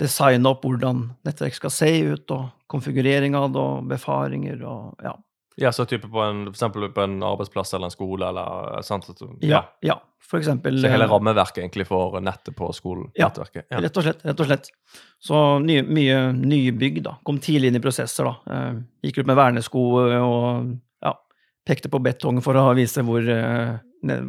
designe 0.00 0.50
opp 0.50 0.64
hvordan 0.66 1.04
nettverk 1.26 1.54
skal 1.54 1.70
se 1.70 1.90
ut, 2.14 2.30
og 2.34 2.48
konfigurering 2.70 3.36
av 3.38 3.52
det, 3.54 3.60
og 3.62 3.86
befaringer 3.90 4.64
og 4.66 5.04
ja. 5.04 5.14
Ja, 5.56 5.70
så 5.70 5.84
type 5.86 6.08
på 6.10 6.18
en, 6.18 6.48
for 6.48 6.56
eksempel 6.56 6.88
på 6.90 7.02
en 7.04 7.20
arbeidsplass 7.22 7.76
eller 7.76 7.86
en 7.86 7.94
skole, 7.94 8.26
eller 8.26 8.82
sant? 8.82 9.06
Ja, 9.14 9.28
Ja, 9.40 9.62
ja. 9.86 10.00
For 10.24 10.40
eksempel 10.40 10.80
Så 10.80 10.88
hele 10.88 11.04
eh, 11.04 11.10
rammeverket 11.10 11.60
egentlig 11.60 11.84
for 11.86 12.16
nettet 12.24 12.56
på 12.56 12.70
skolen? 12.72 13.10
Ja. 13.14 13.28
Nettverket? 13.28 13.66
Ja. 13.70 13.78
Rett 13.84 13.98
og 14.00 14.06
slett. 14.06 14.22
rett 14.24 14.40
og 14.40 14.48
slett. 14.48 14.70
Så 15.22 15.42
nye, 15.62 15.82
mye 15.84 16.32
nye 16.32 16.72
bygg 16.72 17.02
da, 17.04 17.18
kom 17.28 17.38
tidlig 17.44 17.70
inn 17.70 17.76
i 17.78 17.82
prosesser. 17.84 18.24
da. 18.24 18.56
Eh, 18.56 18.80
gikk 19.04 19.20
ut 19.20 19.28
med 19.30 19.36
vernesko 19.38 19.84
eh, 20.08 20.24
og 20.24 20.72
ja, 21.04 21.12
pekte 21.68 21.92
på 21.92 22.00
betong 22.02 22.40
for 22.42 22.56
å 22.56 22.64
vise 22.74 23.04
hvor, 23.04 23.20
eh, 23.20 23.76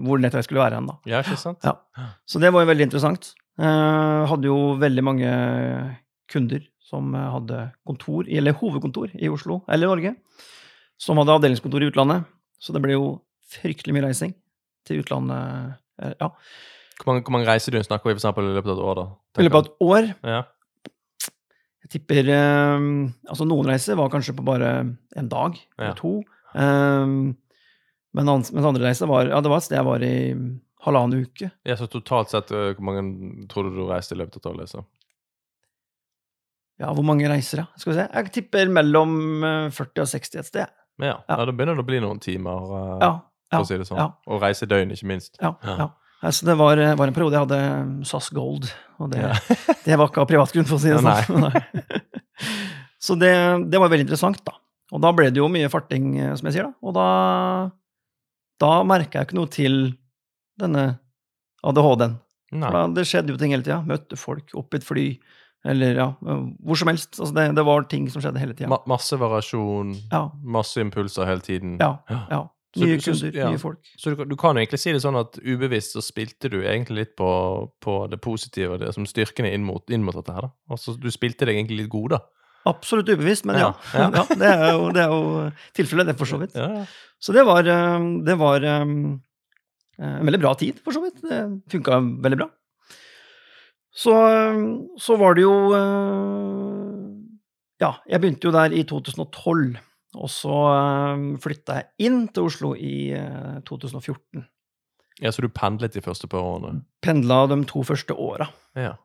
hvor 0.04 0.22
nettverk 0.22 0.46
skulle 0.50 0.62
være 0.62 0.82
hen. 0.82 0.92
da. 0.92 1.00
ja, 1.10 1.24
ikke 1.24 1.40
sant? 1.42 1.64
Ja. 1.64 2.12
Så 2.28 2.44
det 2.44 2.52
var 2.54 2.68
jo 2.68 2.74
veldig 2.74 2.90
interessant. 2.92 3.32
Eh, 3.56 4.22
hadde 4.28 4.50
jo 4.50 4.76
veldig 4.82 5.04
mange 5.08 5.30
kunder 6.32 6.64
som 6.84 7.14
eh, 7.16 7.28
hadde 7.32 7.60
kontor, 7.88 8.28
eller 8.28 8.56
hovedkontor 8.60 9.14
i 9.16 9.30
Oslo 9.32 9.62
eller 9.72 9.88
Norge, 9.92 10.16
som 11.00 11.18
hadde 11.22 11.36
avdelingskontor 11.38 11.84
i 11.86 11.90
utlandet. 11.92 12.26
Så 12.60 12.74
det 12.76 12.82
ble 12.84 12.98
jo 12.98 13.06
fryktelig 13.56 13.94
mye 13.96 14.08
reising 14.10 14.34
til 14.88 15.00
utlandet. 15.04 15.78
eh, 16.02 16.14
ja. 16.20 16.30
Hvor 17.00 17.10
mange, 17.12 17.24
hvor 17.28 17.36
mange 17.36 17.48
reisedøgn 17.50 17.84
snakker 17.88 18.08
vi 18.10 18.16
for 18.16 18.22
eksempel 18.22 18.48
i 18.50 18.54
løpet 18.56 18.72
av 18.72 18.78
et 18.78 18.86
år? 18.90 19.00
da? 19.00 19.08
I 19.40 19.48
løpet 19.48 19.58
av 19.58 19.66
et 19.66 19.88
år 19.88 20.12
Ja. 20.36 20.44
Jeg 21.86 21.92
tipper 22.00 22.30
eh, 22.34 22.86
Altså, 23.30 23.46
noen 23.48 23.68
reiser 23.70 23.96
var 24.00 24.10
kanskje 24.10 24.36
på 24.36 24.46
bare 24.48 24.70
en 25.16 25.28
dag 25.32 25.56
Ja. 25.78 25.90
eller 25.92 25.98
to. 26.00 26.14
Eh, 26.56 27.06
men 28.16 28.26
mens 28.32 28.52
andre 28.56 28.88
reiser 28.88 29.08
var 29.12 29.28
Ja, 29.28 29.42
det 29.42 29.52
var 29.52 29.58
et 29.60 29.64
sted 29.68 29.78
jeg 29.80 29.86
var 29.88 30.04
i 30.04 30.16
halvannen 30.86 31.26
uke. 31.26 31.52
ja, 31.66 31.76
Så 31.80 31.88
totalt 31.92 32.30
sett, 32.34 32.52
øh, 32.52 32.74
hvor 32.78 32.86
mange 32.90 33.48
tror 33.52 33.64
du 33.70 33.76
du 33.76 33.86
reiste 33.90 34.16
i 34.16 34.20
løpet 34.20 34.38
av 34.40 34.46
tolv 34.48 34.62
liksom? 34.64 34.86
Ja, 36.80 36.90
hvor 36.92 37.06
mange 37.08 37.28
reiser, 37.32 37.62
ja? 37.64 37.68
Skal 37.80 37.94
vi 37.94 38.00
se. 38.02 38.08
Jeg 38.14 38.32
tipper 38.36 38.72
mellom 38.76 39.44
eh, 39.48 39.70
40 39.72 40.02
og 40.04 40.10
60 40.12 40.40
et 40.42 40.50
sted. 40.50 40.74
Men 41.00 41.08
ja, 41.14 41.18
Ja. 41.30 41.38
ja. 41.40 41.46
da 41.48 41.52
begynner 41.56 41.76
det 41.80 41.84
å 41.86 41.88
bli 41.88 42.00
noen 42.04 42.20
timer, 42.24 42.66
øh, 42.80 43.00
Ja. 43.06 43.12
for 43.52 43.64
å 43.64 43.68
si 43.70 43.78
det 43.80 43.88
sånn. 43.88 44.14
Og 44.28 44.42
reisedøgn, 44.44 44.92
ikke 44.92 45.08
minst. 45.08 45.38
ja, 45.42 45.54
Ja. 45.64 45.90
Altså, 46.26 46.46
det 46.48 46.56
var, 46.58 46.80
var 46.98 47.08
en 47.08 47.14
periode 47.14 47.36
jeg 47.36 47.44
hadde 47.46 48.06
SAS 48.08 48.30
Gold, 48.34 48.66
og 49.00 49.12
det, 49.12 49.22
det 49.86 49.98
var 50.00 50.08
ikke 50.10 50.22
av 50.24 50.28
privat 50.28 50.52
grunn, 50.56 50.66
for 50.66 50.76
å 50.76 50.82
si 50.82 50.90
det 50.90 51.02
sånn. 51.04 51.52
Så 53.06 53.16
det, 53.20 53.32
det 53.70 53.80
var 53.80 53.92
veldig 53.92 54.08
interessant, 54.08 54.40
da. 54.48 54.56
Og 54.96 55.02
da 55.04 55.12
ble 55.14 55.28
det 55.30 55.38
jo 55.42 55.48
mye 55.52 55.70
farting, 55.70 56.16
eh, 56.20 56.34
som 56.40 56.48
jeg 56.50 56.56
sier, 56.58 56.70
da. 56.72 56.74
Og 56.82 56.96
da, 56.98 57.06
da 58.64 58.72
merka 58.88 59.20
jeg 59.22 59.30
ikke 59.30 59.38
noe 59.38 59.52
til 59.54 59.78
denne 60.60 61.00
ADHD-en. 61.66 62.20
Det 62.96 63.06
skjedde 63.10 63.34
jo 63.34 63.38
ting 63.42 63.52
hele 63.56 63.66
tida. 63.66 63.82
Møtte 63.86 64.18
folk 64.20 64.54
opp 64.56 64.74
i 64.76 64.80
et 64.80 64.86
fly, 64.88 65.06
eller 65.66 65.98
ja, 65.98 66.08
hvor 66.22 66.78
som 66.80 66.92
helst. 66.92 67.18
Altså 67.20 67.34
det, 67.36 67.48
det 67.58 67.66
var 67.68 67.88
ting 67.92 68.06
som 68.14 68.22
skjedde 68.24 68.40
hele 68.42 68.54
tida. 68.56 68.70
Ma 68.72 68.78
masse 68.88 69.18
variasjon, 69.20 69.96
Ja, 70.12 70.28
masse 70.44 70.78
impulser 70.84 71.26
hele 71.30 71.42
tiden. 71.46 71.78
ja, 71.82 71.98
Ja. 72.10 72.44
Nye 72.76 72.98
så- 73.00 73.14
kunder, 73.14 73.32
ja. 73.40 73.50
nye 73.50 73.58
folk. 73.58 73.78
Så 73.98 74.10
du, 74.12 74.16
kan- 74.20 74.28
du 74.28 74.36
kan 74.36 74.56
jo 74.58 74.60
egentlig 74.66 74.80
si 74.82 74.92
det 74.92 75.00
sånn 75.02 75.16
at 75.18 75.38
ubevisst 75.40 75.94
så 75.96 76.02
spilte 76.04 76.50
du 76.52 76.58
egentlig 76.62 76.98
litt 77.06 77.14
på, 77.16 77.72
på 77.80 77.94
det 78.12 78.20
positive, 78.20 78.78
det 78.78 78.90
som 78.94 79.06
styrkene 79.08 79.54
inn 79.56 79.64
mot, 79.64 79.90
inn 79.90 80.04
mot 80.04 80.14
dette 80.14 80.34
her, 80.36 80.42
da. 80.42 80.50
Altså, 80.70 80.98
du 81.00 81.08
spilte 81.10 81.46
deg 81.48 81.56
egentlig 81.56 81.78
litt 81.86 81.90
god, 81.94 82.10
da. 82.18 82.20
Absolutt 82.68 83.08
ubevisst, 83.08 83.46
men 83.48 83.56
ja. 83.62 83.70
Ja, 83.94 84.10
ja. 84.12 84.26
det, 84.42 84.50
er 84.52 84.74
jo, 84.76 84.90
det 84.92 85.02
er 85.06 85.08
jo 85.08 85.52
tilfellet, 85.74 86.06
det, 86.12 86.18
for 86.20 86.26
så 86.28 86.38
vidt. 86.42 86.52
Så 87.24 87.32
det 87.32 87.46
var, 87.48 87.64
eh, 87.64 88.10
det 88.28 88.36
var 88.44 88.60
eh, 88.68 88.84
en 90.02 90.28
veldig 90.28 90.42
bra 90.42 90.54
tid, 90.60 90.80
for 90.84 90.96
så 90.96 91.02
vidt. 91.04 91.22
Det 91.24 91.42
funka 91.72 92.00
veldig 92.26 92.40
bra. 92.42 92.50
Så, 93.96 94.12
eh, 94.28 94.64
så 95.00 95.16
var 95.20 95.38
det 95.38 95.46
jo 95.46 95.56
eh, 95.76 97.04
Ja, 97.80 97.96
jeg 98.08 98.22
begynte 98.24 98.50
jo 98.50 98.56
der 98.56 98.76
i 98.76 98.84
2012. 98.88 99.78
Og 100.16 100.32
så 100.32 100.58
flytta 101.44 101.80
jeg 101.82 102.08
inn 102.08 102.22
til 102.32 102.48
Oslo 102.48 102.72
i 102.76 103.12
eh, 103.16 103.58
2014. 103.68 104.46
ja, 105.20 105.32
så 105.32 105.44
du 105.44 105.50
pendlet 105.52 105.96
de 105.96 106.04
første 106.04 106.28
par 106.32 106.40
årene? 106.44 106.86
Pendla 107.04 107.46
de 107.52 107.58
to 107.68 107.84
første 107.84 108.16
åra. 108.16 108.48
Ja. 108.80 108.96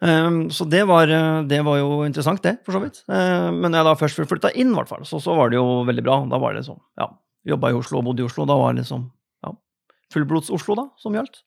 Um, 0.00 0.46
så 0.48 0.64
det 0.64 0.86
var, 0.88 1.12
eh, 1.12 1.42
det 1.44 1.60
var 1.64 1.76
jo 1.76 2.02
interessant, 2.06 2.40
det, 2.42 2.62
for 2.64 2.72
så 2.72 2.80
vidt. 2.80 3.02
Uh, 3.12 3.52
men 3.52 3.76
jeg 3.76 3.84
da 3.84 3.92
først 3.92 4.22
flytta 4.24 4.54
inn, 4.56 4.72
hvert 4.72 4.88
fall, 4.88 5.04
så, 5.04 5.20
så 5.20 5.36
var 5.36 5.52
det 5.52 5.60
jo 5.60 5.82
veldig 5.84 6.04
bra. 6.06 6.22
Da 6.30 6.40
var 6.40 6.56
det 6.56 6.64
sånn, 6.64 6.80
ja, 7.00 7.10
Jobba 7.48 7.70
i 7.72 7.76
Oslo 7.76 8.00
og 8.00 8.08
bodde 8.08 8.24
i 8.24 8.28
Oslo. 8.28 8.46
Da 8.48 8.56
var 8.56 8.72
det 8.72 8.86
liksom 8.86 9.10
fullblods-Oslo 10.12 10.76
da, 10.78 10.86
som 11.00 11.16
gjaldt. 11.16 11.42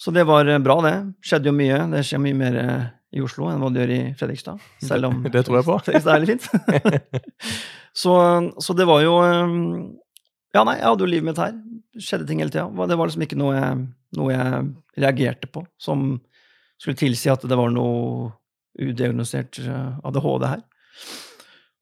Så 0.00 0.12
det 0.16 0.24
var 0.28 0.48
eh, 0.48 0.62
bra, 0.62 0.78
det. 0.86 0.94
Skjedde 1.24 1.50
jo 1.50 1.56
mye. 1.56 1.82
Det 1.92 2.04
skjer 2.08 2.22
mye 2.24 2.38
mer 2.38 2.58
eh, 2.60 2.84
i 3.16 3.24
Oslo 3.24 3.50
enn 3.50 3.60
hva 3.60 3.68
det 3.72 3.82
gjør 3.82 3.94
i 3.96 4.02
Fredrikstad. 4.16 4.62
Selv 4.86 5.10
om 5.10 5.20
Det 5.26 5.44
tror 5.44 5.60
jeg 5.60 5.68
på. 5.68 5.78
Fredrikstad 5.86 6.14
er 6.14 6.24
litt 6.24 6.46
fint. 6.46 7.20
så, 8.02 8.14
så 8.62 8.76
det 8.78 8.88
var 8.88 9.04
jo 9.04 9.18
um, 9.20 9.58
Ja, 10.56 10.64
nei, 10.64 10.78
jeg 10.78 10.88
hadde 10.88 11.04
jo 11.04 11.10
livet 11.10 11.28
mitt 11.28 11.42
her. 11.42 11.56
Skjedde 12.00 12.28
ting 12.28 12.40
hele 12.40 12.54
tida. 12.54 12.68
Det 12.70 12.98
var 12.98 13.10
liksom 13.10 13.26
ikke 13.26 13.38
noe 13.40 13.56
jeg, 13.58 13.84
noe 14.16 14.32
jeg 14.32 14.68
reagerte 15.00 15.50
på 15.52 15.64
som 15.80 16.14
skulle 16.80 16.96
tilsi 16.96 17.28
at 17.28 17.44
det 17.44 17.58
var 17.60 17.68
noe 17.74 18.30
udiagnosert 18.80 19.60
eh, 19.60 20.06
ADHD 20.08 20.46
her. 20.48 20.62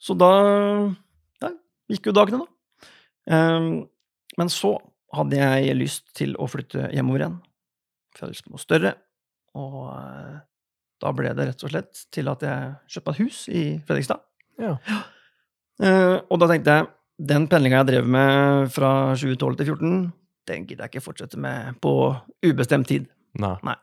Så 0.02 0.16
da 0.18 0.32
ja, 1.44 1.52
gikk 1.92 2.10
jo 2.10 2.16
dagene, 2.16 2.42
da. 2.42 2.54
Um, 3.28 3.84
men 4.38 4.50
så 4.50 4.72
hadde 5.14 5.38
jeg 5.40 5.76
lyst 5.78 6.10
til 6.16 6.34
å 6.36 6.48
flytte 6.50 6.90
hjemover 6.92 7.24
igjen. 7.24 7.38
For 8.12 8.20
jeg 8.20 8.26
hadde 8.26 8.36
lyst 8.36 8.46
på 8.46 8.54
noe 8.54 8.62
større. 8.62 8.94
Og 9.58 9.78
eh, 9.94 10.36
da 11.02 11.12
ble 11.14 11.32
det 11.36 11.48
rett 11.50 11.64
og 11.64 11.72
slett 11.72 12.04
til 12.14 12.30
at 12.30 12.44
jeg 12.44 12.74
kjøpte 12.94 13.14
et 13.14 13.22
hus 13.22 13.40
i 13.52 13.62
Fredrikstad. 13.88 14.26
Ja. 14.60 14.76
Eh, 15.78 16.16
og 16.26 16.40
da 16.42 16.48
tenkte 16.50 16.72
jeg 16.74 16.86
den 17.30 17.44
pendlinga 17.46 17.84
jeg 17.84 17.86
drev 17.86 18.06
med 18.10 18.64
fra 18.74 18.88
2012 19.14 19.36
til 19.60 19.68
2014, 19.68 20.00
den 20.50 20.64
gidder 20.66 20.88
jeg 20.88 20.90
ikke 20.90 21.02
fortsette 21.04 21.38
med 21.38 21.76
på 21.78 21.92
ubestemt 22.42 22.88
tid. 22.90 23.04
Nei. 23.38 23.76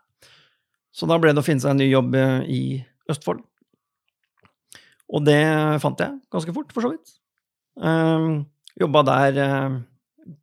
Så 0.91 1.07
da 1.07 1.15
ble 1.23 1.31
det 1.31 1.39
å 1.39 1.47
finne 1.47 1.63
seg 1.63 1.71
en 1.71 1.79
ny 1.79 1.87
jobb 1.87 2.17
eh, 2.19 2.41
i 2.51 2.59
Østfold. 3.07 3.39
Og 5.15 5.23
det 5.23 5.39
fant 5.79 6.03
jeg 6.03 6.19
ganske 6.35 6.57
fort, 6.57 6.75
for 6.75 6.83
så 6.83 6.91
vidt. 6.91 7.15
Um, 7.79 8.43
jobba 8.75 9.05
der 9.07 9.39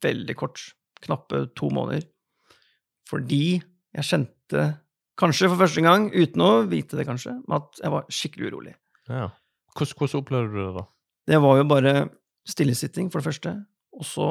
veldig 0.02 0.36
kort, 0.38 0.62
knappe 1.02 1.46
to 1.58 1.68
måneder. 1.74 2.06
Fordi 3.10 3.58
jeg 3.58 4.06
kjente, 4.08 4.64
kanskje 5.20 5.50
for 5.50 5.60
første 5.64 5.82
gang, 5.84 6.08
uten 6.14 6.44
å 6.44 6.50
vite 6.70 6.96
det 6.98 7.06
kanskje, 7.08 7.34
at 7.52 7.82
jeg 7.82 7.92
var 7.92 8.06
skikkelig 8.12 8.50
urolig. 8.52 8.74
Ja. 9.10 9.28
Hvordan, 9.76 9.98
hvordan 9.98 10.22
opplevde 10.22 10.52
du 10.52 10.58
det, 10.62 10.72
da? 10.78 10.86
Det 11.32 11.38
var 11.42 11.58
jo 11.60 11.66
bare 11.70 11.94
stillesitting, 12.48 13.10
for 13.12 13.20
det 13.22 13.28
første. 13.30 13.54
Og 13.98 14.06
så 14.08 14.28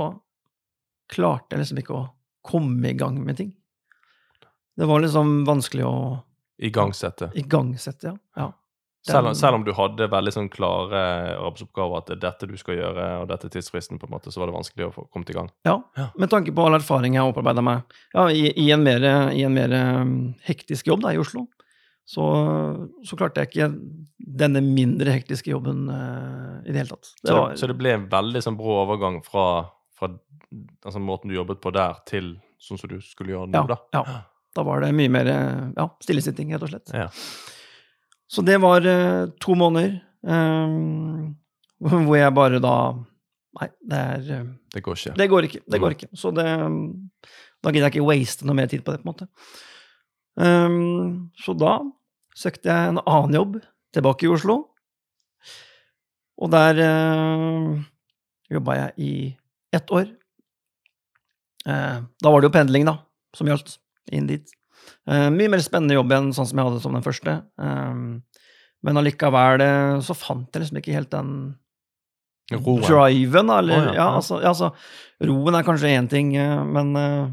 klarte 1.11 1.55
jeg 1.55 1.63
liksom 1.63 1.81
ikke 1.81 1.97
å 1.97 2.07
komme 2.47 2.91
i 2.91 2.97
gang 2.97 3.19
med 3.23 3.37
ting. 3.37 3.51
Det 4.79 4.87
var 4.87 5.03
liksom 5.03 5.41
vanskelig 5.45 5.85
å 5.85 5.95
Igangsette? 6.61 7.31
igangsette, 7.37 8.11
ja. 8.11 8.15
ja. 8.37 8.47
Selv, 9.01 9.31
om, 9.31 9.35
selv 9.35 9.57
om 9.57 9.63
du 9.65 9.71
hadde 9.73 10.05
veldig 10.13 10.31
sånn 10.35 10.47
klare 10.53 10.99
arbeidsoppgaver, 11.39 12.03
at 12.03 12.09
det 12.11 12.15
er 12.19 12.21
dette 12.27 12.49
du 12.51 12.53
skal 12.59 12.75
gjøre, 12.77 13.05
og 13.23 13.29
dette 13.31 13.47
er 13.49 13.53
tidsfristen, 13.55 13.97
på 13.97 14.05
en 14.05 14.13
måte, 14.13 14.29
så 14.29 14.41
var 14.43 14.51
det 14.51 14.53
vanskelig 14.59 14.85
å 14.85 14.91
få 14.93 15.05
kommet 15.09 15.31
i 15.33 15.37
gang. 15.39 15.49
Ja, 15.65 15.79
Ja. 15.97 16.05
med 16.21 16.29
tanke 16.29 16.53
på 16.53 16.65
all 16.67 16.77
erfaring 16.77 17.15
jeg 17.17 17.23
har 17.23 17.31
opparbeida 17.33 17.63
meg 17.65 17.81
ja, 18.13 18.27
i, 18.29 18.51
i 18.61 18.67
en 18.75 18.83
mer, 18.85 19.01
i 19.33 19.41
en 19.47 19.55
mer 19.57 19.73
um, 19.73 20.13
hektisk 20.45 20.91
jobb 20.91 21.01
da, 21.01 21.15
i 21.15 21.21
Oslo, 21.21 21.47
så, 22.05 22.27
så 23.07 23.17
klarte 23.17 23.41
jeg 23.41 23.49
ikke 23.49 23.71
denne 24.41 24.61
mindre 24.61 25.13
hektiske 25.17 25.49
jobben 25.49 25.87
uh, 25.89 26.61
i 26.61 26.69
det 26.69 26.83
hele 26.83 26.93
tatt. 26.93 27.09
Så 27.09 27.23
Det 27.23 27.31
det, 27.31 27.39
var, 27.39 27.55
så 27.57 27.69
det 27.71 27.77
ble 27.81 27.95
en 27.97 28.09
veldig 28.11 28.43
sånn 28.45 28.59
brå 28.59 28.75
overgang 28.83 29.21
fra, 29.25 29.47
fra 29.97 30.11
altså, 30.85 31.01
måten 31.01 31.31
du 31.31 31.39
jobbet 31.39 31.61
på 31.63 31.73
der, 31.73 31.97
til 32.05 32.35
sånn 32.61 32.77
som 32.77 32.91
du 32.91 32.99
skulle 33.01 33.33
gjøre 33.33 33.49
nå, 33.49 33.63
ja, 33.63 33.65
da? 33.73 33.79
ja, 33.97 34.21
da 34.53 34.65
var 34.67 34.83
det 34.85 34.91
mye 34.93 35.09
mer 35.09 35.29
eh, 35.31 35.71
ja, 35.77 35.87
stillesitting, 36.03 36.53
rett 36.53 36.67
og 36.67 36.73
slett. 36.73 36.93
Ja. 36.93 37.07
Så 38.31 38.43
det 38.47 38.57
var 38.63 38.85
eh, 38.87 39.29
to 39.43 39.55
måneder 39.59 39.97
um, 40.23 41.33
hvor 41.81 42.15
jeg 42.15 42.35
bare 42.37 42.61
da 42.63 42.75
Nei, 43.59 43.67
det 43.83 43.97
er 43.99 44.27
eh, 44.31 44.51
Det 44.71 44.81
går 44.85 44.95
ikke. 44.95 45.13
Det 45.19 45.25
går 45.27 45.47
ikke. 45.49 45.59
Det 45.67 45.79
går 45.83 45.95
ikke. 45.97 46.07
Så 46.15 46.31
det 46.31 46.45
Da 46.47 47.73
gidder 47.73 47.89
jeg 47.89 47.97
ikke 47.97 48.07
waste 48.07 48.47
noe 48.47 48.55
mer 48.55 48.69
tid 48.71 48.85
på 48.85 48.93
det, 48.93 49.01
på 49.01 49.09
en 49.09 49.11
måte. 49.11 49.27
Um, 50.39 51.33
så 51.35 51.53
da 51.53 51.75
søkte 52.37 52.71
jeg 52.71 52.93
en 52.93 53.01
annen 53.03 53.35
jobb 53.35 53.59
tilbake 53.93 54.25
i 54.25 54.31
Oslo. 54.31 54.55
Og 56.41 56.49
der 56.55 56.79
uh, 56.79 57.75
jobba 58.49 58.77
jeg 58.79 58.95
i 58.97 59.11
ett 59.75 59.91
år. 59.93 60.07
Uh, 61.67 62.07
da 62.23 62.31
var 62.31 62.41
det 62.41 62.49
jo 62.49 62.55
pendling, 62.55 62.87
da, 62.87 62.95
som 63.35 63.51
gjaldt. 63.51 63.75
Inn 64.15 64.31
dit. 64.31 64.55
Eh, 65.09 65.29
mye 65.33 65.49
mer 65.49 65.63
spennende 65.63 65.97
jobb 65.97 66.13
enn 66.13 66.29
sånn 66.35 66.49
som 66.49 66.59
jeg 66.59 66.69
hadde 66.69 66.83
som 66.83 66.95
den 66.97 67.05
første. 67.05 67.37
Um, 67.57 68.21
men 68.85 68.99
allikevel 69.01 69.63
eh, 69.65 69.97
så 70.05 70.15
fant 70.17 70.49
jeg 70.53 70.65
liksom 70.65 70.81
ikke 70.81 70.95
helt 70.95 71.11
den 71.13 71.33
Roen. 72.51 72.83
driven, 72.83 73.49
eller 73.53 73.77
oh, 73.77 73.85
ja, 73.87 73.95
ja, 73.95 74.07
altså, 74.19 74.41
ja, 74.41 74.51
altså 74.51 74.73
Roen 75.23 75.55
er 75.55 75.63
kanskje 75.63 75.93
én 75.95 76.09
ting, 76.11 76.33
eh, 76.35 76.63
men 76.67 76.93
uh, 76.97 77.31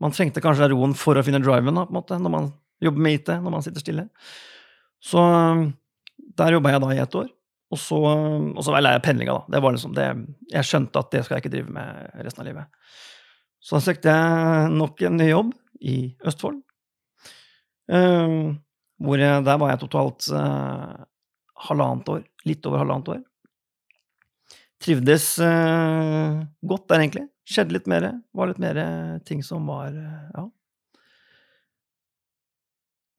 man 0.00 0.14
trengte 0.14 0.42
kanskje 0.44 0.70
roen 0.72 0.94
for 0.96 1.18
å 1.18 1.24
finne 1.26 1.42
driven, 1.42 1.76
da, 1.76 1.84
på 1.84 1.92
en 1.92 1.98
måte, 1.98 2.18
når 2.22 2.32
man 2.32 2.50
jobber 2.82 3.04
med 3.04 3.18
IT, 3.18 3.32
når 3.44 3.54
man 3.54 3.64
sitter 3.64 3.84
stille. 3.84 4.06
Så 5.04 5.20
der 6.38 6.56
jobba 6.56 6.72
jeg 6.72 6.82
da 6.82 6.92
i 6.94 7.02
ett 7.02 7.18
år. 7.20 7.28
Og 7.74 7.80
så, 7.80 7.98
og 7.98 8.60
så 8.62 8.72
var 8.74 8.84
jeg 8.86 9.02
pendlinga, 9.02 9.34
da. 9.34 9.54
Det 9.56 9.60
var 9.64 9.74
liksom 9.74 9.94
det, 9.96 10.06
jeg 10.52 10.68
skjønte 10.68 11.00
at 11.00 11.10
det 11.12 11.24
skal 11.24 11.36
jeg 11.36 11.44
ikke 11.44 11.54
drive 11.56 11.74
med 11.74 12.20
resten 12.22 12.44
av 12.44 12.48
livet. 12.48 12.92
Så 13.64 13.76
da 13.76 13.82
søkte 13.82 14.14
jeg 14.14 14.72
nok 14.76 15.02
en 15.08 15.18
ny 15.18 15.28
jobb 15.30 15.52
i 15.82 15.96
Østfold. 16.28 16.60
Eh, 17.92 18.36
hvor 19.04 19.20
der 19.20 19.58
var 19.60 19.72
jeg 19.72 19.82
totalt 19.82 20.26
uh, 20.32 21.04
halvannet 21.66 22.10
år. 22.12 22.26
Litt 22.48 22.66
over 22.68 22.82
halvannet 22.82 23.10
år. 23.16 23.22
Trivdes 24.84 25.26
uh, 25.42 26.44
godt 26.64 26.86
der, 26.92 27.02
egentlig. 27.02 27.24
Skjedde 27.48 27.76
litt 27.76 27.88
mer. 27.90 28.06
Var 28.36 28.50
litt 28.50 28.62
mer 28.62 28.78
ting 29.28 29.42
som 29.44 29.66
var 29.68 29.90
eh, 29.92 30.28
Ja. 30.36 30.48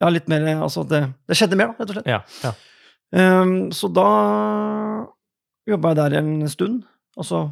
Ja, 0.04 0.10
litt 0.12 0.26
mer 0.28 0.44
Altså, 0.58 0.84
det, 0.84 1.06
det 1.30 1.38
skjedde 1.40 1.58
mer, 1.60 1.72
da, 1.72 1.76
rett 1.80 1.92
og 1.92 1.96
slett. 1.96 2.10
Ja, 2.10 2.18
ja. 2.44 2.52
Um, 3.16 3.70
så 3.72 3.88
da 3.94 4.08
jobba 5.70 5.94
jeg 5.94 6.00
der 6.02 6.18
en 6.20 6.34
stund. 6.52 6.82
Altså, 7.16 7.46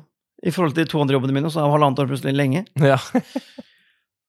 i 0.43 0.52
forhold 0.52 0.76
til 0.76 0.84
de 0.84 0.91
to 0.91 0.99
andre 0.99 1.15
jobbene 1.15 1.38
mine, 1.38 1.52
så 1.54 1.62
er 1.62 1.71
halvannet 1.71 2.02
år 2.04 2.10
plutselig 2.10 2.36
lenge. 2.36 2.65
ja. 2.84 2.99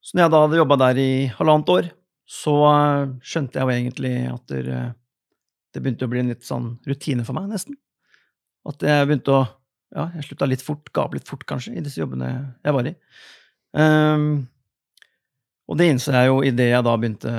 Så 0.04 0.18
når 0.18 0.26
jeg 0.26 0.32
da 0.34 0.40
hadde 0.42 0.58
jobba 0.58 0.76
der 0.82 0.98
i 1.00 1.10
halvannet 1.32 1.70
år, 1.72 1.86
så 2.24 2.54
eh, 2.70 3.10
skjønte 3.24 3.60
jeg 3.60 3.66
jo 3.66 3.74
egentlig 3.74 4.14
at 4.30 4.52
det, 4.52 4.78
det 5.74 5.82
begynte 5.82 6.08
å 6.08 6.12
bli 6.12 6.22
en 6.22 6.32
litt 6.32 6.46
sånn 6.46 6.74
rutine 6.88 7.26
for 7.26 7.36
meg, 7.36 7.50
nesten. 7.52 7.76
At 8.68 8.84
jeg 8.84 9.10
begynte 9.10 9.36
å 9.36 9.44
Ja, 9.94 10.08
jeg 10.16 10.24
slutta 10.26 10.48
litt 10.48 10.62
fort, 10.64 10.88
ga 10.90 11.04
opp 11.04 11.12
litt 11.14 11.28
fort, 11.28 11.44
kanskje, 11.46 11.76
i 11.78 11.82
disse 11.84 12.00
jobbene 12.00 12.28
jeg 12.64 12.74
var 12.74 12.88
i. 12.88 12.90
Um, 13.78 14.24
og 15.70 15.78
det 15.78 15.86
innså 15.86 16.10
jeg 16.16 16.32
jo 16.32 16.40
idet 16.42 16.66
jeg 16.72 16.82
da 16.82 16.94
begynte 16.98 17.34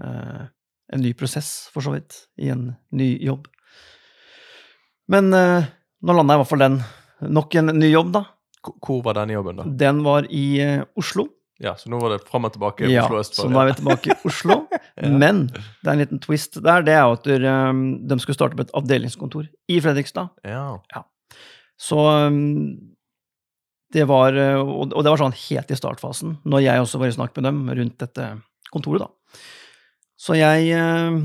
uh, 0.00 0.46
en 0.88 1.02
ny 1.04 1.12
prosess, 1.18 1.66
for 1.74 1.84
så 1.84 1.92
vidt, 1.92 2.16
i 2.40 2.48
en 2.54 2.70
ny 2.96 3.10
jobb. 3.26 3.44
Men 5.12 5.28
uh, 5.36 5.68
nå 6.00 6.16
landa 6.16 6.32
jeg 6.32 6.40
i 6.40 6.44
hvert 6.46 6.52
fall 6.54 6.64
den. 6.64 6.80
Nok 7.36 7.58
en 7.60 7.74
ny 7.76 7.92
jobb, 7.92 8.14
da. 8.16 8.24
Hvor 8.72 9.04
var 9.04 9.20
den 9.20 9.36
jobben, 9.36 9.60
da? 9.60 9.68
Den 9.84 10.00
var 10.06 10.32
i 10.32 10.46
uh, 10.64 10.86
Oslo. 10.96 11.28
Ja, 11.62 11.72
Så 11.80 11.88
nå 11.88 11.98
var 12.02 12.12
det 12.12 12.26
fram 12.28 12.44
og 12.44 12.52
tilbake? 12.52 12.88
Ja, 12.92 13.06
Oslo 13.06 13.22
så 13.24 13.48
nå 13.48 13.60
er 13.62 13.70
vi 13.70 13.78
tilbake 13.78 14.12
i 14.12 14.18
Oslo. 14.28 14.64
Ja. 14.96 15.10
Men 15.12 15.42
det 15.52 15.84
er 15.84 15.90
en 15.92 16.00
liten 16.00 16.20
twist 16.24 16.54
der. 16.64 16.80
Det 16.80 16.94
er 16.96 17.02
jo 17.04 17.16
at 17.18 17.26
um, 17.68 17.80
de 18.08 18.16
skulle 18.22 18.36
starte 18.38 18.56
opp 18.56 18.62
et 18.62 18.70
avdelingskontor 18.78 19.44
i 19.68 19.76
Fredrikstad. 19.84 20.30
Ja. 20.40 21.02
Så 21.76 21.98
um, 22.00 22.38
det 23.92 24.06
var 24.08 24.32
uh, 24.32 24.62
Og 24.64 24.94
det 24.96 25.12
var 25.12 25.20
sånn 25.20 25.36
helt 25.36 25.74
i 25.74 25.76
startfasen, 25.76 26.38
når 26.48 26.64
jeg 26.64 26.80
også 26.80 27.02
var 27.02 27.12
i 27.12 27.16
snakk 27.18 27.36
med 27.36 27.44
dem 27.50 27.60
rundt 27.68 28.00
dette 28.00 28.30
kontoret, 28.72 29.04
da. 29.04 29.42
Så 30.16 30.38
jeg 30.40 30.72
uh, 30.80 31.20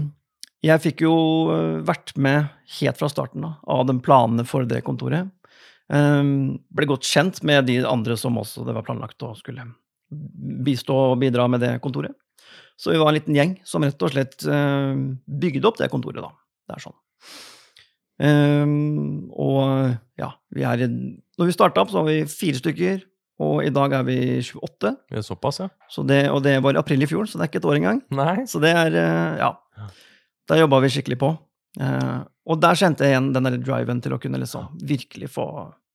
jeg 0.61 0.83
fikk 0.83 1.05
jo 1.07 1.13
uh, 1.49 1.79
vært 1.85 2.13
med 2.21 2.51
helt 2.77 2.99
fra 2.99 3.09
starten 3.09 3.47
da, 3.47 3.55
av 3.71 3.87
de 3.89 3.95
planene 4.03 4.45
for 4.47 4.67
det 4.69 4.83
kontoret. 4.85 5.31
Um, 5.91 6.59
ble 6.71 6.87
godt 6.87 7.07
kjent 7.07 7.41
med 7.47 7.65
de 7.67 7.81
andre 7.87 8.15
som 8.19 8.37
også 8.39 8.63
det 8.67 8.75
var 8.77 8.85
planlagt 8.87 9.23
å 9.25 9.33
skulle 9.39 9.65
bistå 10.11 10.95
og 11.11 11.19
bidra 11.21 11.47
med 11.51 11.63
det 11.63 11.75
kontoret. 11.83 12.15
Så 12.79 12.93
vi 12.93 12.99
var 12.99 13.11
en 13.11 13.19
liten 13.19 13.37
gjeng 13.37 13.55
som 13.67 13.83
rett 13.85 14.01
og 14.01 14.13
slett 14.13 14.41
uh, 14.49 14.97
bygde 15.25 15.67
opp 15.69 15.77
det 15.79 15.91
kontoret, 15.93 16.23
da. 16.23 16.31
Det 16.67 16.77
er 16.77 16.83
sånn. 16.83 16.97
Um, 18.21 19.29
og 19.33 19.95
ja, 20.19 20.27
vi 20.53 20.65
er 20.67 20.83
Når 20.85 21.47
vi 21.47 21.55
starta 21.55 21.81
opp, 21.81 21.89
så 21.89 22.01
var 22.01 22.11
vi 22.11 22.29
fire 22.29 22.59
stykker, 22.59 23.03
og 23.41 23.63
i 23.65 23.71
dag 23.73 23.95
er 23.97 24.05
vi 24.05 24.17
28. 24.41 24.91
Det 25.09 25.21
er 25.21 25.25
såpass, 25.25 25.61
ja. 25.63 25.69
Så 25.89 26.05
det, 26.05 26.23
og 26.29 26.43
det 26.45 26.59
var 26.61 26.77
i 26.77 26.81
april 26.81 27.05
i 27.05 27.09
fjor, 27.09 27.29
så 27.29 27.39
det 27.39 27.47
er 27.47 27.51
ikke 27.51 27.61
et 27.63 27.69
år 27.69 27.79
engang. 27.79 28.01
Nei. 28.13 28.35
Så 28.49 28.61
det 28.63 28.73
er 28.77 28.97
uh, 28.97 29.41
Ja. 29.41 29.53
Der 30.49 30.63
jobba 30.63 30.81
vi 30.83 30.89
skikkelig 30.91 31.19
på. 31.21 31.29
Uh, 31.79 32.25
og 32.49 32.59
der 32.59 32.75
kjente 32.75 33.05
jeg 33.05 33.13
igjen 33.13 33.29
den 33.31 33.47
der 33.47 33.61
driven 33.61 34.01
til 34.03 34.15
å 34.15 34.19
kunne 34.19 34.41
liksom 34.41 34.73
virkelig 34.83 35.29
få 35.31 35.45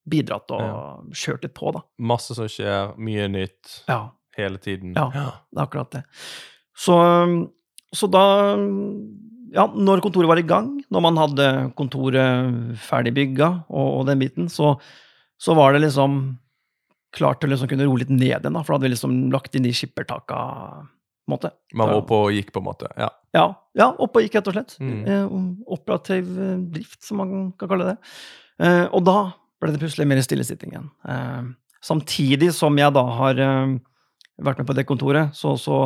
bidratt 0.08 0.50
og 0.54 0.60
Ja. 0.62 0.76
kjørt 1.12 1.42
litt 1.46 1.54
på, 1.54 1.72
da. 1.74 1.82
Masse 1.98 2.34
som 2.38 2.46
skjer, 2.50 2.94
mye 2.98 3.28
nytt 3.28 3.82
Ja, 3.88 4.10
hele 4.36 4.58
tiden. 4.58 4.94
Ja. 4.94 5.08
det 5.10 5.58
er 5.58 5.64
akkurat 5.66 5.90
det. 5.90 6.04
Så, 6.76 6.96
så 7.94 8.10
da 8.10 8.56
Ja, 9.56 9.66
når 9.72 10.02
kontoret 10.02 10.28
var 10.28 10.36
i 10.40 10.42
gang, 10.44 10.82
når 10.90 11.00
man 11.00 11.16
hadde 11.16 11.44
kontoret 11.78 12.76
ferdig 12.82 13.14
bygga 13.14 13.46
og, 13.70 14.00
og 14.00 14.06
den 14.08 14.18
biten, 14.18 14.48
så, 14.52 14.74
så 15.38 15.54
var 15.56 15.72
det 15.72 15.84
liksom 15.86 16.36
klart 17.16 17.40
til 17.40 17.48
å 17.48 17.52
liksom 17.54 17.70
kunne 17.70 17.86
roe 17.86 18.02
litt 18.02 18.10
ned 18.10 18.26
igjen, 18.26 18.52
da, 18.52 18.60
for 18.62 18.74
da 18.74 18.76
hadde 18.76 18.88
vi 18.88 18.92
liksom 18.96 19.14
lagt 19.32 19.54
inn 19.56 19.64
de 19.64 19.72
skippertaka, 19.72 20.40
måte. 21.30 21.50
Man 21.74 21.88
var 21.88 22.02
oppe 22.02 22.18
og 22.26 22.34
gikk, 22.34 22.52
på 22.52 22.60
en 22.60 22.66
måte. 22.68 22.90
Ja. 22.98 23.08
Ja, 23.34 23.46
ja 23.78 23.88
opp 24.02 24.18
og 24.18 24.22
gikk, 24.26 24.36
rett 24.38 24.50
og 24.50 24.56
slett. 24.58 24.76
Mm. 24.82 25.00
Eh, 25.06 25.38
operativ 25.78 26.28
eh, 26.38 26.52
drift, 26.74 27.00
som 27.06 27.22
man 27.22 27.32
kan 27.58 27.70
kalle 27.72 27.88
det. 27.92 27.96
Eh, 28.66 28.84
og 28.90 29.06
da 29.06 29.16
ble 29.62 29.72
det 29.72 29.82
plutselig 29.82 30.06
mer 30.08 30.22
stillesitting 30.24 30.74
igjen. 30.74 30.88
Eh, 31.08 31.44
samtidig 31.84 32.52
som 32.56 32.76
jeg 32.78 32.92
da 32.96 33.04
har 33.18 33.40
eh, 33.42 33.76
vært 34.44 34.60
med 34.60 34.68
på 34.68 34.76
det 34.76 34.86
kontoret, 34.88 35.36
så, 35.36 35.54
så 35.60 35.78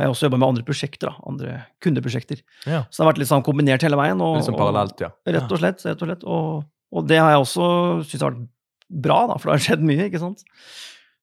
har 0.00 0.06
jeg 0.06 0.14
også 0.14 0.28
jobba 0.28 0.40
med 0.40 0.48
andre 0.52 0.66
prosjekter. 0.66 1.10
da, 1.10 1.28
Andre 1.28 1.56
kundeprosjekter. 1.84 2.42
ja. 2.66 2.84
Så 2.88 3.00
det 3.00 3.04
har 3.04 3.12
vært 3.12 3.22
litt 3.22 3.32
sånn 3.32 3.46
kombinert 3.46 3.84
hele 3.84 3.98
veien. 4.00 4.20
Og, 4.24 4.38
sånn 4.46 4.58
parallelt, 4.58 5.00
ja. 5.02 5.12
Og, 5.12 5.34
rett 5.36 5.50
og 5.50 5.62
slett. 5.62 5.84
rett 5.86 6.04
og 6.04 6.10
slett. 6.10 6.24
Og, 6.24 6.62
og 6.90 7.08
det 7.08 7.20
har 7.20 7.34
jeg 7.34 7.44
også 7.44 7.66
syntes 8.04 8.24
har 8.24 8.32
vært 8.34 8.48
bra, 8.90 9.18
da, 9.30 9.36
for 9.38 9.50
det 9.50 9.58
har 9.58 9.66
skjedd 9.68 9.84
mye, 9.86 10.08
ikke 10.08 10.22
sant. 10.22 10.44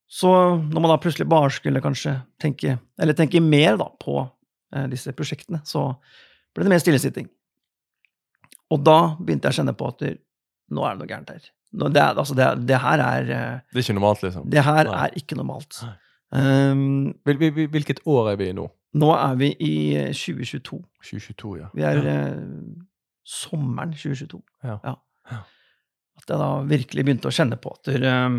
Så 0.08 0.30
når 0.62 0.80
man 0.80 0.94
da 0.94 1.00
plutselig 1.04 1.28
bare 1.28 1.52
skulle 1.52 1.84
kanskje 1.84 2.14
tenke, 2.40 2.78
eller 3.02 3.18
tenke 3.18 3.42
mer 3.44 3.76
da, 3.80 3.90
på 4.00 4.22
eh, 4.24 4.86
disse 4.92 5.12
prosjektene, 5.18 5.60
så 5.68 5.90
ble 6.56 6.68
det 6.68 6.72
mer 6.72 6.84
stillesitting. 6.84 7.28
Og 8.72 8.82
da 8.84 9.00
begynte 9.20 9.50
jeg 9.50 9.58
å 9.58 9.60
kjenne 9.62 9.76
på 9.78 9.90
at 9.92 10.06
nå 10.08 10.84
er 10.84 10.96
det 10.96 11.02
noe 11.02 11.10
gærent 11.10 11.34
her. 11.34 11.52
Nå, 11.78 11.90
det, 11.94 12.02
er, 12.02 12.18
altså, 12.18 12.34
det, 12.38 12.48
det 12.68 12.80
her 12.82 13.02
er 13.06 13.28
eh, 13.30 13.60
Det 13.74 13.80
er 13.82 13.86
ikke 13.86 13.96
normalt, 14.00 14.24
liksom. 14.26 14.48
Det 14.50 14.64
her 14.66 14.84
Nei. 14.90 14.98
er 15.06 15.18
ikke 15.22 15.38
normalt. 15.38 15.80
Um, 16.34 17.14
Hvil, 17.24 17.38
hvil, 17.40 17.68
hvilket 17.72 18.02
år 18.10 18.32
er 18.34 18.40
vi 18.42 18.50
i 18.52 18.56
nå? 18.58 18.66
nå 18.98 19.12
er 19.14 19.36
vi 19.38 19.52
i 19.62 19.74
eh, 20.00 20.10
2022. 20.16 20.80
2022, 21.06 21.52
ja. 21.62 21.68
Vi 21.78 21.86
er 21.86 22.00
ja. 22.02 22.16
eh, 22.32 22.42
sommeren 23.28 23.94
2022. 23.94 24.42
Ja. 24.66 24.78
Ja. 24.88 24.96
At 26.18 26.32
jeg 26.34 26.40
da 26.42 26.48
virkelig 26.66 27.04
begynte 27.06 27.30
å 27.30 27.36
kjenne 27.36 27.60
på 27.62 27.76
at 27.78 27.92
det, 27.92 28.02
eh, 28.02 28.38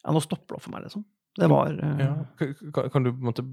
Ja, 0.00 0.14
nå 0.16 0.22
stopper 0.24 0.56
det 0.56 0.64
for 0.64 0.72
meg, 0.72 0.86
liksom. 0.88 1.04
Det 1.38 1.46
var 1.52 1.74
Ja. 2.00 2.14
Kan, 2.40 2.54
kan- 2.74 2.88
kan 2.90 3.04
du 3.04 3.12
måtte, 3.12 3.44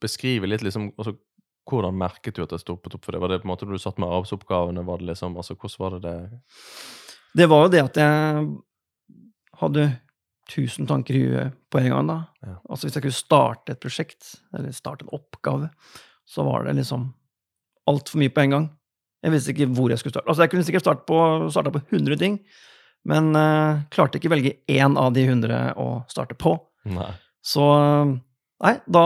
beskrive 0.00 0.46
litt 0.48 0.62
liksom, 0.62 0.92
altså, 0.96 1.16
hvordan 1.68 1.98
merket 1.98 2.34
du 2.38 2.42
at 2.46 2.54
det 2.54 2.60
stoppet 2.62 2.94
opp 2.96 3.04
for 3.04 3.12
deg? 3.12 3.20
Var 3.20 3.28
det 3.34 3.42
på 3.42 3.48
en 3.48 3.52
måte 3.52 3.66
når 3.66 3.76
du 3.76 3.82
satt 3.82 3.98
med 4.00 4.08
arbeidsoppgavene? 4.08 4.84
Var 4.86 5.02
det 5.02 5.10
liksom, 5.10 5.36
altså, 5.36 5.54
hvordan 5.58 5.82
var 5.82 5.98
det 5.98 6.02
det 6.06 6.30
Det 7.36 7.48
var 7.50 7.66
jo 7.66 7.72
det 7.72 7.84
at 7.84 7.98
jeg 8.00 8.46
hadde 9.60 9.88
tusen 10.48 10.88
tanker 10.88 11.16
i 11.16 11.22
huet 11.26 11.56
på 11.68 11.80
en 11.82 11.90
gang, 11.92 12.08
da. 12.08 12.18
Ja. 12.46 12.56
Altså 12.70 12.88
hvis 12.88 12.96
jeg 12.96 13.04
kunne 13.04 13.18
starte 13.18 13.74
et 13.74 13.82
prosjekt, 13.82 14.30
eller 14.56 14.72
starte 14.72 15.04
en 15.04 15.12
oppgave, 15.16 15.68
så 16.28 16.44
var 16.46 16.64
det 16.64 16.78
liksom 16.78 17.10
altfor 17.88 18.20
mye 18.22 18.32
på 18.32 18.44
en 18.44 18.54
gang. 18.54 18.70
Jeg 19.24 19.34
visste 19.34 19.52
ikke 19.52 19.68
hvor 19.74 19.92
jeg 19.92 20.00
skulle 20.00 20.14
starte. 20.14 20.28
Altså 20.30 20.44
Jeg 20.44 20.52
kunne 20.52 20.64
sikkert 20.66 20.86
starte 20.86 21.04
på, 21.08 21.18
starta 21.52 21.72
på 21.74 21.82
100 21.90 22.20
ting, 22.20 22.38
men 23.08 23.32
uh, 23.36 23.82
klarte 23.92 24.20
ikke 24.20 24.32
velge 24.32 24.56
én 24.70 24.96
av 25.00 25.12
de 25.16 25.26
100 25.26 25.74
å 25.80 25.88
starte 26.10 26.38
på. 26.38 26.56
Nei. 26.88 27.12
Så 27.44 27.66
Nei, 28.58 28.72
da 28.90 29.02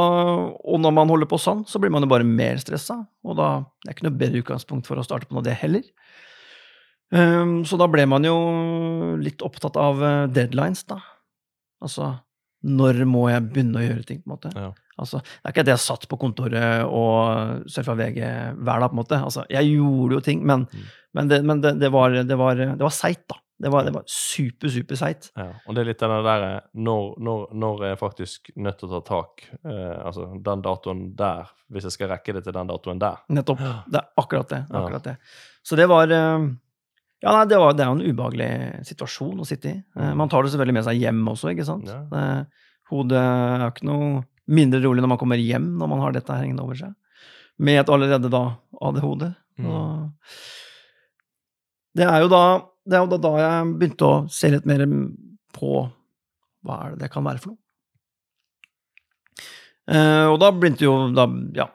Og 0.65 0.79
når 0.81 0.95
man 0.97 1.11
holder 1.13 1.29
på 1.29 1.37
sånn, 1.41 1.67
så 1.69 1.77
blir 1.81 1.93
man 1.93 2.05
jo 2.05 2.09
bare 2.09 2.25
mer 2.25 2.57
stressa, 2.61 3.03
og 3.25 3.37
da 3.37 3.49
Det 3.83 3.91
er 3.91 3.97
ikke 3.97 4.07
noe 4.07 4.21
bedre 4.23 4.41
utgangspunkt 4.41 4.89
for 4.89 4.97
å 4.97 5.05
starte 5.05 5.29
på 5.29 5.37
noe, 5.37 5.45
det 5.45 5.59
heller. 5.61 5.85
Ehm, 7.13 7.59
så 7.69 7.77
da 7.81 7.89
ble 7.93 8.07
man 8.09 8.25
jo 8.25 8.37
litt 9.21 9.43
opptatt 9.45 9.77
av 9.81 10.03
eh, 10.03 10.27
deadlines, 10.33 10.85
da. 10.89 11.01
Altså 11.83 12.15
når 12.63 13.01
må 13.11 13.25
jeg 13.27 13.43
begynne 13.51 13.81
å 13.81 13.83
gjøre 13.83 14.05
ting, 14.07 14.21
på 14.23 14.29
en 14.29 14.33
måte. 14.37 14.51
Ja. 14.55 14.69
Altså, 15.03 15.19
det 15.19 15.49
er 15.49 15.51
ikke 15.55 15.63
at 15.65 15.71
jeg 15.73 15.83
satt 15.83 16.05
på 16.07 16.19
kontoret 16.21 16.85
og 16.87 17.65
surfa 17.75 17.97
VG 17.99 18.21
hver 18.23 18.85
dag, 18.85 18.93
på 18.93 18.95
en 18.95 19.01
måte. 19.01 19.19
Altså, 19.19 19.43
jeg 19.51 19.73
gjorde 19.73 20.15
jo 20.15 20.21
ting, 20.23 20.45
men, 20.47 20.69
Mm. 20.71 20.85
men, 21.19 21.29
det, 21.33 21.41
men 21.45 21.61
det, 21.65 21.73
det 21.81 21.91
var, 21.91 22.15
det 22.15 22.39
var, 22.39 22.55
det 22.55 22.79
var 22.85 22.95
seigt, 22.95 23.25
da. 23.33 23.41
Det 23.63 23.71
var, 23.71 23.85
det 23.87 23.93
var 23.95 24.03
super, 24.07 24.71
super 24.75 24.95
seigt. 24.99 25.33
Ja, 25.39 25.49
og 25.67 25.75
det 25.75 25.83
er 25.83 25.89
litt 25.91 26.01
den 26.03 26.15
der 26.27 26.47
når, 26.75 27.13
når, 27.19 27.43
når 27.55 27.83
er 27.85 27.89
jeg 27.93 27.99
faktisk 28.01 28.51
nødt 28.57 28.79
til 28.79 28.89
å 28.91 28.99
ta 28.99 29.03
tak 29.07 29.45
eh, 29.63 29.99
Altså 30.07 30.25
den 30.43 30.63
datoen 30.65 31.03
der, 31.19 31.51
hvis 31.71 31.87
jeg 31.87 31.95
skal 31.95 32.11
rekke 32.11 32.35
det 32.35 32.43
til 32.47 32.57
den 32.57 32.71
datoen 32.71 32.99
der. 33.03 33.21
Nettopp. 33.31 33.63
Det 33.87 34.01
er 34.01 34.09
akkurat 34.19 34.49
det. 34.55 34.65
Ja. 34.71 34.81
akkurat 34.83 35.05
det. 35.11 35.17
Så 35.63 35.79
det 35.79 35.87
var 35.91 36.11
eh, 36.11 36.49
Ja, 37.23 37.37
nei, 37.37 37.45
det, 37.51 37.59
var, 37.63 37.77
det 37.79 37.85
er 37.85 37.93
jo 37.93 37.99
en 38.01 38.11
ubehagelig 38.11 38.51
situasjon 38.89 39.43
å 39.43 39.47
sitte 39.47 39.71
i. 39.71 39.77
Eh. 39.79 40.13
Man 40.19 40.31
tar 40.31 40.43
det 40.43 40.51
selvfølgelig 40.53 40.77
med 40.81 40.87
seg 40.89 40.99
hjem 40.99 41.21
også, 41.31 41.53
ikke 41.53 41.67
sant. 41.69 41.91
Ja. 41.91 42.03
Eh, 42.19 42.67
Hodet 42.93 43.21
er 43.23 43.69
ikke 43.69 43.87
noe 43.89 44.09
mindre 44.53 44.83
rolig 44.83 45.05
når 45.05 45.13
man 45.15 45.21
kommer 45.21 45.41
hjem 45.41 45.71
når 45.81 45.89
man 45.89 46.03
har 46.03 46.17
dette 46.17 46.35
hengende 46.35 46.65
over 46.67 46.77
seg. 46.81 46.93
Med 47.63 47.79
et 47.81 47.93
allerede 47.95 48.29
da 48.33 48.43
ADHD. 48.83 49.29
Mm. 49.63 50.11
Det 51.97 52.09
er 52.09 52.25
jo 52.25 52.31
da 52.33 52.43
det 52.83 52.99
er 52.99 53.05
jo 53.05 53.11
da, 53.13 53.19
da 53.23 53.33
jeg 53.39 53.75
begynte 53.79 54.09
å 54.09 54.15
se 54.33 54.51
litt 54.51 54.67
mer 54.67 54.83
på 55.55 55.85
hva 56.67 56.79
er 56.83 56.95
det 56.95 57.05
det 57.05 57.13
kan 57.15 57.25
være 57.27 57.43
for 57.43 57.53
noe. 57.55 57.61
Eh, 59.93 60.27
og 60.31 60.39
da 60.43 60.51
begynte 60.55 60.87
jo, 60.87 60.97
da, 61.15 61.27
ja, 61.57 61.69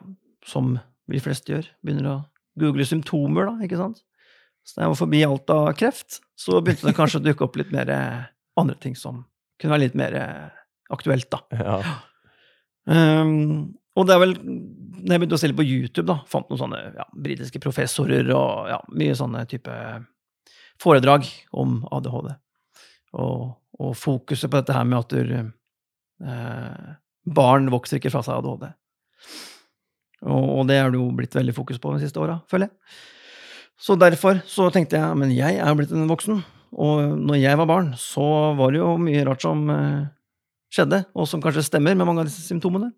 som 0.48 0.74
vi 1.08 1.20
fleste 1.22 1.52
gjør, 1.52 1.70
begynner 1.84 2.10
å 2.10 2.18
google 2.60 2.86
symptomer, 2.88 3.48
da, 3.48 3.64
ikke 3.64 3.80
sant. 3.80 4.02
Så 4.68 4.76
da 4.76 4.84
jeg 4.84 4.92
var 4.92 5.00
forbi 5.00 5.24
alt 5.24 5.50
av 5.54 5.70
kreft, 5.80 6.20
så 6.36 6.60
begynte 6.60 6.90
det 6.90 6.96
kanskje 6.98 7.22
å 7.22 7.24
dukke 7.24 7.46
opp 7.46 7.56
litt 7.56 7.72
mer 7.72 7.88
andre 8.58 8.76
ting 8.82 8.96
som 8.98 9.22
kunne 9.58 9.72
være 9.72 9.86
litt 9.86 9.96
mer 9.98 10.16
aktuelt, 10.92 11.32
da. 11.32 11.40
Ja. 11.56 11.78
Um, 12.88 13.78
og 13.98 14.06
det 14.08 14.14
er 14.14 14.20
vel 14.22 14.34
når 14.38 15.14
jeg 15.14 15.20
begynte 15.22 15.36
å 15.36 15.40
se 15.40 15.48
litt 15.50 15.58
på 15.58 15.66
YouTube, 15.66 16.06
da, 16.10 16.18
fant 16.30 16.48
noen 16.50 16.60
sånne 16.60 16.80
ja, 16.98 17.06
britiske 17.14 17.60
professorer 17.62 18.28
og 18.34 18.70
ja, 18.70 18.78
mye 18.98 19.16
sånne 19.16 19.44
type 19.50 19.74
foredrag 20.82 21.26
om 21.58 21.80
ADHD. 21.94 22.32
Og, 23.18 23.44
og 23.78 23.94
fokuset 23.98 24.50
på 24.50 24.60
dette 24.60 24.74
her 24.76 24.86
med 24.88 24.98
at 25.00 25.14
du, 25.14 25.52
eh, 26.28 26.88
barn 27.38 27.70
vokser 27.72 27.98
ikke 27.98 28.12
fra 28.14 28.24
seg 28.26 28.40
ADHD. 28.40 28.68
Og, 30.26 30.44
og 30.58 30.66
det 30.70 30.80
er 30.80 30.90
det 30.92 31.00
jo 31.00 31.08
blitt 31.14 31.38
veldig 31.38 31.54
fokus 31.56 31.80
på 31.82 31.94
de 31.94 32.02
siste 32.04 32.20
åra, 32.22 32.40
føler 32.50 32.68
jeg. 32.68 32.98
Så 33.78 33.94
derfor 33.98 34.40
så 34.50 34.68
tenkte 34.74 34.98
jeg 34.98 35.16
men 35.20 35.30
jeg 35.30 35.58
er 35.62 35.74
blitt 35.78 35.92
en 35.94 36.08
voksen, 36.10 36.40
og 36.74 37.18
når 37.18 37.38
jeg 37.40 37.58
var 37.60 37.66
barn, 37.70 37.92
så 37.96 38.24
var 38.58 38.72
det 38.74 38.80
jo 38.82 38.96
mye 39.00 39.22
rart 39.28 39.44
som 39.44 39.68
eh, 39.70 40.06
skjedde, 40.74 41.04
og 41.14 41.28
som 41.30 41.40
kanskje 41.44 41.62
stemmer 41.68 41.94
med 41.96 42.06
mange 42.08 42.24
av 42.24 42.26
disse 42.28 42.42
symptomene. 42.48 42.90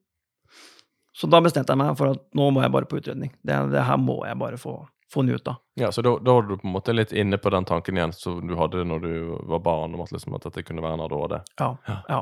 Så 1.12 1.28
da 1.28 1.40
bestemte 1.44 1.74
jeg 1.74 1.80
meg 1.80 1.96
for 1.98 2.14
at 2.14 2.22
nå 2.38 2.46
må 2.54 2.62
jeg 2.64 2.72
bare 2.72 2.88
på 2.88 3.00
utredning. 3.00 3.32
Det, 3.44 3.56
det 3.74 3.82
her 3.84 3.98
må 4.00 4.20
jeg 4.24 4.38
bare 4.40 4.56
få 4.60 4.78
funnet 5.12 5.40
ut 5.42 5.48
av. 5.50 5.56
ja, 5.76 5.88
så 5.90 6.02
da, 6.06 6.12
da 6.22 6.34
var 6.36 6.44
du 6.46 6.52
på 6.56 6.68
en 6.68 6.74
måte 6.76 6.94
litt 6.94 7.10
inne 7.12 7.36
på 7.42 7.50
den 7.50 7.64
tanken 7.66 7.96
igjen 7.98 8.12
som 8.14 8.38
du 8.46 8.54
hadde 8.56 8.84
når 8.86 9.00
du 9.02 9.12
var 9.50 9.58
barn, 9.64 9.94
om 9.98 10.04
at, 10.04 10.12
liksom, 10.14 10.36
at 10.38 10.46
dette 10.46 10.62
kunne 10.68 10.84
være 10.84 10.96
en 10.96 11.02
ADHD. 11.08 11.40
Ja, 11.60 11.70
Ja. 11.90 11.96
ja. 12.08 12.20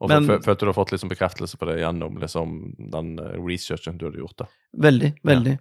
Og 0.00 0.08
Men- 0.08 0.24
fø- 0.24 0.38
følte 0.40 0.64
du 0.64 0.70
har 0.72 0.78
fått 0.78 0.92
liksom 0.94 1.10
bekreftelse 1.12 1.58
på 1.60 1.66
det 1.68 1.74
gjennom 1.82 2.16
liksom, 2.18 2.54
den 2.90 3.18
eh, 3.20 3.36
researchen 3.44 3.98
du 4.00 4.06
hadde 4.08 4.22
gjort? 4.22 4.36
da? 4.40 4.46
Veldig, 4.88 5.10
veldig. 5.28 5.58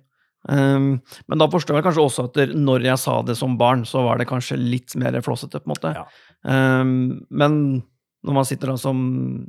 Um, 0.48 1.02
men 1.28 1.42
da 1.42 1.50
forstår 1.52 1.80
jeg 1.80 1.86
kanskje 1.90 2.06
også 2.06 2.26
at 2.30 2.40
når 2.56 2.86
jeg 2.88 3.02
sa 3.02 3.18
det 3.28 3.36
som 3.40 3.58
barn, 3.60 3.84
så 3.88 4.06
var 4.06 4.20
det 4.20 4.30
kanskje 4.30 4.60
litt 4.60 4.96
mer 5.00 5.18
flåsete, 5.26 5.60
på 5.60 5.68
en 5.68 5.74
måte. 5.74 5.94
Ja. 5.98 6.06
Um, 6.48 6.94
men 7.30 7.58
når 8.24 8.38
man 8.38 8.48
sitter 8.48 8.72
da 8.72 8.78
som 8.80 9.00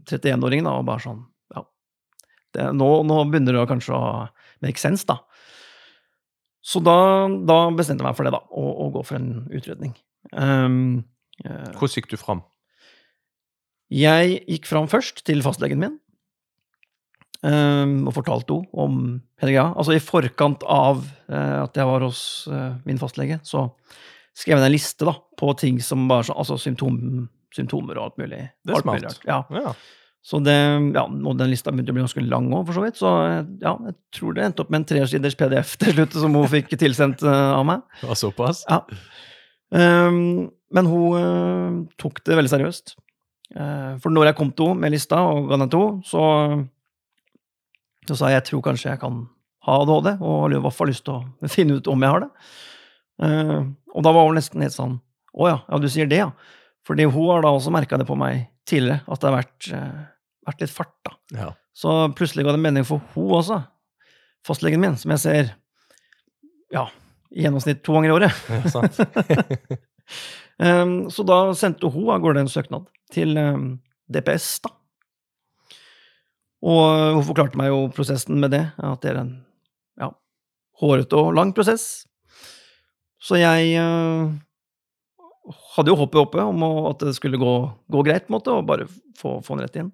31-åring 0.09 0.67
og 0.71 0.87
bare 0.87 1.03
sånn 1.03 1.25
Ja, 1.55 1.65
det, 2.55 2.69
nå, 2.79 2.91
nå 3.07 3.23
begynner 3.31 3.59
det 3.59 3.67
kanskje 3.71 3.97
å 3.97 4.05
make 4.63 4.83
sense, 4.83 5.07
da. 5.07 5.21
Så 6.61 6.83
da, 6.85 6.99
da 7.49 7.63
bestemte 7.73 8.05
jeg 8.05 8.11
meg 8.11 8.19
for 8.19 8.29
det, 8.29 8.35
da, 8.35 8.43
å, 8.51 8.65
å 8.85 8.91
gå 8.95 9.03
for 9.07 9.17
en 9.17 9.47
utredning. 9.57 9.95
Um, 10.35 11.05
eh, 11.45 11.71
Hvordan 11.73 11.97
gikk 11.97 12.11
du 12.13 12.19
fram? 12.21 12.43
jeg 13.91 14.39
gikk 14.47 14.69
fram 14.71 14.87
først 14.91 15.25
til 15.27 15.43
fastlegen 15.43 15.81
min 15.83 15.97
ehm, 15.97 16.01
og 17.41 18.13
fortalte 18.13 18.53
henne 18.53 18.83
om 18.85 18.97
hele 19.41 19.55
greia. 19.55 19.69
Altså 19.73 19.95
i 19.97 20.03
forkant 20.03 20.65
av 20.69 21.05
eh, 21.31 21.57
at 21.63 21.79
jeg 21.79 21.89
var 21.89 22.05
hos 22.05 22.23
eh, 22.53 22.75
min 22.85 23.01
fastlege, 23.01 23.41
så 23.47 23.69
skrev 24.37 24.59
jeg 24.59 24.69
en 24.69 24.75
liste 24.75 25.09
da, 25.09 25.17
på 25.41 25.55
ting 25.61 25.81
som 25.85 26.05
var 26.11 26.27
så, 26.29 26.37
altså 26.37 26.59
symptom, 26.61 26.99
symptomer 27.57 27.99
og 27.99 28.11
alt 28.11 28.21
mulig. 28.21 28.45
Det 28.65 28.77
er 28.77 28.85
smart. 28.85 29.25
Ja. 29.29 29.41
Ja. 29.57 29.75
Så 30.21 30.37
det, 30.45 30.53
ja, 30.93 31.07
og 31.09 31.37
den 31.41 31.49
lista 31.49 31.73
begynte 31.73 31.95
å 31.95 31.97
bli 31.97 32.05
ganske 32.05 32.23
lang 32.27 32.51
òg, 32.53 32.67
for 32.69 32.77
så 32.77 32.85
vidt. 32.85 32.99
Så 33.01 33.11
ja, 33.65 33.73
jeg 33.89 33.97
tror 34.17 34.37
det 34.37 34.45
endte 34.45 34.65
opp 34.65 34.73
med 34.73 34.83
en 34.83 34.89
tresiders 34.91 35.37
PDF 35.41 35.79
til 35.81 35.97
slutt, 35.97 36.17
som 36.27 36.37
hun 36.37 36.51
fikk 36.53 36.75
tilsendt 36.77 37.25
uh, 37.25 37.57
av 37.57 37.65
meg. 37.69 37.87
Det 38.03 38.11
var 38.11 38.21
såpass? 38.21 38.67
Ja. 38.69 38.83
Um, 39.73 40.51
men 40.77 40.91
hun 40.91 41.17
uh, 41.17 41.79
tok 42.01 42.21
det 42.27 42.37
veldig 42.37 42.53
seriøst. 42.53 42.99
Uh, 43.57 43.97
for 44.03 44.13
når 44.13 44.29
jeg 44.29 44.39
kom 44.39 44.53
til 44.53 44.75
henne 44.75 44.85
med 44.85 44.93
lista 44.93 45.23
og 45.25 45.49
ga 45.49 45.57
den 45.63 45.73
til 45.73 45.87
henne, 45.87 46.05
så, 46.11 46.27
så 48.09 48.17
sa 48.17 48.31
jeg 48.31 48.41
jeg 48.41 48.49
tror 48.51 48.65
kanskje 48.71 48.93
jeg 48.93 49.03
kan 49.03 49.23
ha 49.67 49.77
ADHD, 49.83 50.15
og 50.17 50.37
har 50.37 50.55
i 50.57 50.63
hvert 50.65 50.77
fall 50.77 50.91
lyst 50.91 51.05
til 51.07 51.19
å 51.19 51.51
finne 51.55 51.79
ut 51.79 51.91
om 51.91 52.05
jeg 52.05 52.15
har 52.15 52.25
det. 52.25 52.31
Uh, 53.21 53.61
og 53.95 54.07
da 54.07 54.15
var 54.17 54.29
hun 54.29 54.39
nesten 54.39 54.63
helt 54.65 54.73
sånn 54.73 54.95
Å 55.37 55.49
ja, 55.51 55.57
ja, 55.69 55.77
du 55.77 55.85
sier 55.93 56.09
det, 56.09 56.23
ja. 56.23 56.31
Fordi 56.89 57.05
hun 57.05 57.27
har 57.29 57.45
da 57.45 57.51
også 57.53 57.73
merka 57.75 57.99
det 58.01 58.07
på 58.09 58.17
meg 58.17 58.47
tidligere, 58.67 59.05
at 59.05 59.21
det 59.21 59.29
har 59.29 59.37
vært, 59.37 59.69
uh, 59.77 60.01
vært 60.49 60.65
litt 60.65 60.73
fart, 60.73 60.95
da. 61.07 61.13
Ja. 61.37 61.51
Så 61.77 61.93
plutselig 62.17 62.47
ga 62.47 62.57
det 62.57 62.63
mening 62.65 62.87
for 62.89 63.05
hun 63.13 63.37
også, 63.37 63.61
fastlegen 64.47 64.83
min, 64.83 64.97
som 64.99 65.13
jeg 65.15 65.23
ser 65.23 65.53
ja, 66.73 66.87
i 67.31 67.45
gjennomsnitt 67.45 67.85
to 67.87 67.95
ganger 67.95 68.11
i 68.11 68.17
året. 68.17 68.43
ja 68.51 68.73
sant. 68.73 69.01
Um, 70.61 71.07
så 71.09 71.25
da 71.25 71.55
sendte 71.57 71.89
hun 71.89 72.11
av 72.13 72.21
gårde 72.21 72.43
en 72.45 72.51
søknad 72.53 72.89
til 73.15 73.33
um, 73.41 73.79
DPS, 74.13 74.59
da. 74.67 74.75
Og 76.61 77.17
hun 77.17 77.25
forklarte 77.25 77.59
meg 77.59 77.71
jo 77.71 77.87
prosessen 77.95 78.41
med 78.41 78.53
det, 78.53 78.67
at 78.77 79.01
det 79.05 79.15
er 79.15 79.21
en 79.23 79.33
ja, 80.01 80.11
hårete 80.83 81.17
og 81.17 81.33
lang 81.39 81.55
prosess. 81.57 82.05
Så 83.21 83.39
jeg 83.41 83.77
uh, 83.81 84.29
hadde 85.77 85.93
jo 85.93 85.99
håpet 86.01 86.21
oppe 86.21 86.45
om 86.45 86.67
å, 86.67 86.73
at 86.91 87.01
det 87.05 87.15
skulle 87.17 87.41
gå, 87.41 87.55
gå 87.93 88.05
greit, 88.05 88.27
på 88.27 88.33
en 88.33 88.37
måte, 88.37 88.53
og 88.53 88.69
bare 88.69 88.89
få, 89.19 89.39
få 89.45 89.57
den 89.57 89.65
rett 89.65 89.81
inn. 89.81 89.91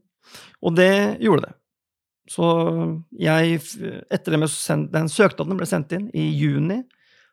Og 0.67 0.75
det 0.79 1.23
gjorde 1.23 1.47
det. 1.47 1.55
Så 2.31 2.47
jeg, 3.23 3.61
etter 4.11 4.35
det 4.35 4.49
den 4.91 5.11
søknaden 5.11 5.59
ble 5.59 5.69
sendt 5.71 5.95
inn 5.95 6.09
i 6.11 6.27
juni, 6.35 6.81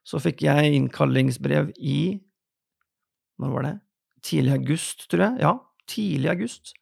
så 0.05 0.19
fikk 0.21 0.43
jeg 0.45 0.75
innkallingsbrev 0.77 1.71
i 1.79 2.19
Når 3.41 3.53
var 3.55 3.65
det? 3.65 3.75
Tidlig 4.23 4.53
august, 4.53 5.07
tror 5.09 5.23
jeg. 5.25 5.39
Ja, 5.41 5.53
tidlig 5.89 6.29
august. 6.29 6.75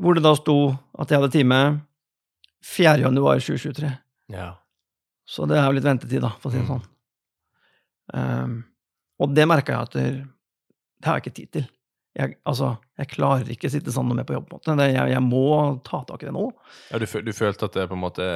Hvor 0.00 0.14
det 0.16 0.24
da 0.24 0.32
sto 0.34 0.56
at 0.98 1.10
jeg 1.12 1.20
hadde 1.20 1.32
time 1.34 1.58
4. 2.64 2.96
januar 3.04 3.38
2023. 3.38 3.90
Ja. 4.34 4.54
Så 5.28 5.46
det 5.48 5.56
er 5.60 5.66
jo 5.68 5.76
litt 5.76 5.84
ventetid, 5.86 6.20
da, 6.24 6.32
for 6.40 6.50
å 6.50 6.52
si 6.52 6.58
det 6.58 6.66
Mm. 6.66 6.72
sånn. 6.74 6.88
Um, 8.14 8.56
og 9.22 9.32
det 9.34 9.46
merka 9.48 9.72
jeg 9.72 9.86
at 9.88 9.94
det, 9.96 11.06
har 11.06 11.16
jeg 11.18 11.24
ikke 11.24 11.36
tid 11.38 11.50
til. 11.56 11.64
Jeg, 12.14 12.36
altså, 12.46 12.76
jeg 13.00 13.08
klarer 13.10 13.48
ikke 13.50 13.66
å 13.66 13.72
sitte 13.74 13.90
sammen 13.94 14.14
med 14.16 14.26
på 14.28 14.36
jobb. 14.36 14.44
på 14.50 14.58
en 14.60 14.76
måte. 14.76 14.86
Jeg, 14.92 15.08
jeg 15.14 15.22
må 15.24 15.80
ta 15.86 16.02
tak 16.06 16.22
i 16.22 16.28
det 16.28 16.34
nå. 16.36 16.44
ja 16.92 16.98
du, 17.02 17.06
du 17.26 17.32
følte 17.34 17.66
at 17.66 17.72
det 17.74 17.88
på 17.90 17.96
en 17.96 18.02
måte 18.04 18.26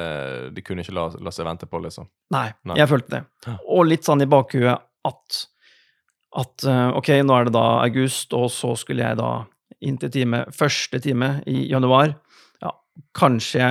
De 0.51 0.61
kunne 0.67 0.83
ikke 0.83 0.95
la, 0.97 1.05
la 1.23 1.31
seg 1.31 1.47
vente 1.47 1.65
på, 1.69 1.79
liksom? 1.85 2.09
Nei, 2.35 2.49
Nei. 2.67 2.75
jeg 2.81 2.89
følte 2.91 3.13
det. 3.15 3.53
Og 3.71 3.85
litt 3.87 4.03
sånn 4.07 4.21
i 4.25 4.27
bakhuet 4.29 4.83
at, 5.07 5.39
at 6.43 6.65
eh, 6.67 6.89
ok, 6.99 7.13
nå 7.23 7.37
er 7.39 7.47
det 7.47 7.55
da 7.55 7.63
august, 7.85 8.33
og 8.35 8.49
så 8.51 8.73
skulle 8.79 9.05
jeg 9.07 9.17
da 9.21 9.29
inn 9.81 9.97
til 10.01 10.11
time, 10.11 10.43
første 10.55 10.99
time 11.03 11.29
i 11.47 11.67
januar. 11.71 12.15
Ja, 12.63 12.73
kanskje 13.15 13.63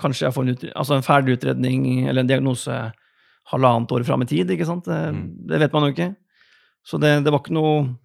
kanskje 0.00 0.26
jeg 0.26 0.34
får 0.34 0.42
en, 0.46 0.52
ut, 0.56 0.62
altså 0.74 0.96
en 0.96 1.04
ferdig 1.06 1.36
utredning 1.36 2.08
eller 2.08 2.24
en 2.24 2.30
diagnose 2.30 2.74
halvannet 3.52 3.92
år 3.94 4.04
fram 4.08 4.24
i 4.24 4.28
tid, 4.30 4.50
ikke 4.50 4.66
sant? 4.66 4.86
Det, 4.88 5.00
Mm. 5.12 5.46
det 5.50 5.60
vet 5.60 5.72
man 5.76 5.84
jo 5.86 5.92
ikke. 5.92 6.08
Så 6.82 6.98
det, 6.98 7.12
det 7.22 7.30
var 7.30 7.42
ikke 7.42 7.54
noe 7.54 7.98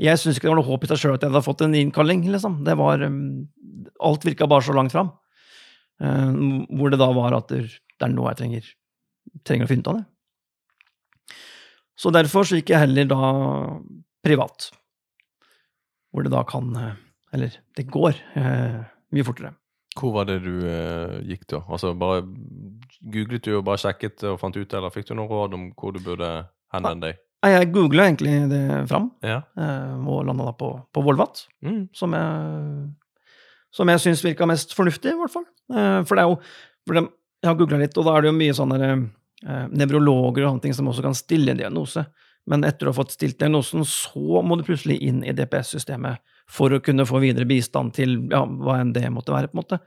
Jeg 0.00 0.16
syns 0.16 0.36
ikke 0.38 0.46
det 0.46 0.52
var 0.54 0.60
noe 0.62 0.68
håp 0.70 0.84
i 0.84 0.88
seg 0.88 1.00
sjøl 1.00 1.14
at 1.16 1.24
jeg 1.24 1.30
hadde 1.32 1.44
fått 1.44 1.60
en 1.66 1.74
innkalling, 1.76 2.22
liksom. 2.32 2.60
Det 2.64 2.76
var 2.78 3.02
um, 3.02 3.48
Alt 4.00 4.22
virka 4.24 4.46
bare 4.48 4.64
så 4.64 4.72
langt 4.72 4.92
fram. 4.94 5.10
Uh, 6.00 6.64
hvor 6.78 6.88
det 6.92 7.00
da 7.02 7.10
var 7.12 7.34
at 7.36 7.50
det, 7.52 7.66
er 8.00 8.08
nå 8.08 8.24
jeg 8.30 8.38
trenger, 8.38 8.70
trenger 9.44 9.66
å 9.66 9.68
finne 9.68 9.84
ut 9.84 9.90
av 9.92 9.98
det. 9.98 11.34
Så 12.00 12.12
derfor 12.14 12.46
så 12.48 12.56
gikk 12.56 12.72
jeg 12.72 12.80
heller 12.80 13.10
da 13.10 13.26
privat. 14.24 14.70
Hvor 16.10 16.24
det 16.26 16.32
da 16.34 16.42
kan 16.48 16.70
eh, 16.76 16.94
Eller 17.32 17.56
det 17.78 17.84
går 17.90 18.16
eh, 18.36 18.80
mye 19.14 19.24
fortere. 19.26 19.52
Hvor 19.98 20.12
var 20.14 20.24
det 20.26 20.40
du 20.44 20.52
eh, 20.66 21.16
gikk 21.26 21.46
da? 21.50 21.60
Altså, 21.70 21.92
bare 21.98 22.24
Googlet 23.00 23.44
du 23.46 23.54
og 23.56 23.64
bare 23.64 23.80
sjekket 23.80 24.22
og 24.28 24.38
fant 24.42 24.56
ut, 24.58 24.74
eller 24.76 24.92
fikk 24.92 25.06
du 25.08 25.14
noen 25.16 25.30
råd 25.30 25.54
om 25.56 25.68
hvor 25.78 25.94
du 25.96 26.00
burde 26.04 26.28
henvende 26.74 27.08
deg? 27.10 27.20
Nei, 27.40 27.50
Jeg 27.54 27.70
googla 27.72 28.04
egentlig 28.04 28.34
det 28.50 28.88
fram, 28.90 29.06
Ja. 29.24 29.38
eh, 29.56 29.94
og 30.04 30.26
landa 30.28 30.44
da 30.50 30.52
på, 30.52 30.68
på 30.92 31.02
Volvat. 31.06 31.46
Mm. 31.64 31.86
som 31.96 32.12
jeg, 32.12 32.90
som 33.72 33.88
jeg 33.88 34.02
syns 34.04 34.24
virka 34.26 34.46
mest 34.50 34.74
fornuftig, 34.76 35.14
i 35.14 35.18
hvert 35.22 35.32
fall. 35.32 35.46
Eh, 35.72 36.02
For 36.04 36.14
det 36.18 36.24
er 36.26 36.28
jo 36.28 36.36
for 36.86 36.98
det, 36.98 37.06
Jeg 37.42 37.48
har 37.48 37.56
googla 37.56 37.78
litt, 37.80 37.96
og 37.96 38.04
da 38.04 38.16
er 38.18 38.20
det 38.26 38.28
jo 38.28 38.36
mye 38.36 38.56
sånne 38.58 38.78
eh, 38.92 39.66
nevrologer 39.72 40.44
og 40.44 40.50
andre 40.52 40.66
ting 40.66 40.74
som 40.76 40.88
også 40.92 41.02
kan 41.06 41.16
stille 41.16 41.54
en 41.54 41.62
diagnose. 41.62 42.04
Men 42.48 42.64
etter 42.64 42.88
å 42.88 42.92
ha 42.94 42.96
fått 42.96 43.12
stilt 43.14 43.38
diagnosen, 43.40 43.84
så 43.86 44.40
må 44.42 44.56
du 44.56 44.64
plutselig 44.66 44.96
inn 45.06 45.20
i 45.26 45.34
DPS-systemet 45.36 46.22
for 46.50 46.72
å 46.72 46.80
kunne 46.82 47.06
få 47.06 47.20
videre 47.22 47.46
bistand 47.46 47.92
til 47.94 48.16
ja, 48.32 48.42
hva 48.44 48.78
enn 48.80 48.94
det 48.96 49.04
måtte 49.12 49.34
være. 49.34 49.50
på 49.50 49.58
en 49.58 49.62
måte. 49.62 49.78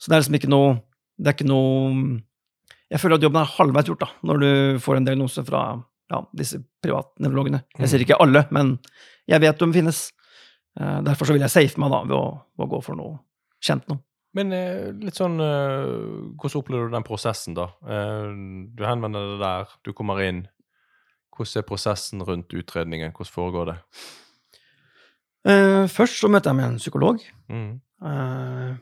Så 0.00 0.10
det 0.10 0.16
er 0.16 0.24
liksom 0.24 0.40
ikke 0.40 0.50
noe 0.52 0.78
Det 1.20 1.28
er 1.28 1.36
ikke 1.36 1.50
noe 1.50 2.20
Jeg 2.90 3.00
føler 3.02 3.18
at 3.18 3.24
jobben 3.26 3.42
er 3.42 3.54
halvveis 3.54 3.88
gjort 3.90 4.00
da, 4.02 4.08
når 4.26 4.40
du 4.40 4.50
får 4.82 4.96
en 4.96 5.06
diagnose 5.06 5.44
fra 5.46 5.62
ja, 6.10 6.18
disse 6.34 6.58
privatnevrologene. 6.82 7.62
Jeg 7.78 7.90
sier 7.92 8.02
ikke 8.02 8.18
alle, 8.18 8.42
men 8.50 8.72
jeg 9.30 9.40
vet 9.44 9.60
de 9.60 9.68
finnes. 9.76 10.00
Eh, 10.80 11.00
Derfor 11.06 11.28
så 11.28 11.36
vil 11.36 11.44
jeg 11.44 11.52
safe 11.54 11.78
meg 11.80 11.92
da 11.92 12.00
ved 12.02 12.16
å, 12.16 12.24
ved 12.58 12.66
å 12.66 12.70
gå 12.72 12.80
for 12.82 12.98
noe 12.98 13.20
kjent 13.62 13.86
noe. 13.90 14.02
Men 14.34 14.50
eh, 14.54 14.88
litt 15.02 15.18
sånn 15.18 15.38
eh, 15.42 15.92
Hvordan 16.34 16.60
opplever 16.64 16.90
du 16.90 16.96
den 16.96 17.06
prosessen, 17.06 17.54
da? 17.58 17.68
Du 17.80 18.82
henvender 18.86 19.36
deg 19.36 19.44
der, 19.44 19.76
du 19.86 19.92
kommer 19.94 20.22
inn. 20.26 20.44
Hvordan 21.36 21.62
er 21.62 21.66
prosessen 21.68 22.22
rundt 22.26 22.52
utredningen? 22.52 23.12
Hvordan 23.14 23.34
foregår 23.34 23.70
det? 23.72 23.78
Uh, 25.48 25.86
Først 25.88 26.20
så 26.20 26.28
møtte 26.28 26.50
jeg 26.50 26.56
med 26.56 26.68
en 26.68 26.82
psykolog, 26.82 27.22
Mm. 27.50 27.80
Uh, 28.00 28.76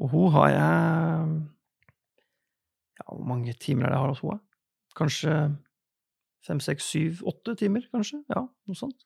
og 0.00 0.08
hun 0.14 0.30
har 0.32 0.48
jeg 0.48 1.42
Ja, 3.00 3.04
hvor 3.12 3.26
mange 3.26 3.52
timer 3.52 3.84
er 3.84 3.90
det 3.90 3.96
jeg 3.98 4.00
har 4.00 4.08
hos 4.08 4.20
henne? 4.20 4.40
Kanskje 4.96 5.34
fem, 6.46 6.60
seks, 6.60 6.84
syv, 6.84 7.20
åtte 7.26 7.54
timer, 7.56 7.84
kanskje? 7.92 8.22
Ja, 8.32 8.46
noe 8.46 8.76
sånt. 8.78 9.04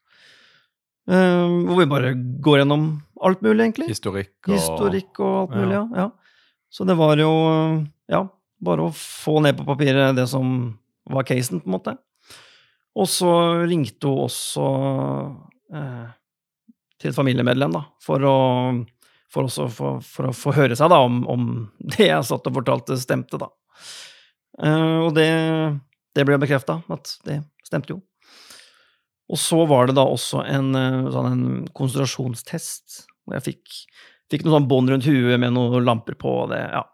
Uh, 1.11 1.67
Hvor 1.67 1.81
vi 1.81 1.89
bare 1.91 2.15
går 2.15 2.63
gjennom 2.63 2.87
alt 3.21 3.43
mulig, 3.43 3.61
egentlig. 3.67 3.89
Historikk 3.91 4.49
og 4.49 4.55
Historikk 4.55 5.21
og 5.21 5.35
alt 5.43 5.57
mulig, 5.59 5.75
ja. 5.75 5.85
ja. 6.05 6.07
Så 6.73 6.87
det 6.89 6.97
var 6.99 7.19
jo 7.21 7.31
ja, 8.11 8.23
bare 8.65 8.89
å 8.89 8.95
få 8.95 9.41
ned 9.45 9.59
på 9.59 9.67
papiret 9.69 10.17
det 10.17 10.27
som 10.31 10.79
var 11.11 11.27
casen, 11.29 11.61
på 11.61 11.69
en 11.69 11.77
måte. 11.77 11.97
Og 12.95 13.09
så 13.11 13.31
ringte 13.67 14.11
hun 14.11 14.27
også 14.29 14.67
eh, 15.75 16.05
til 17.01 17.11
et 17.11 17.17
familiemedlem, 17.17 17.75
da, 17.75 17.83
for 18.03 18.23
å, 18.29 18.37
for, 19.33 19.49
også, 19.49 19.67
for, 19.75 19.99
for 20.07 20.31
å 20.31 20.37
få 20.37 20.55
høre 20.57 20.79
seg 20.79 20.93
da, 20.93 21.01
om, 21.03 21.23
om 21.31 21.49
det 21.97 22.09
jeg 22.11 22.31
satt 22.31 22.51
og 22.51 22.61
fortalte, 22.61 22.99
stemte. 23.01 23.41
da. 23.41 23.51
Eh, 24.63 24.99
og 25.03 25.13
det, 25.19 25.31
det 26.15 26.27
ble 26.29 26.39
bekrefta, 26.43 26.81
at 26.95 27.17
det 27.27 27.43
stemte 27.67 27.97
jo. 27.97 28.01
Og 29.33 29.41
så 29.41 29.63
var 29.67 29.89
det 29.89 29.97
da 29.97 30.05
også 30.07 30.45
en, 30.47 30.75
eh, 30.79 31.11
sånn 31.11 31.31
en 31.31 31.45
konsentrasjonstest, 31.75 33.05
hvor 33.25 33.39
jeg 33.39 33.47
fikk, 33.49 33.79
fikk 34.31 34.45
noe 34.45 34.59
sånn 34.59 34.69
bånd 34.71 34.93
rundt 34.93 35.09
huet 35.09 35.41
med 35.41 35.57
noen 35.57 35.87
lamper 35.87 36.19
på. 36.21 36.43
og 36.45 36.53
det, 36.53 36.61
ja. 36.71 36.85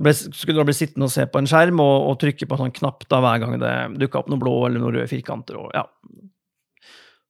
Ble, 0.00 0.12
skulle 0.16 0.56
da 0.56 0.64
bli 0.64 0.74
sittende 0.76 1.04
og 1.04 1.12
se 1.12 1.26
på 1.28 1.40
en 1.40 1.48
skjerm 1.50 1.80
og, 1.82 2.06
og 2.08 2.20
trykke 2.22 2.46
på 2.48 2.56
en 2.56 2.62
sånn 2.64 2.76
knapp 2.78 3.04
da 3.12 3.18
hver 3.20 3.42
gang 3.42 3.58
det 3.60 3.72
dukka 4.00 4.22
opp 4.22 4.30
noe 4.32 4.40
blå 4.40 4.54
eller 4.66 4.80
noen 4.80 4.96
røde 4.96 5.10
firkanter. 5.10 5.58
Og, 5.60 5.68
ja. 5.76 5.84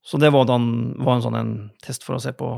Så 0.07 0.21
det 0.23 0.31
var, 0.35 0.47
da 0.47 0.61
en, 0.61 0.71
var 1.03 1.17
en 1.17 1.25
sånn 1.25 1.39
en 1.39 1.53
test 1.83 2.07
for 2.07 2.19
å 2.19 2.23
se 2.23 2.35
på 2.39 2.53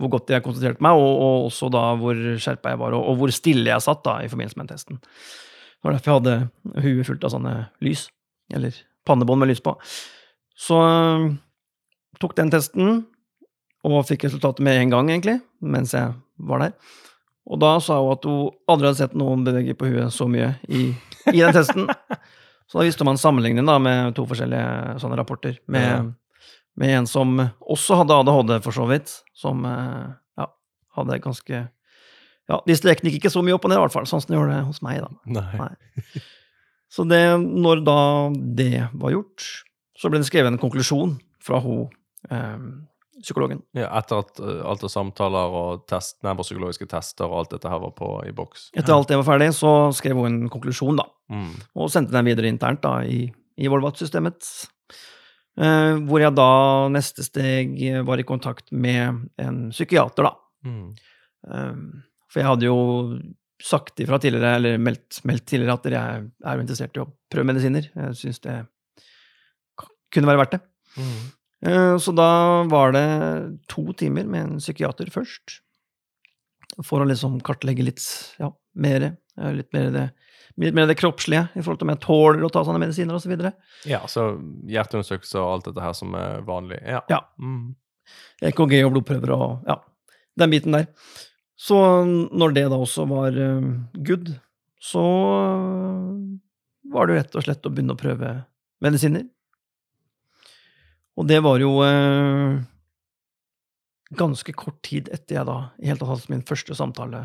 hvor 0.00 0.10
godt 0.10 0.32
jeg 0.32 0.42
konsentrerte 0.42 0.82
meg, 0.82 0.98
og, 0.98 1.12
og 1.22 1.48
også 1.48 1.68
da 1.72 1.84
hvor 2.00 2.18
skjerpa 2.18 2.72
jeg 2.72 2.80
var, 2.80 2.96
og, 2.96 3.04
og 3.12 3.20
hvor 3.20 3.32
stille 3.34 3.70
jeg 3.70 3.84
satt 3.84 4.02
da 4.06 4.18
i 4.24 4.30
forbindelse 4.32 4.58
med 4.58 4.66
den 4.66 4.74
testen. 4.74 4.98
Det 4.98 5.86
var 5.86 5.94
derfor 5.94 6.10
jeg 6.10 6.18
hadde 6.18 6.82
huet 6.82 7.08
fullt 7.08 7.26
av 7.28 7.34
sånne 7.36 7.54
lys, 7.84 8.08
eller 8.54 8.80
pannebånd 9.06 9.44
med 9.44 9.52
lys 9.52 9.62
på. 9.62 9.76
Så 10.58 10.80
tok 12.22 12.34
den 12.40 12.50
testen, 12.50 13.04
og 13.84 14.06
fikk 14.08 14.26
resultatet 14.26 14.64
med 14.64 14.80
en 14.80 14.94
gang, 14.96 15.12
egentlig, 15.12 15.38
mens 15.60 15.92
jeg 15.94 16.14
var 16.48 16.64
der. 16.64 16.74
Og 17.44 17.58
da 17.60 17.74
sa 17.84 17.98
hun 18.00 18.14
at 18.14 18.24
hun 18.24 18.50
aldri 18.72 18.88
hadde 18.88 19.00
sett 19.02 19.14
noen 19.20 19.42
bevege 19.44 19.74
på 19.76 19.88
huet 19.90 20.12
så 20.14 20.24
mye 20.30 20.54
i, 20.72 20.86
i 21.32 21.40
den 21.42 21.52
testen. 21.52 21.88
Så 22.70 22.78
da 22.80 22.86
visste 22.86 23.04
man 23.04 23.18
sammenligning 23.20 23.66
da 23.68 23.74
med 23.78 24.14
to 24.16 24.24
forskjellige 24.26 24.94
sånne 25.02 25.18
rapporter. 25.20 25.58
Med, 25.68 25.84
Ja. 25.84 25.98
med 26.80 26.94
en 26.96 27.06
som 27.06 27.34
også 27.60 27.98
hadde 28.00 28.16
ADHD, 28.22 28.54
for 28.64 28.72
så 28.72 28.86
vidt. 28.88 29.12
Som 29.36 29.60
eh, 29.68 30.06
ja, 30.40 30.46
hadde 30.96 31.18
ganske 31.22 31.60
Ja, 32.48 32.58
de 32.66 32.76
strekene 32.76 33.12
gikk 33.12 33.22
ikke 33.22 33.32
så 33.36 33.44
mye 33.44 33.54
opp 33.58 33.64
og 33.68 33.70
ned, 33.72 33.78
i 33.78 33.84
hvert 33.84 33.92
fall, 33.92 34.08
sånn 34.08 34.20
som 34.24 34.32
de 34.32 34.38
gjorde 34.40 34.56
det 34.56 34.64
hos 34.70 34.80
meg, 34.84 35.04
da. 35.04 35.12
Nei. 35.36 35.60
Nei. 35.60 36.24
Så 36.92 37.04
det, 37.08 37.20
når 37.40 37.84
da 37.86 37.98
det 38.56 38.88
var 39.00 39.12
gjort, 39.14 39.46
så 40.00 40.10
ble 40.12 40.20
det 40.20 40.28
skrevet 40.28 40.52
en 40.52 40.60
konklusjon 40.60 41.14
fra 41.44 41.60
hun 41.64 41.86
eh, 42.32 42.58
psykologen. 43.24 43.62
Ja, 43.76 43.88
etter 43.98 44.22
at 44.22 44.40
uh, 44.42 44.60
alt 44.68 44.84
av 44.86 44.92
samtaler 44.92 45.56
og 45.58 45.84
test, 45.90 46.18
nevropsykologiske 46.26 46.88
tester 46.90 47.26
og 47.26 47.40
alt 47.40 47.54
dette 47.56 47.70
her 47.72 47.82
var 47.82 47.94
på 47.96 48.10
i 48.28 48.34
boks. 48.36 48.68
Etter 48.76 48.94
alt 48.94 49.10
det 49.10 49.18
var 49.20 49.28
ferdig, 49.32 49.50
så 49.56 49.72
skrev 49.96 50.20
hun 50.20 50.30
en 50.30 50.52
konklusjon, 50.52 51.00
da. 51.00 51.08
Mm. 51.32 51.52
Og 51.80 51.92
sendte 51.92 52.14
den 52.14 52.28
videre 52.28 52.50
internt 52.52 52.84
da, 52.84 52.98
i, 53.04 53.26
i 53.56 53.70
Volvat-systemet. 53.72 54.50
Uh, 55.54 56.02
hvor 56.08 56.22
jeg 56.22 56.34
da, 56.34 56.50
neste 56.92 57.24
steg, 57.26 57.78
var 58.06 58.20
i 58.20 58.26
kontakt 58.26 58.72
med 58.74 59.24
en 59.40 59.64
psykiater, 59.74 60.28
da. 60.28 60.34
Mm. 60.68 60.92
Uh, 61.48 62.04
for 62.28 62.42
jeg 62.42 62.50
hadde 62.50 62.68
jo 62.68 62.78
sagt 63.64 64.00
ifra 64.02 64.18
tidligere, 64.20 64.58
eller 64.58 64.80
meldt, 64.82 65.22
meldt 65.24 65.46
tidligere, 65.48 65.78
at 65.78 65.86
jeg 65.94 66.24
er 66.44 66.56
jo 66.58 66.64
interessert 66.64 66.98
i 66.98 67.02
å 67.04 67.08
prøve 67.32 67.48
medisiner. 67.48 67.86
Jeg 67.94 68.18
syns 68.18 68.42
det 68.44 68.58
kunne 70.14 70.30
være 70.30 70.42
verdt 70.42 70.56
det. 70.56 70.60
Mm. 70.98 71.22
Eh, 71.62 71.96
Så 71.98 72.12
da 72.16 72.62
var 72.70 72.92
det 72.92 73.04
to 73.68 73.92
timer 73.92 74.24
med 74.26 74.40
en 74.42 74.58
psykiater 74.58 75.10
først. 75.12 75.60
For 76.82 77.00
å 77.00 77.06
liksom 77.06 77.38
kartlegge 77.44 77.84
litt 77.86 78.02
ja, 78.40 78.50
mer, 78.74 79.16
eh, 79.38 79.52
litt 79.54 79.70
mer 79.72 79.90
det, 79.94 80.04
litt 80.58 80.74
mer 80.74 80.86
det 80.90 80.96
kroppslige 80.98 81.48
i 81.54 81.62
forhold 81.62 81.78
til 81.80 81.86
om 81.88 81.92
jeg 81.94 82.02
tåler 82.02 82.44
å 82.46 82.50
ta 82.52 82.64
sånne 82.66 82.82
medisiner 82.82 83.14
osv. 83.14 83.36
Ja, 83.86 84.00
så 84.10 84.34
hjerteundersøkelse 84.66 85.38
og 85.38 85.52
alt 85.52 85.68
dette 85.70 85.84
her 85.84 85.94
som 85.94 86.14
er 86.18 86.42
vanlig. 86.46 86.80
Ja. 86.82 87.04
Ja. 87.12 87.20
Mm. 87.38 87.74
EKG 88.44 88.80
og 88.84 88.92
blodprøver 88.96 89.32
og 89.36 89.68
ja, 89.68 89.78
den 90.40 90.50
biten 90.52 90.74
der. 90.76 90.88
Så 91.56 91.78
når 92.04 92.56
det 92.56 92.66
da 92.72 92.76
også 92.82 93.06
var 93.08 93.36
eh, 93.38 93.70
good, 94.04 94.34
så 94.82 95.04
var 96.92 97.08
det 97.08 97.16
rett 97.16 97.38
og 97.38 97.46
slett 97.46 97.64
å 97.64 97.72
begynne 97.72 97.94
å 97.94 98.00
prøve 98.00 98.34
medisiner. 98.84 99.24
Og 101.16 101.26
det 101.30 101.38
var 101.44 101.60
jo 101.62 101.76
eh, 101.86 102.56
ganske 104.18 104.54
kort 104.56 104.80
tid 104.86 105.08
etter 105.14 105.38
jeg 105.40 105.46
da 105.48 105.56
i 105.80 105.88
hele 105.88 105.98
tatt 106.00 106.10
hadde 106.12 106.32
min 106.34 106.44
første 106.46 106.76
samtale 106.78 107.24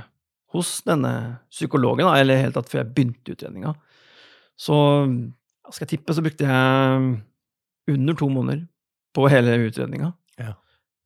hos 0.54 0.80
denne 0.88 1.12
psykologen, 1.54 2.08
da, 2.08 2.16
eller 2.18 2.40
helt 2.42 2.56
tatt 2.58 2.70
før 2.72 2.82
jeg 2.82 2.94
begynte 2.96 3.36
utredninga. 3.36 3.76
Så 4.60 4.76
skal 5.70 5.86
jeg 5.86 5.92
tippe, 6.00 6.16
så 6.18 6.24
brukte 6.26 6.48
jeg 6.48 7.20
under 7.94 8.18
to 8.18 8.30
måneder 8.34 8.64
på 9.14 9.28
hele 9.30 9.54
utredninga. 9.68 10.10
Ja. 10.42 10.56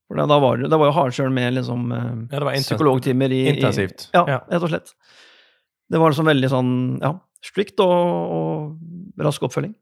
For 0.08 0.20
da, 0.20 0.28
da 0.32 0.38
var 0.44 0.62
det, 0.62 0.70
det 0.72 0.80
var 0.80 0.90
jo 0.92 0.96
hardsjøl 0.96 1.34
med 1.36 1.58
liksom 1.58 1.92
eh, 1.92 2.08
Ja, 2.32 2.40
det 2.40 2.48
var 2.48 2.56
psykologtimer 2.62 3.36
i 3.36 3.42
i- 3.44 3.52
Intensivt. 3.58 4.08
Ja, 4.16 4.24
Ja. 4.32 4.40
rett 4.48 4.64
og 4.64 4.72
slett. 4.72 4.94
Det 5.92 6.00
var 6.00 6.12
liksom 6.14 6.30
veldig 6.32 6.50
sånn, 6.52 6.72
ja, 7.04 7.14
strict 7.44 7.80
og, 7.84 7.92
og 8.40 9.24
rask 9.28 9.44
oppfølging. 9.44 9.76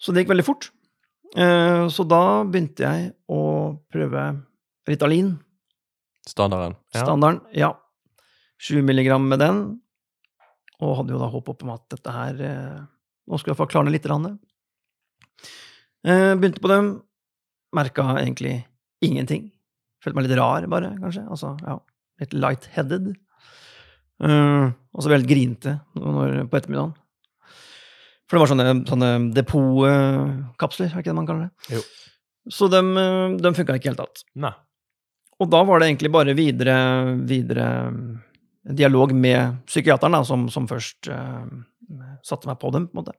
Så 0.00 0.12
det 0.16 0.24
gikk 0.24 0.32
veldig 0.32 0.46
fort. 0.48 0.70
Eh, 1.36 1.86
Så 1.88 2.06
da 2.08 2.42
begynte 2.44 2.82
jeg 2.86 3.12
å 3.30 3.78
prøve 3.92 4.42
Ritalin, 4.88 5.38
Standarden. 6.26 6.76
Ja. 6.94 7.04
standarden. 7.04 7.40
Ja. 7.56 7.72
20 8.60 8.82
milligram 8.84 9.28
med 9.28 9.38
den. 9.40 9.80
Og 10.80 10.96
hadde 10.96 11.12
jo 11.14 11.20
da 11.20 11.28
håp 11.28 11.48
om 11.62 11.70
at 11.74 11.88
dette 11.92 12.12
her 12.12 12.40
eh, 12.40 12.80
Nå 13.30 13.38
skulle 13.38 13.54
jeg 13.54 13.60
få 13.60 13.68
klarne 13.70 13.92
litt. 13.92 14.06
Eh, 16.04 16.34
Begynte 16.34 16.60
på 16.60 16.68
dem. 16.68 17.02
Merka 17.72 18.02
egentlig 18.18 18.64
ingenting. 19.00 19.52
Følte 20.02 20.16
meg 20.16 20.26
litt 20.26 20.38
rar, 20.38 20.66
bare, 20.66 20.96
kanskje. 20.98 21.22
Altså, 21.30 21.52
ja, 21.62 21.76
litt 22.18 22.32
light-headed. 22.34 23.12
Og 24.20 24.98
så 25.04 25.12
veldig 25.12 25.28
grinte 25.30 25.76
på 25.94 26.56
ettermiddagen. 26.58 26.96
For 28.30 28.38
det 28.38 28.44
var 28.44 28.50
sånne, 28.52 28.72
sånne 28.86 29.10
depotkapsler, 29.34 30.92
er 30.92 31.02
ikke 31.02 31.10
det 31.10 31.18
man 31.18 31.26
kaller 31.26 31.48
det? 31.48 31.76
Jo. 31.80 31.80
Så 32.54 32.68
de, 32.70 32.78
eh, 32.78 33.36
de 33.42 33.50
funka 33.56 33.74
ikke 33.76 33.90
i 33.90 33.90
det 33.90 33.96
hele 33.96 33.98
tatt. 34.04 34.22
Nei. 34.38 34.52
Og 35.40 35.48
da 35.50 35.62
var 35.66 35.80
det 35.80 35.88
egentlig 35.90 36.12
bare 36.14 36.34
videre, 36.38 36.76
videre 37.26 37.66
eh, 37.88 38.74
dialog 38.76 39.12
med 39.16 39.58
psykiateren, 39.66 40.14
da, 40.14 40.22
som, 40.28 40.44
som 40.52 40.66
først 40.68 41.08
uh, 41.10 41.48
satte 42.22 42.46
meg 42.46 42.58
på 42.60 42.70
dem, 42.74 42.86
på 42.90 42.94
en 42.94 43.00
måte. 43.00 43.14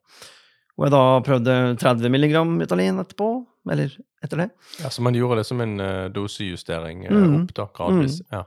Og 0.78 0.86
jeg 0.86 0.93
da 0.93 1.04
prøvde 1.26 1.56
30 1.82 2.13
milligram 2.13 2.54
Italien 2.63 3.02
etterpå, 3.02 3.30
eller 3.74 3.91
etter 4.24 4.43
det. 4.45 4.47
Ja, 4.80 4.91
så 4.93 5.04
man 5.04 5.17
gjorde 5.17 5.41
det 5.41 5.47
som 5.50 5.60
en 5.65 5.76
uh, 5.82 6.08
dosejustering 6.13 7.08
uh, 7.10 7.17
Mm. 7.17 7.36
opp, 7.41 7.56
da, 7.58 7.67
gradvis. 7.76 8.21
Ja. 8.32 8.45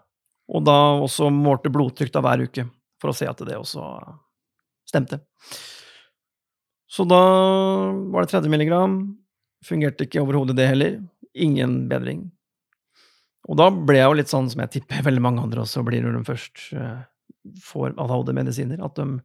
Og 0.55 0.64
da 0.64 0.79
også 1.03 1.29
målte 1.35 1.72
blodtrykk 1.74 2.14
da 2.14 2.22
hver 2.24 2.46
uke, 2.46 2.68
for 3.03 3.11
å 3.11 3.16
se 3.18 3.27
at 3.29 3.42
det 3.44 3.59
også 3.59 3.85
stemte. 4.88 5.20
Så 6.94 7.04
da 7.11 7.20
var 8.12 8.22
det 8.22 8.30
30 8.30 8.52
milligram. 8.52 8.98
Fungerte 9.66 10.07
ikke 10.07 10.22
overhodet, 10.22 10.54
det 10.59 10.68
heller. 10.70 10.98
Ingen 11.35 11.88
bedring. 11.90 12.28
Og 13.50 13.59
da 13.59 13.66
ble 13.74 13.98
jeg 13.98 14.07
jo 14.07 14.18
litt 14.20 14.30
sånn 14.30 14.46
som 14.52 14.62
jeg 14.62 14.76
tipper 14.76 15.02
veldig 15.04 15.22
mange 15.24 15.42
andre 15.42 15.64
også 15.64 15.83
blir 15.85 16.04
når 16.04 16.20
de 16.20 16.26
først 16.28 16.68
eh, 16.78 17.00
får 17.66 17.96
ADHD-medisiner. 18.00 18.78
At 18.87 18.94
de, 19.00 19.18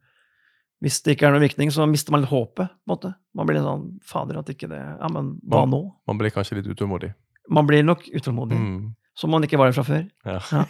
hvis 0.83 0.97
det 1.05 1.15
ikke 1.15 1.29
er 1.29 1.35
noen 1.35 1.45
virkning, 1.45 1.71
så 1.71 1.85
mister 1.87 2.15
man 2.15 2.25
litt 2.25 2.33
håpet. 2.33 2.71
på 2.73 2.89
en 2.89 2.93
måte. 2.95 3.13
Man 3.37 3.47
blir 3.47 3.59
litt 3.59 3.67
sånn 3.67 3.85
Fader, 4.07 4.41
at 4.41 4.49
ikke 4.51 4.71
det 4.71 4.81
Ja, 4.81 5.11
men 5.13 5.35
hva 5.45 5.65
nå? 5.69 5.83
Man 6.09 6.19
blir 6.19 6.33
kanskje 6.33 6.57
litt 6.59 6.71
utålmodig. 6.71 7.13
Man 7.53 7.69
blir 7.69 7.85
nok 7.85 8.07
utålmodig. 8.09 8.57
Mm. 8.57 8.81
Som 9.17 9.35
man 9.35 9.45
ikke 9.45 9.59
var 9.61 9.69
det 9.69 9.77
fra 9.77 9.85
før. 9.85 10.09
Ja. 10.25 10.65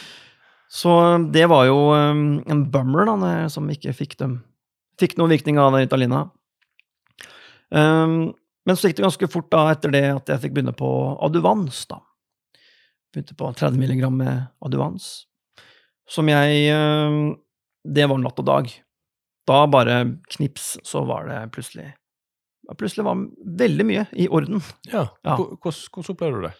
Så 0.80 0.92
det 1.34 1.48
var 1.50 1.66
jo 1.66 1.90
um, 1.90 2.38
en 2.46 2.62
bummer, 2.70 3.08
da, 3.08 3.34
som 3.50 3.66
ikke 3.72 3.96
fikk 3.96 4.14
dem 4.20 4.38
Fikk 5.00 5.16
noen 5.18 5.32
virkning 5.32 5.58
av 5.60 5.72
den 5.74 5.86
Italina. 5.86 6.26
Um, 7.70 8.32
men 8.66 8.76
så 8.76 8.90
gikk 8.90 8.98
det 8.98 9.06
ganske 9.06 9.28
fort 9.32 9.48
da 9.52 9.64
etter 9.72 9.92
det 9.94 10.04
at 10.12 10.30
jeg 10.32 10.42
fikk 10.44 10.56
begynne 10.56 10.74
på 10.76 10.90
Aduvans, 11.24 11.84
da. 11.90 12.02
Begynte 13.10 13.36
på 13.38 13.48
30 13.56 13.80
milligram 13.80 14.18
med 14.20 14.50
Aduvans. 14.62 15.08
Som 16.10 16.28
jeg 16.30 16.74
um, 16.74 17.38
Det 17.86 18.06
var 18.10 18.18
natt 18.20 18.38
og 18.42 18.46
dag. 18.46 18.70
Da 19.48 19.64
bare 19.70 20.02
knips, 20.36 20.76
så 20.86 21.04
var 21.08 21.26
det 21.30 21.40
plutselig 21.54 21.88
Plutselig 22.78 23.02
var 23.02 23.18
veldig 23.58 23.84
mye 23.88 24.04
i 24.14 24.28
orden. 24.30 24.60
ja. 24.92 25.08
Ja. 25.26 25.34
Hvordan 25.34 26.12
opplever 26.12 26.36
du 26.36 26.44
det? 26.44 26.52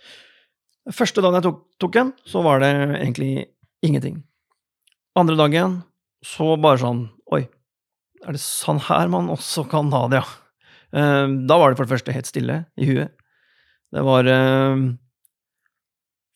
Første 0.96 1.22
dagen 1.22 1.36
jeg 1.38 1.44
tok, 1.44 1.60
tok 1.78 1.92
den, 1.94 2.10
så 2.26 2.42
var 2.42 2.58
det 2.64 2.70
egentlig 2.98 3.44
ingenting. 3.86 4.16
Andre 5.14 5.36
dagen 5.38 5.76
så 6.26 6.56
bare 6.58 6.80
sånn 6.82 7.04
Oi, 7.30 7.44
er 8.26 8.36
det 8.36 8.42
sånn 8.42 8.80
her 8.88 9.10
man 9.12 9.30
også 9.32 9.64
kan 9.70 9.90
ha 9.94 10.04
det, 10.12 10.20
ja? 10.20 10.40
Eh, 10.90 11.26
da 11.46 11.58
var 11.60 11.70
det 11.70 11.78
for 11.78 11.86
det 11.86 11.94
første 11.94 12.14
helt 12.14 12.28
stille 12.28 12.58
i 12.80 12.88
huet. 12.88 13.14
Det 13.94 14.02
var 14.06 14.28
eh, 14.30 14.84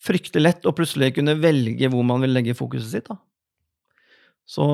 fryktelig 0.04 0.42
lett 0.42 0.66
å 0.68 0.74
plutselig 0.76 1.14
kunne 1.18 1.36
velge 1.42 1.90
hvor 1.92 2.06
man 2.06 2.24
vil 2.24 2.34
legge 2.34 2.56
fokuset 2.58 2.90
sitt, 2.90 3.10
da. 3.10 3.18
Så 4.44 4.64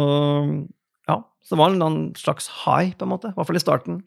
ja, 1.06 1.20
så 1.42 1.54
det 1.54 1.60
var 1.60 1.76
en 1.76 2.00
slags 2.18 2.48
high, 2.64 2.94
på 2.98 3.06
en 3.06 3.12
måte. 3.12 3.30
I 3.30 3.38
hvert 3.38 3.50
fall 3.50 3.60
i 3.60 3.62
starten. 3.62 4.00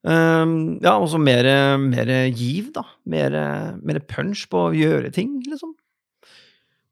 Um, 0.00 0.78
ja, 0.80 0.94
og 0.96 1.10
så 1.12 1.18
mer, 1.20 1.44
mer 1.82 2.12
giv, 2.32 2.70
da. 2.72 2.86
Mer, 3.04 3.36
mer 3.84 4.00
punch 4.08 4.46
på 4.48 4.68
å 4.70 4.74
gjøre 4.76 5.12
ting, 5.12 5.36
liksom. 5.44 5.74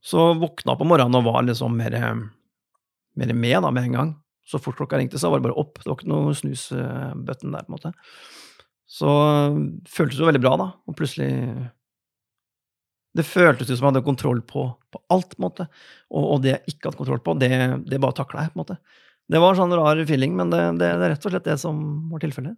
Så 0.05 0.33
våkna 0.39 0.77
på 0.79 0.87
morgenen 0.89 1.17
og 1.19 1.27
var 1.27 1.47
liksom 1.47 1.75
mer, 1.81 1.97
mer 3.19 3.33
med 3.33 3.65
da, 3.65 3.73
med 3.73 3.89
en 3.89 3.97
gang. 3.97 4.13
Så 4.49 4.61
fort 4.63 4.79
klokka 4.79 4.97
ringte, 4.97 5.21
så 5.21 5.29
var 5.29 5.41
det 5.41 5.49
bare 5.49 5.61
opp. 5.61 5.81
Det 5.83 5.91
var 5.91 5.99
ikke 5.99 6.09
noe 6.09 6.37
snusbutton 6.37 7.53
der, 7.53 7.67
på 7.67 7.69
en 7.69 7.75
måte. 7.77 7.93
Så 8.89 9.11
føltes 9.93 10.17
det 10.17 10.25
jo 10.25 10.31
veldig 10.31 10.41
bra, 10.45 10.55
da. 10.57 10.69
Og 10.89 10.97
plutselig 10.97 11.29
Det 13.19 13.25
føltes 13.27 13.69
ut 13.69 13.75
som 13.75 13.89
jeg 13.89 13.91
hadde 13.91 14.07
kontroll 14.07 14.41
på, 14.47 14.65
på 14.93 15.01
alt, 15.13 15.35
på 15.35 15.43
en 15.43 15.47
måte. 15.49 15.67
Og, 16.13 16.23
og 16.23 16.41
det 16.45 16.55
jeg 16.55 16.75
ikke 16.75 16.89
hadde 16.89 17.01
kontroll 17.01 17.21
på, 17.25 17.35
det, 17.41 17.51
det 17.89 18.01
bare 18.01 18.17
takla 18.17 18.47
jeg, 18.47 18.55
på 18.55 18.59
en 18.59 18.65
måte. 18.65 18.79
Det 19.29 19.41
var 19.43 19.53
en 19.53 19.61
sånn 19.61 19.77
rar 19.77 20.01
feeling, 20.09 20.37
men 20.39 20.53
det, 20.53 20.61
det, 20.81 20.91
det 21.01 21.07
er 21.09 21.13
rett 21.13 21.29
og 21.29 21.35
slett 21.35 21.49
det 21.49 21.59
som 21.61 21.81
var 22.13 22.23
tilfellet. 22.25 22.57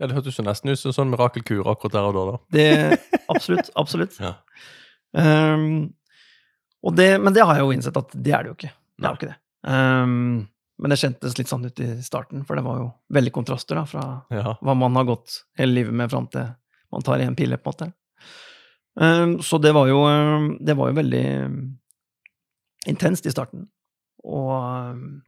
Ja, 0.00 0.08
Det 0.08 0.16
hørtes 0.16 0.36
jo 0.40 0.44
nesten 0.44 0.72
ut 0.72 0.80
som 0.80 0.90
en 0.90 0.96
sånn 0.98 1.12
mirakelkur 1.12 1.68
akkurat 1.70 1.94
der 1.94 2.08
og 2.08 2.16
da. 2.16 2.22
da. 2.32 2.38
Det, 2.56 2.68
absolutt. 3.32 3.72
Absolutt. 3.78 4.20
Ja. 4.26 4.36
um, 5.52 5.92
det, 6.96 7.10
men 7.20 7.34
det 7.36 7.44
har 7.44 7.58
jeg 7.58 7.66
jo 7.66 7.74
innsett 7.76 7.98
at 8.00 8.14
det 8.16 8.32
er 8.32 8.42
det 8.42 8.50
jo 8.50 8.56
ikke. 8.56 8.72
Det 8.98 9.06
er 9.06 9.12
jo 9.12 9.18
ikke 9.20 9.28
det. 9.28 9.36
Ehm, 9.70 10.48
men 10.82 10.90
det 10.90 10.98
kjentes 10.98 11.36
litt 11.38 11.50
sånn 11.50 11.64
ut 11.68 11.80
i 11.80 11.88
starten, 12.02 12.42
for 12.46 12.58
det 12.58 12.64
var 12.66 12.80
jo 12.80 12.88
veldig 13.14 13.32
kontraster 13.34 13.78
da, 13.78 13.84
fra 13.86 14.02
Ja. 14.34 14.56
hva 14.60 14.74
man 14.76 14.96
har 14.98 15.06
gått 15.06 15.44
hele 15.58 15.76
livet 15.78 15.94
med 15.94 16.10
fram 16.10 16.26
til 16.32 16.48
man 16.92 17.04
tar 17.06 17.22
én 17.24 17.36
pille, 17.38 17.56
på 17.56 17.70
en 17.70 17.72
måte. 17.72 17.92
Ehm, 19.00 19.38
så 19.40 19.56
det 19.62 19.72
var 19.72 19.86
jo, 19.88 20.02
ehm, 20.04 20.58
det 20.60 20.74
var 20.76 20.90
jo 20.90 20.98
veldig 20.98 21.22
ehm, 21.24 21.60
intenst 22.92 23.26
i 23.26 23.32
starten. 23.32 23.68
Og 24.24 24.50
ehm, 24.58 25.22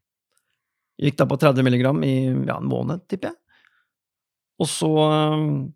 gikk 1.00 1.16
da 1.16 1.26
på 1.30 1.38
30 1.40 1.64
milligram 1.64 2.02
i 2.04 2.12
ja, 2.46 2.58
en 2.58 2.68
måned, 2.68 3.06
tipper 3.08 3.30
jeg. 3.30 3.38
Og 4.60 4.68
så 4.70 4.90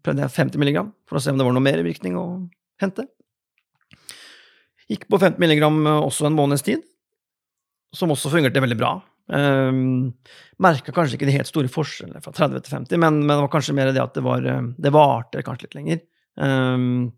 prøvde 0.05 0.23
jeg 0.23 0.35
50 0.37 0.61
milligram 0.63 0.93
for 1.09 1.19
å 1.19 1.23
se 1.23 1.33
om 1.33 1.39
det 1.41 1.47
var 1.49 1.57
noe 1.57 1.65
mer 1.65 1.81
virkning 1.83 2.15
å 2.19 2.27
hente. 2.83 3.09
Gikk 4.89 5.09
på 5.11 5.19
50 5.21 5.41
milligram 5.43 5.81
eh, 5.87 6.05
også 6.05 6.29
en 6.29 6.37
måneds 6.39 6.65
tid, 6.65 6.85
som 7.97 8.13
også 8.13 8.31
fungerte 8.33 8.63
veldig 8.63 8.79
bra. 8.79 8.93
Um, 9.29 10.15
Merka 10.63 10.93
kanskje 10.95 11.19
ikke 11.19 11.29
de 11.29 11.35
helt 11.37 11.51
store 11.51 11.71
forskjellene 11.71 12.23
fra 12.25 12.33
30 12.33 12.65
til 12.65 12.75
50, 12.79 13.01
men, 13.03 13.21
men 13.21 13.35
det 13.35 13.43
var 13.45 13.53
kanskje 13.53 13.77
mer 13.77 13.91
det 13.93 14.01
at 14.01 14.17
det 14.17 14.25
var 14.25 14.47
eh, 14.49 14.71
Det 14.81 14.93
varte 14.95 15.43
kanskje 15.45 15.69
litt 15.69 15.77
lenger. 15.79 16.01
Um, 16.41 17.11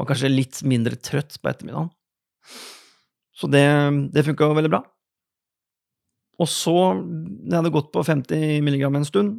var 0.00 0.08
kanskje 0.08 0.32
litt 0.32 0.62
mindre 0.64 0.96
trøtt 0.96 1.36
på 1.40 1.50
ettermiddagen. 1.50 1.90
Så 3.36 3.48
det, 3.52 3.64
det 4.14 4.24
funka 4.26 4.48
jo 4.48 4.56
veldig 4.56 4.72
bra. 4.72 4.82
Og 6.40 6.48
så, 6.48 6.76
når 6.96 7.52
jeg 7.52 7.58
hadde 7.58 7.74
gått 7.74 7.90
på 7.92 8.04
50 8.04 8.62
milligram 8.64 8.96
en 8.96 9.08
stund, 9.08 9.34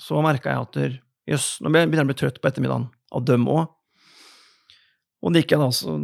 så 0.00 0.22
merka 0.22 0.52
jeg 0.52 0.68
at 0.68 0.78
jøss, 1.34 1.48
nå 1.62 1.70
begynner 1.72 2.02
jeg 2.02 2.06
å 2.06 2.10
bli 2.12 2.18
trøtt 2.18 2.38
på 2.42 2.50
ettermiddagen. 2.50 2.86
Av 3.14 3.26
dem 3.26 3.48
òg. 3.50 3.66
Og, 5.24 5.32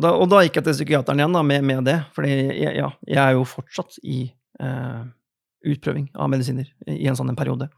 da, 0.00 0.14
og 0.16 0.30
da 0.32 0.40
gikk 0.42 0.58
jeg 0.58 0.66
til 0.66 0.76
psykiateren 0.78 1.20
igjen 1.20 1.34
da, 1.36 1.42
med, 1.44 1.64
med 1.68 1.82
det, 1.84 1.98
for 2.16 2.24
ja, 2.24 2.88
jeg 3.04 3.20
er 3.20 3.34
jo 3.36 3.42
fortsatt 3.44 3.98
i 4.00 4.22
eh, 4.62 5.02
utprøving 5.66 6.10
av 6.14 6.30
medisiner 6.32 6.68
i 6.88 7.06
en 7.10 7.18
sånn 7.18 7.32
en 7.32 7.38
periode. 7.38 7.68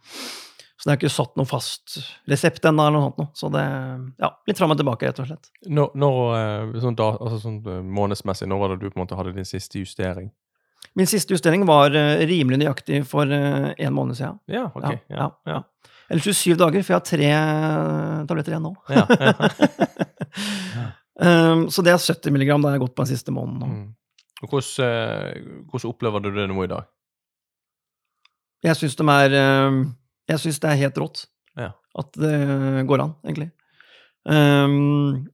Så 0.83 0.89
det 0.89 0.95
er 0.97 0.99
ikke 0.99 1.15
satt 1.15 1.37
noe 1.39 1.47
fast 1.47 1.93
resept 2.27 2.65
ennå, 2.67 2.89
eller 2.89 2.99
noe 2.99 3.11
sånt. 3.15 3.37
Så 3.39 3.49
det 3.55 3.63
ja, 4.19 4.33
litt 4.51 4.59
fram 4.59 4.73
og 4.75 4.79
tilbake, 4.81 5.07
rett 5.07 5.21
og 5.23 5.29
slett. 5.29 5.51
Når, 5.71 5.93
når 5.95 6.17
eh, 6.35 6.73
sånn, 6.83 6.97
da, 6.99 7.07
altså 7.23 7.37
sånn 7.39 7.61
eh, 7.71 7.85
månedsmessig, 7.87 8.49
når 8.51 8.59
var 8.59 8.73
det 8.73 8.79
du 8.81 8.89
på 8.89 8.99
en 8.99 9.03
måte 9.05 9.15
hadde 9.15 9.35
din 9.37 9.47
siste 9.47 9.79
justering? 9.79 10.33
Min 10.99 11.07
siste 11.07 11.37
justering 11.37 11.63
var 11.69 11.95
uh, 11.95 12.25
rimelig 12.27 12.59
nøyaktig 12.65 12.99
for 13.07 13.31
en 13.31 13.95
måned 13.95 14.19
siden. 14.19 14.41
Ja, 14.51 14.65
ok. 14.75 14.89
Ja, 15.07 15.21
ja, 15.21 15.29
ja. 15.53 15.61
Eller 16.11 16.27
27 16.27 16.59
dager, 16.59 16.83
for 16.83 16.97
jeg 16.97 16.99
har 16.99 17.07
tre 17.07 17.31
tabletter 18.27 18.57
igjen 18.57 18.67
nå. 18.67 18.75
Ja, 18.91 19.07
um, 21.23 21.63
så 21.73 21.87
det 21.87 21.95
er 21.95 22.03
70 22.03 22.35
milligram 22.35 22.67
da 22.67 22.75
jeg 22.75 22.81
har 22.81 22.85
gått 22.89 22.97
på 22.99 23.07
den 23.07 23.13
siste 23.15 23.33
måneden. 23.33 23.71
Mm. 23.71 24.51
Hvordan, 24.51 25.47
hvordan, 25.71 25.95
opplever 25.95 26.27
du 26.27 26.33
det 26.35 26.51
nå 26.51 26.59
i 26.67 26.73
dag? 26.75 26.91
Jeg 28.63 28.79
syns 28.79 28.95
de 28.99 29.05
er 29.11 29.37
Jeg 30.31 30.39
syns 30.39 30.61
det 30.63 30.71
er 30.71 30.81
helt 30.85 30.99
rått 31.03 31.25
ja. 31.59 31.73
at 31.99 32.19
det 32.19 32.85
går 32.89 33.03
an, 33.03 33.15
egentlig. 33.27 33.51
Um, 34.23 35.25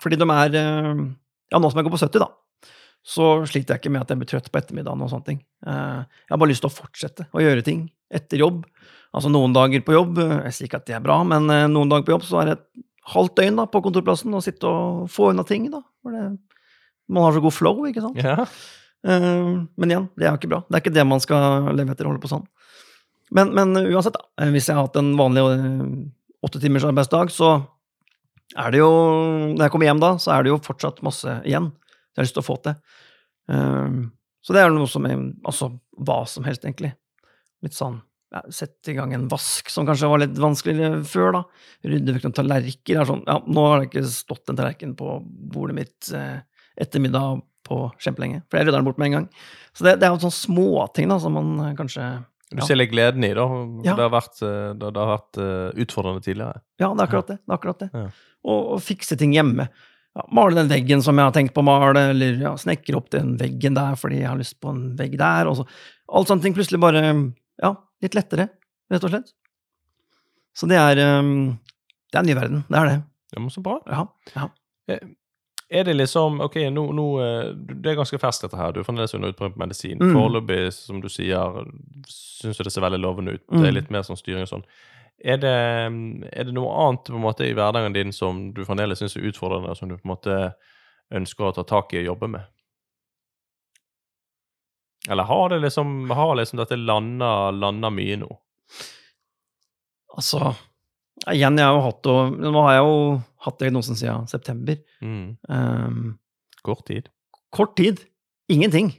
fordi 0.00 0.16
de 0.16 0.28
er 0.32 0.54
Ja, 0.56 1.58
nå 1.58 1.68
som 1.68 1.80
jeg 1.80 1.86
går 1.86 1.92
på 1.92 2.00
70, 2.00 2.22
da, 2.22 2.30
så 3.06 3.30
sliter 3.48 3.74
jeg 3.74 3.82
ikke 3.82 3.92
med 3.92 4.04
at 4.04 4.12
jeg 4.12 4.20
blir 4.20 4.28
trøtt 4.30 4.50
på 4.52 4.60
ettermiddagen 4.60 5.02
og 5.02 5.10
sånne 5.12 5.26
ting. 5.26 5.40
Uh, 5.66 6.04
jeg 6.04 6.34
har 6.34 6.40
bare 6.42 6.52
lyst 6.52 6.64
til 6.64 6.70
å 6.70 6.76
fortsette 6.76 7.26
å 7.32 7.42
gjøre 7.42 7.64
ting 7.66 7.88
etter 8.12 8.42
jobb. 8.42 8.62
Altså 9.16 9.32
noen 9.32 9.54
dager 9.56 9.82
på 9.82 9.96
jobb, 9.96 10.20
jeg 10.20 10.54
sier 10.54 10.68
ikke 10.68 10.82
at 10.82 10.86
det 10.90 10.96
er 10.98 11.04
bra, 11.04 11.18
men 11.26 11.48
uh, 11.50 11.66
noen 11.70 11.90
dager 11.90 12.06
på 12.06 12.14
jobb 12.14 12.26
så 12.28 12.42
er 12.42 12.50
det 12.50 12.58
et 12.58 12.66
halvt 13.14 13.40
døgn 13.40 13.58
da, 13.62 13.66
på 13.70 13.82
kontorplassen 13.86 14.36
og 14.36 14.44
sitte 14.44 14.68
og 14.68 15.08
få 15.10 15.32
unna 15.32 15.44
ting, 15.48 15.66
da. 15.72 15.82
For 16.04 16.14
det, 16.14 16.28
man 17.10 17.26
har 17.26 17.34
så 17.34 17.42
god 17.42 17.56
flow, 17.56 17.82
ikke 17.88 18.04
sant. 18.04 18.20
Ja. 18.20 18.44
Uh, 19.00 19.66
men 19.80 19.94
igjen, 19.94 20.10
det 20.20 20.28
er 20.28 20.34
jo 20.34 20.42
ikke 20.42 20.52
bra. 20.52 20.62
Det 20.68 20.76
er 20.76 20.84
ikke 20.84 20.96
det 21.00 21.06
man 21.08 21.24
skal 21.24 21.72
leve 21.72 21.96
etter, 21.96 22.10
holde 22.10 22.22
på 22.22 22.30
sånn. 22.30 22.46
Men, 23.30 23.52
men, 23.54 23.76
uansett, 23.78 24.16
da, 24.16 24.26
eh, 24.42 24.50
hvis 24.54 24.68
jeg 24.68 24.76
har 24.76 24.88
hatt 24.88 24.98
en 24.98 25.12
vanlig 25.18 25.44
eh, 25.54 25.84
åtte 26.46 26.62
timers 26.62 26.86
arbeidsdag, 26.88 27.30
så 27.34 27.52
er 28.58 28.72
det 28.74 28.80
jo 28.80 28.90
Når 29.54 29.62
jeg 29.62 29.70
kommer 29.70 29.86
hjem 29.86 30.02
da, 30.02 30.14
så 30.18 30.32
er 30.34 30.42
det 30.42 30.50
jo 30.50 30.62
fortsatt 30.64 31.04
masse 31.06 31.36
igjen. 31.46 31.70
Jeg 32.10 32.18
har 32.18 32.26
lyst 32.26 32.34
til 32.34 32.42
å 32.42 32.48
få 32.48 32.56
til. 32.64 32.74
Um, 33.50 34.00
så 34.42 34.54
det 34.54 34.62
er 34.62 34.72
noe 34.74 34.88
som 34.90 35.06
er 35.06 35.18
Altså 35.46 35.70
hva 35.98 36.22
som 36.26 36.46
helst, 36.46 36.64
egentlig. 36.66 36.92
Litt 37.62 37.76
sånn 37.76 38.00
ja, 38.30 38.42
Sette 38.54 38.92
i 38.92 38.96
gang 38.96 39.12
en 39.14 39.28
vask, 39.30 39.70
som 39.70 39.86
kanskje 39.86 40.10
var 40.10 40.22
litt 40.22 40.38
vanskeligere 40.38 41.02
før, 41.06 41.32
da. 41.38 41.42
Rydde 41.92 42.16
vekk 42.16 42.26
noen 42.26 42.36
tallerkener. 42.38 43.08
Sånn, 43.08 43.24
ja, 43.26 43.38
nå 43.46 43.66
har 43.66 43.80
det 43.80 43.90
ikke 43.90 44.04
stått 44.10 44.50
en 44.50 44.58
tallerken 44.58 44.96
på 44.98 45.16
bordet 45.54 45.78
mitt 45.80 46.10
eh, 46.14 46.42
ettermiddag 46.80 47.42
på 47.66 47.80
kjempelenge, 48.02 48.44
for 48.48 48.58
jeg 48.58 48.66
rydda 48.66 48.78
den 48.78 48.86
bort 48.86 49.00
med 49.02 49.10
en 49.10 49.16
gang. 49.18 49.26
Så 49.74 49.86
det, 49.86 49.96
det 50.00 50.06
er 50.06 50.14
jo 50.14 50.22
sånne 50.22 50.38
småting 50.38 51.10
som 51.22 51.36
man 51.36 51.74
kanskje 51.78 52.06
du 52.50 52.64
ser 52.66 52.78
litt 52.80 52.90
gleden 52.90 53.24
i, 53.26 53.30
da. 53.36 53.44
Ja. 53.86 53.94
Det 53.94 54.02
har 54.06 54.12
vært, 54.12 54.40
eh, 54.42 54.72
det, 54.74 54.90
det 54.96 55.04
har 55.04 55.12
vært 55.12 55.38
utfordrende 55.84 56.24
tidligere. 56.24 56.62
Ja, 56.82 56.90
det 56.90 57.04
er 57.04 57.06
akkurat 57.06 57.30
det. 57.30 57.38
det, 57.38 57.50
er 57.50 57.58
akkurat 57.58 57.84
det. 57.84 57.90
Ja. 57.94 58.04
Og, 58.40 58.60
og, 58.74 58.82
fikse 58.82 59.18
ting 59.20 59.34
hjemme. 59.36 59.68
Ja, 60.18 60.24
male 60.34 60.58
den 60.58 60.70
veggen 60.72 61.04
som 61.06 61.20
jeg 61.20 61.28
har 61.28 61.34
tenkt 61.36 61.54
på 61.54 61.62
å 61.62 61.68
male, 61.68 62.08
eller 62.14 62.40
ja, 62.42 62.54
snekre 62.58 62.98
opp 62.98 63.12
den 63.14 63.36
veggen 63.38 63.76
der 63.78 63.94
fordi 64.00 64.22
jeg 64.22 64.30
har 64.32 64.40
lyst 64.40 64.58
på 64.62 64.72
en 64.72 64.88
vegg 64.98 65.14
der. 65.20 65.50
Og 65.50 65.60
så. 65.60 65.66
Alt 66.10 66.32
sånne 66.32 66.46
ting 66.46 66.56
plutselig 66.56 66.82
bare 66.82 67.04
Ja, 67.60 67.74
litt 68.02 68.16
lettere, 68.18 68.48
rett 68.90 69.06
og 69.06 69.12
slett. 69.12 69.30
Så 70.56 70.66
det 70.66 70.80
er 70.80 70.98
um, 71.20 71.60
Det 72.10 72.18
er 72.18 72.24
en 72.24 72.28
ny 72.32 72.34
verden. 72.34 72.64
Det 72.66 72.80
er 72.80 72.90
det. 72.90 72.98
Ja, 73.30 73.38
men 73.38 73.52
så 73.54 73.62
bra. 73.62 73.78
Ja, 73.86 74.06
ja. 74.34 74.48
Er 75.70 75.84
det 75.86 75.94
liksom 75.94 76.40
Ok, 76.42 76.56
nå, 76.74 76.82
nå 76.98 77.06
eh, 77.22 77.50
Det 77.54 77.92
er 77.92 77.98
ganske 78.00 78.18
ferskt, 78.18 78.46
dette 78.46 78.58
her. 78.58 78.72
Du 78.74 78.80
er 78.80 78.86
fremdeles 78.86 79.14
under 79.14 79.30
utprøving 79.30 79.54
på 79.54 79.62
medisin. 79.62 80.00
Mm. 80.02 80.14
Foreløpig, 80.16 80.62
som 80.74 81.02
du 81.02 81.08
sier, 81.12 81.60
syns 82.10 82.58
du 82.58 82.64
det 82.66 82.72
ser 82.74 82.84
veldig 82.84 83.00
lovende 83.02 83.36
ut. 83.38 83.44
Mm. 83.46 83.58
Det 83.58 83.66
er 83.66 83.70
mm. 83.70 83.78
litt 83.78 83.92
mer 83.94 84.06
sånn 84.06 84.18
styring 84.18 84.46
og 84.46 84.50
sånn. 84.50 84.66
Er 85.20 85.36
det, 85.36 85.52
er 86.32 86.48
det, 86.48 86.54
noe 86.56 86.72
annet 86.80 87.10
på 87.10 87.18
en 87.18 87.26
måte 87.26 87.44
i 87.44 87.52
hverdagen 87.52 87.92
din 87.92 88.12
som 88.16 88.48
du 88.56 88.62
fremdeles 88.64 89.02
syns 89.02 89.18
er 89.20 89.26
utfordrende, 89.28 89.70
og 89.70 89.76
som 89.76 89.90
du 89.90 89.98
på 89.98 90.06
en 90.08 90.14
måte 90.14 90.38
ønsker 91.12 91.50
å 91.50 91.52
ta 91.54 91.66
tak 91.68 91.92
i 91.92 92.00
og 92.00 92.14
jobbe 92.14 92.30
med? 92.38 92.48
Eller 95.08 95.28
har 95.28 95.48
det 95.52 95.58
liksom, 95.58 96.10
har 96.10 96.34
liksom 96.36 96.60
dette 96.60 96.76
landa 96.76 97.90
mye 97.92 98.18
nå? 98.20 98.30
Altså 100.16 100.54
Igjen, 101.30 101.58
jeg 101.60 101.68
har 101.68 101.76
jo 101.76 101.84
hatt 101.84 102.08
og, 102.10 102.36
Nå 102.40 102.62
har 102.64 102.74
jeg 102.74 102.84
jo 102.84 103.00
hatt 103.44 103.60
diagnosen 103.60 103.96
siden 103.98 104.28
september. 104.30 104.78
Mm. 105.00 105.36
Um, 105.48 106.18
kort 106.66 106.84
tid. 106.88 107.08
Kort 107.54 107.76
tid. 107.78 108.02
Ingenting. 108.52 108.92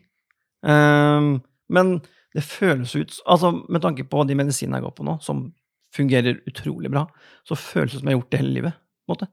Um, 0.61 1.41
men 1.69 1.99
det 2.35 2.43
føles 2.45 2.93
ut 2.95 3.15
Altså, 3.25 3.51
med 3.69 3.81
tanke 3.81 4.05
på 4.07 4.23
de 4.27 4.37
medisinene 4.37 4.79
jeg 4.79 4.85
går 4.85 4.95
på 4.97 5.05
nå, 5.07 5.17
som 5.25 5.49
fungerer 5.91 6.39
utrolig 6.47 6.91
bra, 6.91 7.05
så 7.43 7.57
føles 7.59 7.91
det 7.91 7.99
som 7.99 8.07
jeg 8.07 8.15
har 8.15 8.21
gjort 8.21 8.31
det 8.31 8.41
hele 8.41 8.55
livet. 8.55 8.73
på 9.05 9.11
en 9.11 9.15
måte. 9.15 9.31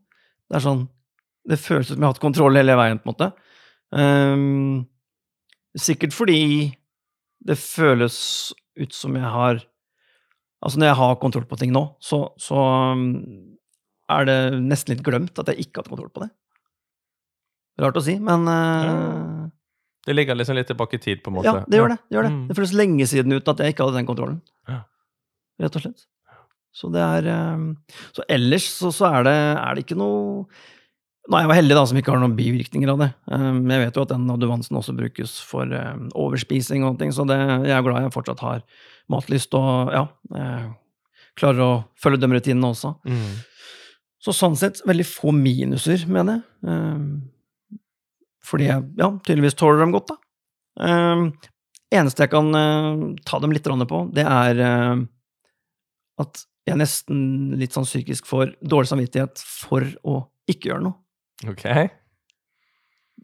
Det 0.48 0.58
er 0.58 0.64
sånn 0.64 0.88
Det 1.48 1.56
føles 1.56 1.88
som 1.88 1.96
jeg 1.96 2.04
har 2.04 2.12
hatt 2.12 2.20
kontroll 2.20 2.58
hele 2.58 2.76
veien, 2.76 2.98
på 3.00 3.08
en 3.08 3.14
måte. 3.14 3.28
Um, 3.88 4.88
sikkert 5.78 6.12
fordi 6.12 6.74
det 7.40 7.56
føles 7.56 8.52
ut 8.76 8.92
som 8.92 9.16
jeg 9.16 9.24
har 9.24 9.64
Altså, 10.58 10.80
når 10.80 10.88
jeg 10.88 10.98
har 10.98 11.20
kontroll 11.22 11.44
på 11.46 11.56
ting 11.60 11.70
nå, 11.70 11.84
så, 12.02 12.32
så 12.34 12.58
er 14.08 14.28
det 14.28 14.38
nesten 14.64 14.94
litt 14.94 15.04
glemt 15.06 15.40
at 15.40 15.50
jeg 15.52 15.66
ikke 15.66 15.82
hadde 15.82 15.92
kontroll 15.92 16.12
på 16.12 16.24
det. 16.24 16.30
Rart 17.78 17.98
å 18.00 18.02
si, 18.02 18.16
men 18.18 18.46
uh, 18.50 19.46
Det 20.06 20.14
ligger 20.16 20.38
liksom 20.38 20.56
litt 20.58 20.70
tilbake 20.70 20.98
i 20.98 21.02
tid, 21.02 21.20
på 21.22 21.30
en 21.30 21.38
måte? 21.38 21.50
Ja, 21.50 21.62
det 21.62 21.78
gjør 21.78 21.92
det. 21.94 21.98
Det, 22.08 22.16
gjør 22.16 22.26
det. 22.26 22.32
Mm. 22.34 22.46
det 22.48 22.56
føles 22.58 22.78
lenge 22.80 23.10
siden 23.10 23.36
ut 23.36 23.52
at 23.52 23.60
jeg 23.62 23.74
ikke 23.74 23.86
hadde 23.86 24.00
den 24.00 24.08
kontrollen. 24.08 24.40
Ja. 24.70 24.80
Rett 25.62 25.78
og 25.78 25.84
slett. 25.84 26.08
Så 26.78 26.90
det 26.94 27.02
er 27.02 27.26
um, 27.56 27.70
Så 28.14 28.22
ellers 28.30 28.66
så, 28.70 28.90
så 28.94 29.08
er, 29.08 29.24
det, 29.26 29.34
er, 29.34 29.70
det, 29.74 29.82
ikke 29.82 29.96
noe 29.98 30.44
Nå 31.28 31.36
er 31.36 31.42
jeg 31.42 31.48
jo 31.48 31.56
heldig 31.58 31.76
da, 31.78 31.84
som 31.90 31.98
ikke 32.00 32.12
har 32.12 32.20
noen 32.22 32.36
bivirkninger 32.38 32.90
av 32.92 33.00
det. 33.02 33.08
Um, 33.28 33.60
jeg 33.68 33.82
vet 33.82 33.98
jo 33.98 34.04
at 34.06 34.12
den 34.14 34.30
adjuvansen 34.32 34.78
også 34.80 34.94
brukes 34.96 35.34
for 35.44 35.68
um, 35.68 36.06
overspising 36.16 36.86
og 36.88 36.96
ting, 37.00 37.12
så 37.12 37.26
det, 37.28 37.36
jeg 37.68 37.74
er 37.76 37.84
glad 37.84 38.06
jeg 38.06 38.14
fortsatt 38.14 38.40
har 38.40 38.62
matlyst 39.12 39.52
og 39.56 39.92
ja, 39.92 40.06
klarer 41.36 41.60
å 41.64 41.68
følge 42.00 42.22
de 42.22 42.30
rutinene 42.32 42.70
også. 42.72 42.94
Mm. 43.04 43.36
Så 44.18 44.34
sånn 44.34 44.56
sett 44.58 44.80
veldig 44.88 45.06
få 45.06 45.32
minuser, 45.34 46.02
mener 46.10 46.40
jeg. 46.40 46.72
Eh, 46.72 47.78
fordi 48.48 48.66
jeg 48.70 48.86
ja, 48.98 49.12
tydeligvis 49.26 49.58
tåler 49.58 49.84
dem 49.84 49.94
godt, 49.94 50.10
da. 50.10 50.18
Eh, 50.88 51.50
eneste 51.98 52.26
jeg 52.26 52.32
kan 52.32 52.50
eh, 52.54 53.04
ta 53.28 53.40
dem 53.42 53.54
litt 53.54 53.68
på, 53.68 54.02
det 54.14 54.26
er 54.26 54.62
eh, 54.64 55.04
at 56.22 56.44
jeg 56.68 56.80
nesten 56.80 57.20
litt 57.56 57.72
sånn 57.72 57.86
psykisk 57.88 58.26
får 58.28 58.52
dårlig 58.60 58.90
samvittighet 58.90 59.40
for 59.40 59.86
å 60.04 60.20
ikke 60.50 60.72
gjøre 60.72 60.84
noe. 60.88 60.98
Ok. 61.48 61.64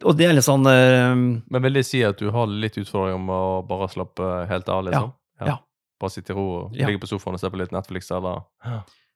Og 0.05 0.17
det 0.19 0.29
er 0.29 0.35
litt 0.35 0.47
sånn 0.47 0.65
uh, 0.67 1.15
Men 1.15 1.65
vil 1.67 1.77
det 1.79 1.85
si 1.87 2.01
at 2.07 2.19
du 2.19 2.29
har 2.35 2.51
litt 2.51 2.79
utfordringer 2.81 3.19
om 3.19 3.29
å 3.31 3.43
bare 3.67 3.89
slappe 3.93 4.31
helt 4.51 4.71
av, 4.73 4.85
liksom? 4.89 5.13
Ja. 5.43 5.51
ja. 5.53 5.57
Bare 6.03 6.15
sitte 6.15 6.35
i 6.35 6.37
ro 6.39 6.47
og 6.57 6.79
ligge 6.79 7.03
på 7.03 7.11
sofaen 7.11 7.37
og 7.37 7.43
se 7.43 7.51
på 7.51 7.61
litt 7.61 7.75
Netflix 7.75 8.11
eller. 8.15 8.47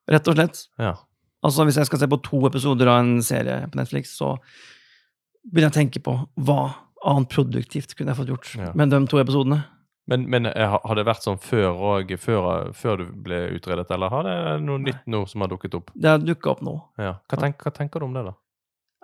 Rett 0.08 0.30
og 0.30 0.38
slett. 0.38 0.60
Ja. 0.80 0.94
Altså, 1.44 1.64
hvis 1.66 1.78
jeg 1.78 1.86
skal 1.86 2.00
se 2.02 2.10
på 2.10 2.20
to 2.26 2.42
episoder 2.48 2.90
av 2.90 3.00
en 3.04 3.18
serie 3.22 3.60
på 3.70 3.78
Netflix, 3.78 4.16
så 4.18 4.34
vil 5.54 5.66
jeg 5.68 5.76
tenke 5.76 6.02
på 6.04 6.16
hva 6.44 6.60
annet 7.06 7.30
produktivt 7.30 7.94
kunne 7.94 8.12
jeg 8.12 8.18
fått 8.18 8.32
gjort 8.32 8.54
ja. 8.58 8.72
med 8.78 8.90
de 8.90 9.00
to 9.10 9.20
episodene. 9.22 9.62
Men, 10.08 10.24
men 10.32 10.48
eh, 10.48 10.74
har 10.82 10.96
det 10.96 11.04
vært 11.04 11.26
sånn 11.26 11.38
før, 11.40 11.68
og, 11.76 12.12
før, 12.20 12.70
før, 12.76 13.02
du 13.02 13.16
ble 13.26 13.42
utredet, 13.58 13.86
eller 13.92 14.12
har 14.12 14.24
det 14.24 14.36
noe 14.64 14.80
Nei. 14.80 14.90
nytt 14.90 15.10
nå 15.12 15.22
som 15.28 15.44
har 15.44 15.52
dukket 15.52 15.76
opp? 15.78 15.92
Det 15.94 16.10
har 16.14 16.22
dukka 16.22 16.54
opp 16.54 16.62
nå. 16.64 16.74
Ja. 17.00 17.18
Hva, 17.28 17.40
tenk, 17.42 17.60
hva, 17.62 17.72
tenker 17.76 18.00
du 18.00 18.08
om 18.08 18.16
det, 18.16 18.24
da? 18.30 18.34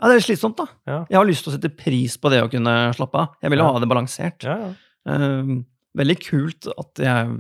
Ja, 0.01 0.11
Det 0.11 0.17
er 0.17 0.25
slitsomt, 0.27 0.59
da. 0.59 0.67
Ja. 0.89 0.99
Jeg 1.13 1.21
har 1.21 1.29
lyst 1.29 1.45
til 1.45 1.53
å 1.53 1.57
sette 1.59 1.71
pris 1.77 2.17
på 2.19 2.33
det 2.33 2.41
å 2.43 2.49
kunne 2.51 2.75
slappe 2.97 3.21
av. 3.21 3.37
Jeg 3.45 3.53
vil 3.53 3.63
jo 3.63 3.69
ha 3.69 3.83
det 3.83 3.91
balansert. 3.93 4.49
Um, 5.05 5.61
veldig 6.01 6.17
kult 6.25 6.71
at 6.73 7.05
jeg 7.05 7.37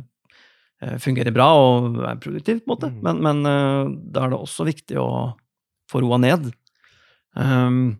fungerer 1.00 1.34
bra 1.34 1.48
og 1.56 2.00
er 2.04 2.20
produktiv, 2.22 2.62
på 2.62 2.68
en 2.68 2.72
måte. 2.74 2.90
Mm. 2.92 3.00
Men, 3.06 3.20
men 3.24 3.48
uh, 3.48 3.92
da 4.14 4.24
er 4.24 4.34
det 4.34 4.40
også 4.40 4.66
viktig 4.68 4.98
å 5.00 5.08
få 5.90 6.02
roa 6.04 6.18
ned. 6.20 6.50
Um, 7.34 7.96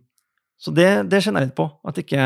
så 0.57 0.71
det, 0.71 0.89
det 1.11 1.21
kjenner 1.23 1.43
jeg 1.43 1.51
litt 1.51 1.57
på. 1.57 1.67
At 1.85 1.99
ikke 1.99 2.21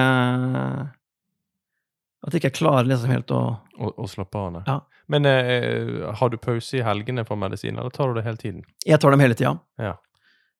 At 2.20 2.36
ikke 2.36 2.52
jeg 2.52 2.60
klarer 2.60 2.88
liksom 2.88 3.12
helt 3.12 3.32
å 3.34 3.42
Å, 3.80 3.90
å 4.04 4.08
slappe 4.12 4.38
av. 4.38 4.60
Ja. 4.68 4.78
Men 5.10 5.26
eh, 5.26 6.04
har 6.20 6.30
du 6.30 6.36
pause 6.38 6.78
i 6.78 6.84
helgene 6.86 7.24
for 7.26 7.40
medisin, 7.40 7.80
eller 7.80 7.90
tar 7.90 8.12
du 8.12 8.20
det 8.20 8.26
hele 8.28 8.38
tiden? 8.38 8.62
Jeg 8.86 9.02
tar 9.02 9.16
dem 9.16 9.24
hele 9.24 9.38
tida. 9.40 9.56
Ja. 9.82 9.96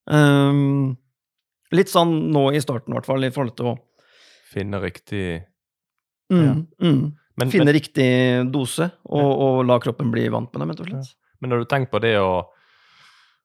Um, 0.10 0.96
litt 1.76 1.92
sånn 1.92 2.16
nå 2.34 2.48
i 2.58 2.62
starten, 2.64 2.96
i 2.96 2.98
hvert 2.98 3.10
fall, 3.10 3.28
i 3.28 3.34
forhold 3.36 3.58
til 3.60 3.74
å 3.74 3.78
Finne 4.50 4.80
riktig 4.82 5.44
mm, 6.34 6.40
Ja. 6.42 6.54
mm, 6.82 7.02
men, 7.40 7.52
finne 7.54 7.66
men, 7.70 7.76
riktig 7.76 8.08
dose, 8.54 8.90
og, 9.10 9.30
og 9.46 9.60
la 9.68 9.80
kroppen 9.82 10.12
bli 10.14 10.28
vant 10.34 10.52
med 10.54 10.62
dem, 10.62 10.72
rett 10.76 10.82
og 10.84 10.90
slett. 10.92 11.16
men 11.42 11.50
når 11.54 11.64
du 11.64 11.70
tenker 11.72 11.92
på 11.96 12.02
det 12.04 12.16
å 12.22 12.32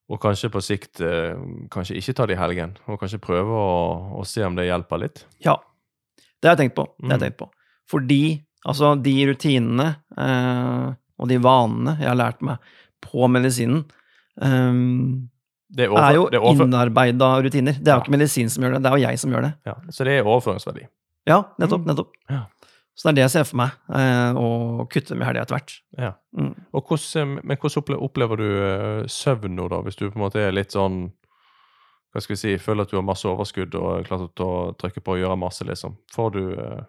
og 0.05 0.19
kanskje 0.21 0.51
på 0.53 0.61
sikt 0.61 0.99
eh, 1.01 1.33
kanskje 1.73 1.95
ikke 1.97 2.13
ta 2.13 2.25
det 2.29 2.35
i 2.35 2.37
helgen, 2.37 2.75
og 2.85 2.99
kanskje 3.01 3.17
prøve 3.23 3.49
å, 3.57 4.19
å 4.21 4.25
se 4.29 4.43
om 4.45 4.53
det 4.53 4.67
hjelper 4.67 4.99
litt? 5.01 5.23
Ja. 5.41 5.55
Det 6.37 6.45
har 6.51 6.53
jeg 6.53 6.67
tenkt 6.67 6.75
på. 6.77 6.83
Det 6.99 7.07
har 7.09 7.15
jeg 7.15 7.17
Mm. 7.17 7.23
tenkt 7.23 7.39
på. 7.39 7.47
Fordi 7.89 8.19
altså, 8.69 8.91
de 9.01 9.13
rutinene 9.31 9.87
eh, 10.17 10.93
og 11.17 11.27
de 11.31 11.39
vanene 11.41 11.95
jeg 11.97 12.07
har 12.11 12.19
lært 12.21 12.43
meg 12.45 12.61
på 13.01 13.25
medisinen, 13.33 13.81
eh, 14.41 14.77
Det 15.75 15.87
er, 15.89 15.97
er 15.97 16.13
jo 16.19 16.27
det 16.29 16.37
er 16.37 16.45
innarbeida 16.53 17.31
rutiner. 17.41 17.73
Det 17.81 17.87
er 17.89 17.95
jo 17.95 17.97
Ja. 17.97 18.03
ikke 18.05 18.13
medisin 18.19 18.49
som 18.53 18.63
gjør 18.63 18.75
det, 18.77 18.83
det 18.85 18.91
er 18.91 18.97
jo 18.99 19.07
jeg 19.09 19.19
som 19.19 19.31
gjør 19.33 19.41
det. 19.49 19.53
ja, 19.65 19.73
så 19.89 20.05
det 20.05 20.19
er 20.19 20.23
overføringsverdi. 20.29 20.85
Ja, 21.25 21.39
nettopp. 21.57 21.81
Mm. 21.81 21.87
nettopp. 21.89 22.11
Ja. 22.29 22.43
Så 22.95 23.09
det 23.09 23.11
er 23.11 23.17
det 23.17 23.23
jeg 23.25 23.33
ser 23.33 23.47
for 23.49 23.59
meg, 23.59 23.73
eh, 23.91 24.37
å 24.39 24.85
kutte 24.91 25.17
med 25.19 25.27
helga 25.27 25.43
etter 25.43 25.57
hvert. 25.57 25.73
Ja. 25.99 26.13
Mm. 26.37 26.53
Og 26.71 26.91
hvordan, 26.91 27.33
men 27.43 27.59
hvordan 27.59 27.99
opplever 27.99 28.39
du 28.39 28.47
eh, 28.47 29.01
søvn 29.11 29.57
nå, 29.57 29.67
da, 29.71 29.81
hvis 29.83 29.99
du 29.99 30.05
på 30.07 30.15
en 30.15 30.23
måte 30.23 30.39
er 30.39 30.55
litt 30.55 30.75
sånn 30.75 31.09
Hva 32.15 32.21
skal 32.23 32.37
vi 32.37 32.39
si, 32.39 32.53
føler 32.63 32.85
at 32.85 32.93
du 32.93 32.95
har 32.95 33.03
masse 33.03 33.27
overskudd 33.27 33.75
og 33.75 33.89
er 33.97 34.05
klar 34.07 34.21
til 34.31 34.47
å 34.47 34.71
trykke 34.79 35.03
på 35.03 35.17
og 35.17 35.19
gjøre 35.19 35.35
masse, 35.41 35.67
liksom? 35.67 35.97
Får 36.15 36.31
du 36.37 36.41
eh, 36.53 36.85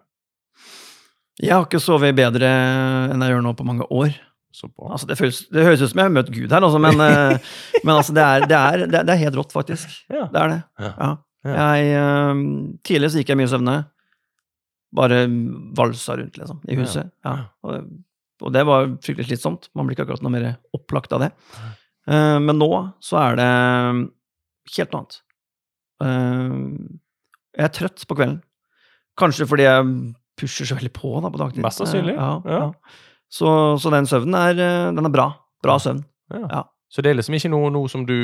Jeg 1.43 1.51
har 1.51 1.67
ikke 1.67 1.83
sovet 1.83 2.15
bedre 2.15 2.47
enn 3.11 3.25
jeg 3.25 3.35
gjør 3.35 3.43
nå 3.43 3.53
på 3.59 3.67
mange 3.67 3.89
år. 3.91 4.15
Altså, 4.63 5.05
det, 5.05 5.17
føles, 5.19 5.43
det 5.53 5.65
høres 5.67 5.83
ut 5.83 5.91
som 5.91 5.99
jeg 5.99 6.07
har 6.07 6.15
møtt 6.15 6.31
Gud 6.33 6.53
her, 6.55 6.63
altså, 6.63 6.79
men, 6.81 7.03
eh, 7.03 7.51
men 7.83 7.93
altså, 7.97 8.15
det, 8.15 8.23
er, 8.23 8.47
det, 8.47 8.57
er, 8.57 8.85
det, 8.95 9.03
er, 9.03 9.19
helt 9.25 9.37
rått, 9.37 9.51
faktisk. 9.53 9.91
Ja. 10.09 10.29
Det 10.31 10.41
er 10.41 10.53
det. 10.53 10.59
Ja. 10.87 11.11
Jeg, 11.47 11.91
eh, 11.99 12.41
tidligere 12.87 13.13
så 13.13 13.21
gikk 13.21 13.35
jeg 13.35 13.41
mye 13.43 13.51
søvne. 13.51 13.77
Bare 14.97 15.23
valsa 15.77 16.17
rundt, 16.17 16.39
liksom, 16.41 16.61
i 16.65 16.77
huset. 16.79 17.11
Ja. 17.25 17.35
Og, 17.67 17.89
og 18.41 18.53
det 18.55 18.63
var 18.67 18.89
fryktelig 19.05 19.29
slitsomt. 19.29 19.69
Man 19.77 19.87
blir 19.87 19.97
ikke 19.97 20.07
akkurat 20.07 20.25
noe 20.25 20.33
mer 20.33 20.47
opplagt 20.77 21.13
av 21.13 21.27
det. 21.27 21.31
Uh, 22.07 22.37
men 22.41 22.57
nå 22.57 22.69
så 23.03 23.19
er 23.21 23.39
det 23.39 23.49
helt 24.77 24.93
noe 24.95 25.03
annet. 25.03 25.19
Uh, 26.01 26.97
jeg 27.57 27.67
er 27.67 27.75
trøtt 27.77 28.05
på 28.09 28.17
kvelden. 28.17 28.39
Kanskje 29.17 29.47
fordi 29.49 29.65
jeg 29.65 29.91
pusher 30.37 30.69
så 30.69 30.77
veldig 30.77 30.93
på 30.93 31.11
da, 31.23 31.31
på 31.33 31.41
dagtid. 31.41 31.63
Mest 31.65 31.81
sannsynlig, 31.81 32.15
Ja, 32.17 32.31
ja. 32.45 32.63
ja. 32.67 32.97
Så, 33.33 33.49
så 33.81 33.91
den 33.91 34.07
søvnen 34.07 34.37
er, 34.39 34.59
eh, 34.61 34.89
den 34.95 35.09
er 35.09 35.11
bra. 35.11 35.25
Bra 35.65 35.75
søvn. 35.83 36.03
Så 36.87 37.03
det 37.03 37.11
er 37.11 37.17
liksom 37.17 37.35
ikke 37.35 37.51
noe, 37.51 37.71
noe 37.73 37.89
som 37.91 38.05
du, 38.07 38.15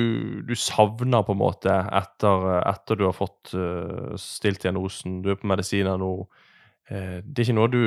du 0.48 0.54
savner 0.56 1.26
på 1.28 1.34
en 1.36 1.42
måte 1.42 1.74
etter, 1.74 2.46
etter 2.70 3.00
du 3.00 3.04
har 3.10 3.16
fått 3.18 3.52
uh, 3.60 4.14
stilt 4.16 4.64
diagnosen, 4.64 5.18
du 5.26 5.34
er 5.34 5.40
på 5.42 5.50
medisiner 5.52 6.00
nå. 6.00 6.14
Eh, 6.92 7.22
det 7.24 7.40
er 7.40 7.48
ikke 7.48 7.56
noe 7.60 7.70
du 7.72 7.84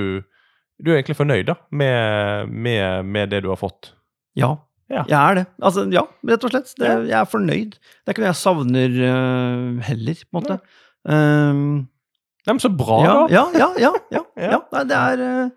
Du 0.80 0.90
er 0.92 0.98
egentlig 0.98 1.16
fornøyd 1.16 1.46
da, 1.48 1.54
med, 1.72 2.48
med, 2.52 3.04
med 3.08 3.30
det 3.32 3.42
du 3.44 3.48
har 3.52 3.56
fått? 3.60 3.92
Ja, 4.36 4.54
Ja. 4.92 5.02
jeg 5.08 5.16
er 5.18 5.34
det. 5.40 5.44
Altså, 5.64 5.86
ja, 5.90 6.02
rett 6.28 6.44
og 6.44 6.50
slett. 6.52 6.68
Det, 6.78 6.90
Jeg 7.08 7.16
er 7.18 7.24
fornøyd. 7.26 7.72
Det 7.80 8.06
er 8.06 8.12
ikke 8.14 8.22
noe 8.22 8.28
jeg 8.30 8.38
savner 8.42 8.98
uh, 9.00 9.80
heller, 9.88 10.20
på 10.30 10.36
en 10.36 10.44
måte. 10.44 10.58
Um, 11.02 11.88
Nei, 12.46 12.52
men 12.54 12.60
så 12.62 12.70
bra, 12.70 12.98
ja, 13.02 13.14
da! 13.14 13.24
ja, 13.32 13.44
ja, 13.58 13.68
ja, 13.82 13.92
ja, 14.14 14.20
Ja. 14.38 14.50
ja. 14.52 14.60
Nei, 14.76 14.82
det 14.86 14.98
er 15.00 15.22
øh, 15.26 15.48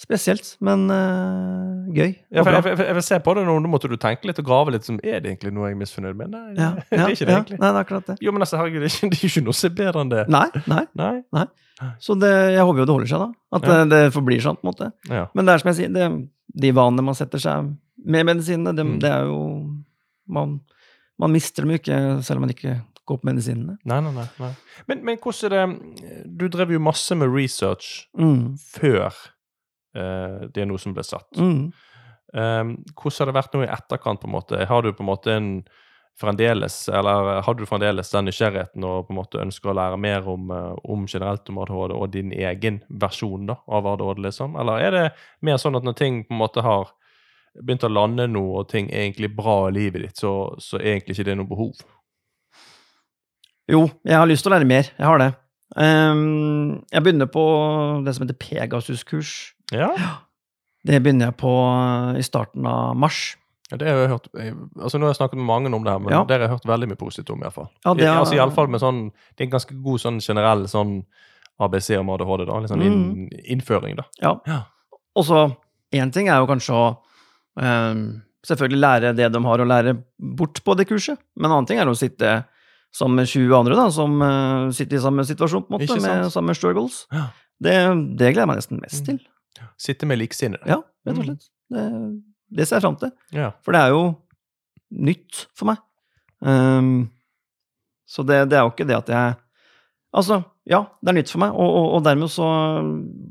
spesielt, 0.00 0.56
men 0.60 0.82
uh, 0.92 1.86
gøy. 1.96 2.10
Ja, 2.34 2.42
for 2.44 2.52
jeg, 2.52 2.64
jeg, 2.68 2.86
jeg 2.90 2.96
vil 2.98 3.04
se 3.06 3.18
på 3.24 3.34
det 3.38 3.44
nå, 3.48 3.54
nå 3.64 3.70
måtte 3.72 3.88
du 3.88 3.96
tenke 4.00 4.28
litt 4.28 4.40
og 4.42 4.46
grave 4.48 4.74
litt. 4.74 4.84
Som, 4.84 4.98
er 5.00 5.22
det 5.24 5.30
egentlig 5.32 5.52
noe 5.56 5.70
jeg 5.70 5.76
er 5.76 5.80
misfornøyd 5.80 6.18
med? 6.18 6.34
Nei, 6.34 6.42
Ja, 6.58 6.72
det 6.90 6.98
er 7.00 7.14
ikke 7.14 7.28
det 7.30 7.36
egentlig. 7.38 7.58
Nei, 7.62 7.70
det 7.70 7.78
er 7.80 7.86
akkurat 7.86 8.10
det. 8.12 8.16
Jo, 8.26 8.34
men 8.36 8.44
altså, 8.44 8.58
herregud, 8.60 8.84
det 8.84 8.90
er 8.90 8.96
ikke, 8.98 9.10
det 9.14 9.20
er 9.22 9.30
ikke 9.30 9.44
noe 9.46 9.56
som 9.56 9.70
er 9.70 9.76
bedre 9.80 10.04
enn 10.04 10.12
det. 10.12 10.24
Nei, 10.36 10.46
nei. 11.00 11.14
Nei? 11.38 11.46
Så 12.00 12.16
det, 12.20 12.32
jeg 12.56 12.64
håper 12.64 12.82
jo 12.82 12.86
det 12.88 12.94
holder 12.96 13.10
seg, 13.12 13.24
da. 13.24 13.56
At 13.58 13.64
det, 13.68 13.78
det 13.92 14.02
forblir 14.14 14.40
sånn, 14.44 14.56
på 14.60 14.64
en 14.66 14.72
måte. 14.72 14.90
Men 15.36 15.48
det 15.48 15.54
er 15.56 15.62
som 15.64 15.70
jeg 15.72 15.78
sier, 15.80 15.90
det, 15.96 16.06
de 16.66 16.70
vanene 16.76 17.04
man 17.04 17.16
setter 17.18 17.42
seg 17.42 17.72
med 18.06 18.28
medisinene, 18.28 18.72
det, 18.76 18.84
Mm. 18.86 18.98
det 19.02 19.10
er 19.10 19.24
jo 19.28 19.40
man, 20.32 20.58
man 21.20 21.32
mister 21.34 21.64
dem 21.64 21.72
jo 21.74 21.80
ikke 21.80 21.98
selv 22.24 22.38
om 22.40 22.46
man 22.46 22.52
ikke 22.54 22.76
går 23.06 23.20
på 23.22 23.28
medisinene. 23.28 23.76
Nei, 23.86 23.98
nei, 24.02 24.12
nei. 24.16 24.24
nei. 24.42 24.52
Men, 24.90 25.02
men 25.06 25.18
hvordan 25.22 25.52
er 25.56 25.74
det 25.74 26.24
Du 26.40 26.46
drev 26.50 26.72
jo 26.74 26.80
masse 26.82 27.14
med 27.18 27.30
research 27.34 28.06
Mm. 28.18 28.56
før 28.58 29.12
eh, 29.96 30.76
som 30.78 30.94
ble 30.94 31.04
satt. 31.06 31.30
Mm. 31.36 31.72
Um, 32.36 32.70
hvordan 32.98 33.20
har 33.22 33.30
det 33.30 33.36
vært 33.36 33.54
nå 33.54 33.64
i 33.64 33.72
etterkant? 33.72 34.20
på 34.20 34.28
en 34.28 34.34
måte? 34.34 34.64
Har 34.68 34.82
du 34.82 34.92
på 34.92 35.04
en 35.04 35.10
måte 35.10 35.32
en 35.32 35.50
fremdeles, 36.20 36.88
eller 36.88 37.42
har 37.44 37.54
du 37.54 37.66
fremdeles 37.68 38.10
den 38.10 38.28
nysgjerrigheten 38.30 38.84
og 38.88 39.06
på 39.06 39.12
en 39.12 39.18
måte 39.18 39.40
ønsker 39.42 39.70
å 39.70 39.76
lære 39.76 39.98
mer 40.00 40.28
om, 40.28 40.50
eh, 40.50 40.76
om 40.84 41.06
generelt 41.06 41.48
om 41.52 41.58
ADHD 41.60 41.94
og 41.94 42.12
din 42.12 42.32
egen 42.32 42.80
versjon 42.88 43.46
da, 43.50 43.58
av 43.68 43.86
ADHD, 43.86 44.22
liksom? 44.24 44.56
Eller 44.60 44.80
er 44.80 44.90
det 44.96 45.04
mer 45.42 45.60
sånn 45.60 45.76
at 45.76 45.84
når 45.84 45.96
ting 45.96 46.22
på 46.24 46.34
en 46.34 46.40
måte 46.40 46.64
har 46.64 46.94
begynt 47.56 47.84
å 47.84 47.92
lande 47.92 48.26
nå, 48.28 48.44
og 48.60 48.68
ting 48.68 48.88
er 48.90 49.06
egentlig 49.06 49.34
bra 49.36 49.68
i 49.68 49.76
livet 49.76 50.02
ditt, 50.02 50.16
så, 50.16 50.56
så 50.58 50.80
er 50.80 50.96
egentlig 50.96 51.18
ikke 51.18 51.28
det 51.30 51.36
noe 51.40 51.48
behov? 51.48 51.84
Jo, 53.68 53.86
jeg 54.06 54.16
har 54.16 54.28
lyst 54.28 54.46
til 54.46 54.52
å 54.52 54.56
lære 54.56 54.68
mer. 54.68 54.88
Jeg 54.96 55.06
har 55.06 55.20
det. 55.20 55.32
Um, 55.74 56.84
jeg 56.92 57.02
begynner 57.02 57.26
på 57.26 57.44
det 58.06 58.14
som 58.14 58.24
heter 58.24 58.38
Pegasus-kurs. 58.38 59.55
Ja, 59.72 59.90
Det 60.86 61.00
begynner 61.02 61.26
jeg 61.32 61.36
på 61.40 61.50
i 62.18 62.22
starten 62.22 62.66
av 62.70 62.94
mars. 62.96 63.36
Ja, 63.72 63.76
det 63.80 63.88
har 63.88 63.96
jeg 64.04 64.10
hørt, 64.12 64.28
altså 64.78 64.98
Nå 65.00 65.08
har 65.08 65.10
jeg 65.10 65.18
snakket 65.18 65.34
med 65.40 65.46
mange 65.48 65.74
om 65.74 65.82
det 65.82 65.90
her, 65.90 65.98
men 65.98 66.12
Ja. 66.12 66.20
det 66.24 66.36
har 66.36 66.40
jeg 66.46 66.50
hørt 66.50 66.66
veldig 66.70 66.88
mye 66.92 66.96
positivt 67.00 67.30
om. 67.30 67.40
i 67.40 67.42
hvert 67.48 67.52
fall. 67.54 67.68
Ja, 67.84 67.94
det 67.94 68.02
I, 68.04 68.06
er- 68.06 68.18
altså, 68.20 68.34
i 68.36 68.38
alle 68.38 68.52
fall 68.54 68.68
med 68.68 68.80
sånn, 68.80 69.10
Det 69.36 69.40
er 69.42 69.44
en 69.48 69.50
ganske 69.58 69.82
god 69.82 69.98
sånn 70.00 70.20
generell 70.22 70.64
sånn 70.68 71.04
ABC 71.58 71.96
om 71.98 72.10
ADHD. 72.10 72.46
da, 72.46 72.68
sånn 72.68 72.82
inn, 72.84 73.28
innføring, 73.48 73.96
da. 73.96 74.04
Ja. 74.22 74.38
Ja. 74.46 74.62
Og 75.16 75.24
så 75.24 75.56
én 75.92 76.12
ting 76.12 76.28
er 76.28 76.38
jo 76.38 76.46
kanskje 76.46 76.72
å 76.72 76.98
um, 77.56 78.22
selvfølgelig 78.46 78.78
lære 78.80 79.16
det 79.16 79.32
de 79.32 79.42
har 79.42 79.58
å 79.58 79.66
lære 79.66 79.96
bort 80.20 80.62
på 80.62 80.76
det 80.76 80.86
kurset, 80.86 81.18
men 81.36 81.50
en 81.50 81.56
annen 81.56 81.66
ting 81.66 81.78
er 81.80 81.86
å 81.86 81.96
sitte 81.96 82.44
sammen 82.94 83.16
med 83.16 83.26
20 83.26 83.52
andre 83.58 83.74
da, 83.74 83.90
som 83.90 84.20
uh, 84.22 84.70
sitter 84.70 84.96
i 84.98 85.00
samme 85.00 85.24
situasjon, 85.26 85.66
på 85.66 85.74
en 85.74 85.80
måte, 85.88 86.00
med 86.02 86.30
samme 86.30 86.54
struggles. 86.54 87.06
Ja. 87.10 87.30
Det, 87.60 87.72
det 88.16 88.34
gleder 88.34 88.44
jeg 88.44 88.46
meg 88.46 88.56
nesten 88.60 88.80
mest 88.80 89.02
Mm. 89.02 89.06
til. 89.18 89.26
Sitte 89.80 90.06
med 90.08 90.18
likesinnede. 90.20 90.66
Ja, 90.68 90.80
rett 91.06 91.18
og 91.18 91.24
Mm. 91.24 91.26
slett. 91.30 91.48
Det, 91.72 91.84
det 92.56 92.66
ser 92.68 92.76
jeg 92.78 92.82
fram 92.86 92.96
til. 93.00 93.10
Ja. 93.34 93.50
For 93.64 93.72
det 93.74 93.80
er 93.82 93.88
jo 93.94 94.02
nytt 94.90 95.46
for 95.56 95.66
meg. 95.72 95.78
Um, 96.40 97.10
så 98.06 98.22
det, 98.26 98.42
det 98.50 98.58
er 98.58 98.66
jo 98.66 98.70
ikke 98.74 98.86
det 98.86 98.96
at 99.00 99.08
jeg 99.14 99.36
Altså, 100.16 100.38
ja, 100.64 100.78
det 101.04 101.10
er 101.10 101.16
nytt 101.18 101.28
for 101.32 101.42
meg, 101.42 101.50
og, 101.52 101.72
og, 101.76 101.86
og 101.98 102.04
dermed 102.06 102.30
så 102.32 102.46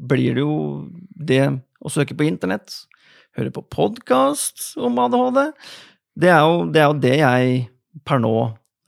blir 0.05 0.35
det 0.37 0.43
jo 0.43 0.57
det 1.17 1.39
å 1.81 1.89
søke 1.89 2.13
på 2.19 2.27
internett, 2.27 2.75
høre 3.39 3.49
på 3.55 3.63
podkast 3.73 4.75
om 4.77 4.99
ADHD, 5.01 5.39
det 6.21 6.29
er, 6.29 6.43
jo, 6.45 6.59
det 6.69 6.83
er 6.83 6.85
jo 6.91 6.99
det 7.01 7.15
jeg 7.23 7.55
per 8.05 8.21
nå 8.21 8.33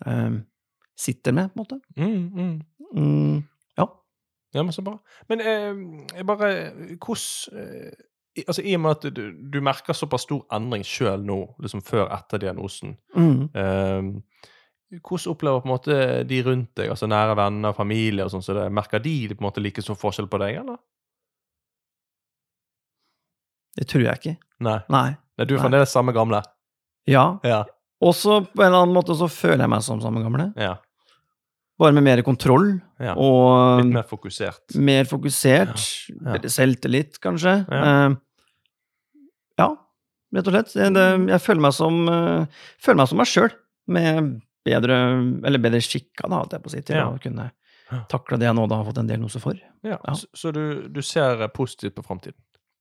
um, 0.05 0.35
sitter 0.99 1.33
med, 1.39 1.49
på 1.55 1.57
en 1.57 1.63
måte. 1.63 1.79
Mm, 1.97 2.21
mm. 2.37 2.53
Mm, 3.01 3.41
ja. 4.57 4.63
Men 4.65 4.73
så 4.75 4.83
bra. 4.85 4.97
Men 5.29 5.41
eh, 5.41 6.23
bare 6.27 6.51
Hvordan 6.97 7.61
eh, 7.61 7.91
Altså, 8.47 8.61
I 8.61 8.75
og 8.77 8.81
med 8.83 8.91
at 8.99 9.05
du, 9.17 9.21
du 9.49 9.55
merker 9.65 9.95
såpass 9.97 10.27
stor 10.27 10.43
endring 10.53 10.83
sjøl 10.85 11.23
nå, 11.25 11.37
liksom 11.63 11.81
før 11.81 12.03
etter 12.13 12.37
diagnosen, 12.43 12.91
Mm. 13.17 13.47
eh, 13.57 14.99
hvordan 15.01 15.31
opplever 15.33 15.63
på 15.63 15.67
en 15.67 15.71
måte 15.73 15.95
de 16.29 16.37
rundt 16.45 16.69
deg, 16.77 16.91
altså 16.93 17.09
nære 17.09 17.33
venner, 17.35 17.73
familie 17.73 18.23
og 18.27 18.29
sånn, 18.35 18.43
så 18.45 18.53
det, 18.53 18.67
merker 18.71 19.01
de 19.01 19.15
på 19.33 19.41
en 19.41 19.47
måte 19.47 19.63
like 19.65 19.81
stor 19.81 19.97
forskjell 19.97 20.29
på 20.29 20.37
deg, 20.43 20.59
eller? 20.61 20.77
Det 23.77 23.87
tror 23.89 24.05
jeg 24.05 24.21
ikke. 24.21 24.35
Nei. 24.65 24.77
Nei. 24.93 25.07
Nei 25.37 25.45
du 25.49 25.55
er 25.57 25.61
fremdeles 25.65 25.91
samme 25.93 26.13
gamle? 26.15 26.39
Ja. 27.09 27.25
Ja. 27.45 27.63
Også 28.05 28.43
på 28.53 28.61
en 28.61 28.69
eller 28.69 28.83
annen 28.85 28.95
måte 28.95 29.17
så 29.17 29.27
føler 29.33 29.65
jeg 29.65 29.73
meg 29.73 29.81
som 29.85 30.01
samme 30.03 30.21
gamle. 30.25 30.51
ja. 30.61 30.75
Bare 31.77 31.93
med 31.93 32.03
mer 32.07 32.21
kontroll 32.25 32.71
ja. 32.97 33.13
og 33.13 33.83
Litt 33.83 33.93
mer 33.93 34.07
fokusert. 34.09 34.73
mer 34.81 35.05
fokusert. 35.05 35.83
Ja. 36.09 36.37
Ja. 36.39 36.49
selvtillit, 36.49 37.19
kanskje. 37.21 37.53
Ja. 37.69 37.81
Uh, 38.09 38.15
ja, 39.61 39.67
rett 40.33 40.49
og 40.49 40.55
slett. 40.55 40.73
Det, 40.73 40.87
det, 40.97 41.05
jeg 41.35 41.43
føler 41.45 41.65
meg 41.67 41.75
som, 41.77 41.99
uh, 42.09 42.65
føler 42.81 43.01
meg 43.03 43.11
som 43.11 43.21
meg 43.21 43.29
sjøl, 43.29 43.53
med 43.93 44.33
bedre 44.67 44.97
Eller 45.47 45.61
bedre 45.63 45.79
skikka, 45.79 46.25
da, 46.27 46.41
holdt 46.41 46.57
jeg 46.57 46.63
på 46.65 46.67
å 46.67 46.73
si, 46.73 46.81
til 46.89 46.97
Ja. 46.99 47.05
å 47.13 47.21
kunne 47.23 47.51
takle 48.11 48.35
det 48.41 48.49
jeg 48.49 48.55
nå 48.57 48.65
da 48.67 48.81
har 48.81 48.87
fått 48.89 48.97
en 48.99 49.07
diagnose 49.07 49.39
for. 49.39 49.55
Ja. 49.85 49.95
Ja. 50.01 50.15
Så, 50.17 50.27
så 50.35 50.51
du, 50.51 50.89
du 50.91 50.99
ser 51.05 51.45
positivt 51.55 51.95
på 51.95 52.03
framtiden? 52.03 52.35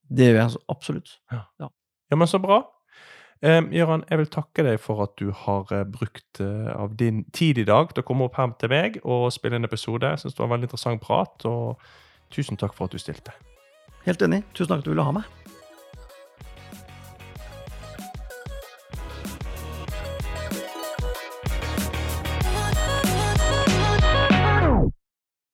Det 0.09 0.31
gjør 0.33 0.41
jeg 0.41 0.55
så 0.57 0.63
absolutt. 0.73 1.13
Ja, 1.31 1.69
men 2.17 2.27
så 2.31 2.41
bra. 2.43 2.63
Gøran, 3.45 4.05
jeg 4.09 4.18
vil 4.18 4.30
takke 4.32 4.64
deg 4.64 4.78
for 4.80 5.03
at 5.05 5.12
du 5.20 5.28
har 5.45 5.68
eh, 5.74 5.84
brukt 5.84 6.41
eh, 6.41 6.70
av 6.72 6.97
din 6.97 7.24
tid 7.37 7.59
i 7.61 7.66
dag 7.68 7.93
til 7.93 8.03
å 8.03 8.07
komme 8.07 8.28
opp 8.28 8.39
her 8.41 8.55
til 8.61 8.72
meg 8.72 9.01
og 9.05 9.28
spille 9.34 9.61
en 9.61 9.68
episode. 9.68 10.09
Jeg 10.09 10.24
syns 10.24 10.37
det 10.37 10.41
var 10.41 10.49
en 10.49 10.57
veldig 10.57 10.70
interessant 10.70 11.03
prat, 11.05 11.45
og 11.45 11.76
tusen 12.32 12.57
takk 12.57 12.74
for 12.74 12.89
at 12.89 12.97
du 12.97 13.03
stilte. 13.03 13.37
Helt 14.07 14.22
enig. 14.24 14.43
Tusen 14.55 14.72
takk 14.72 14.80
for 14.80 14.87
at 14.87 14.89
du 14.89 14.95
ville 14.95 15.07
ha 15.07 15.18
meg. 15.20 15.46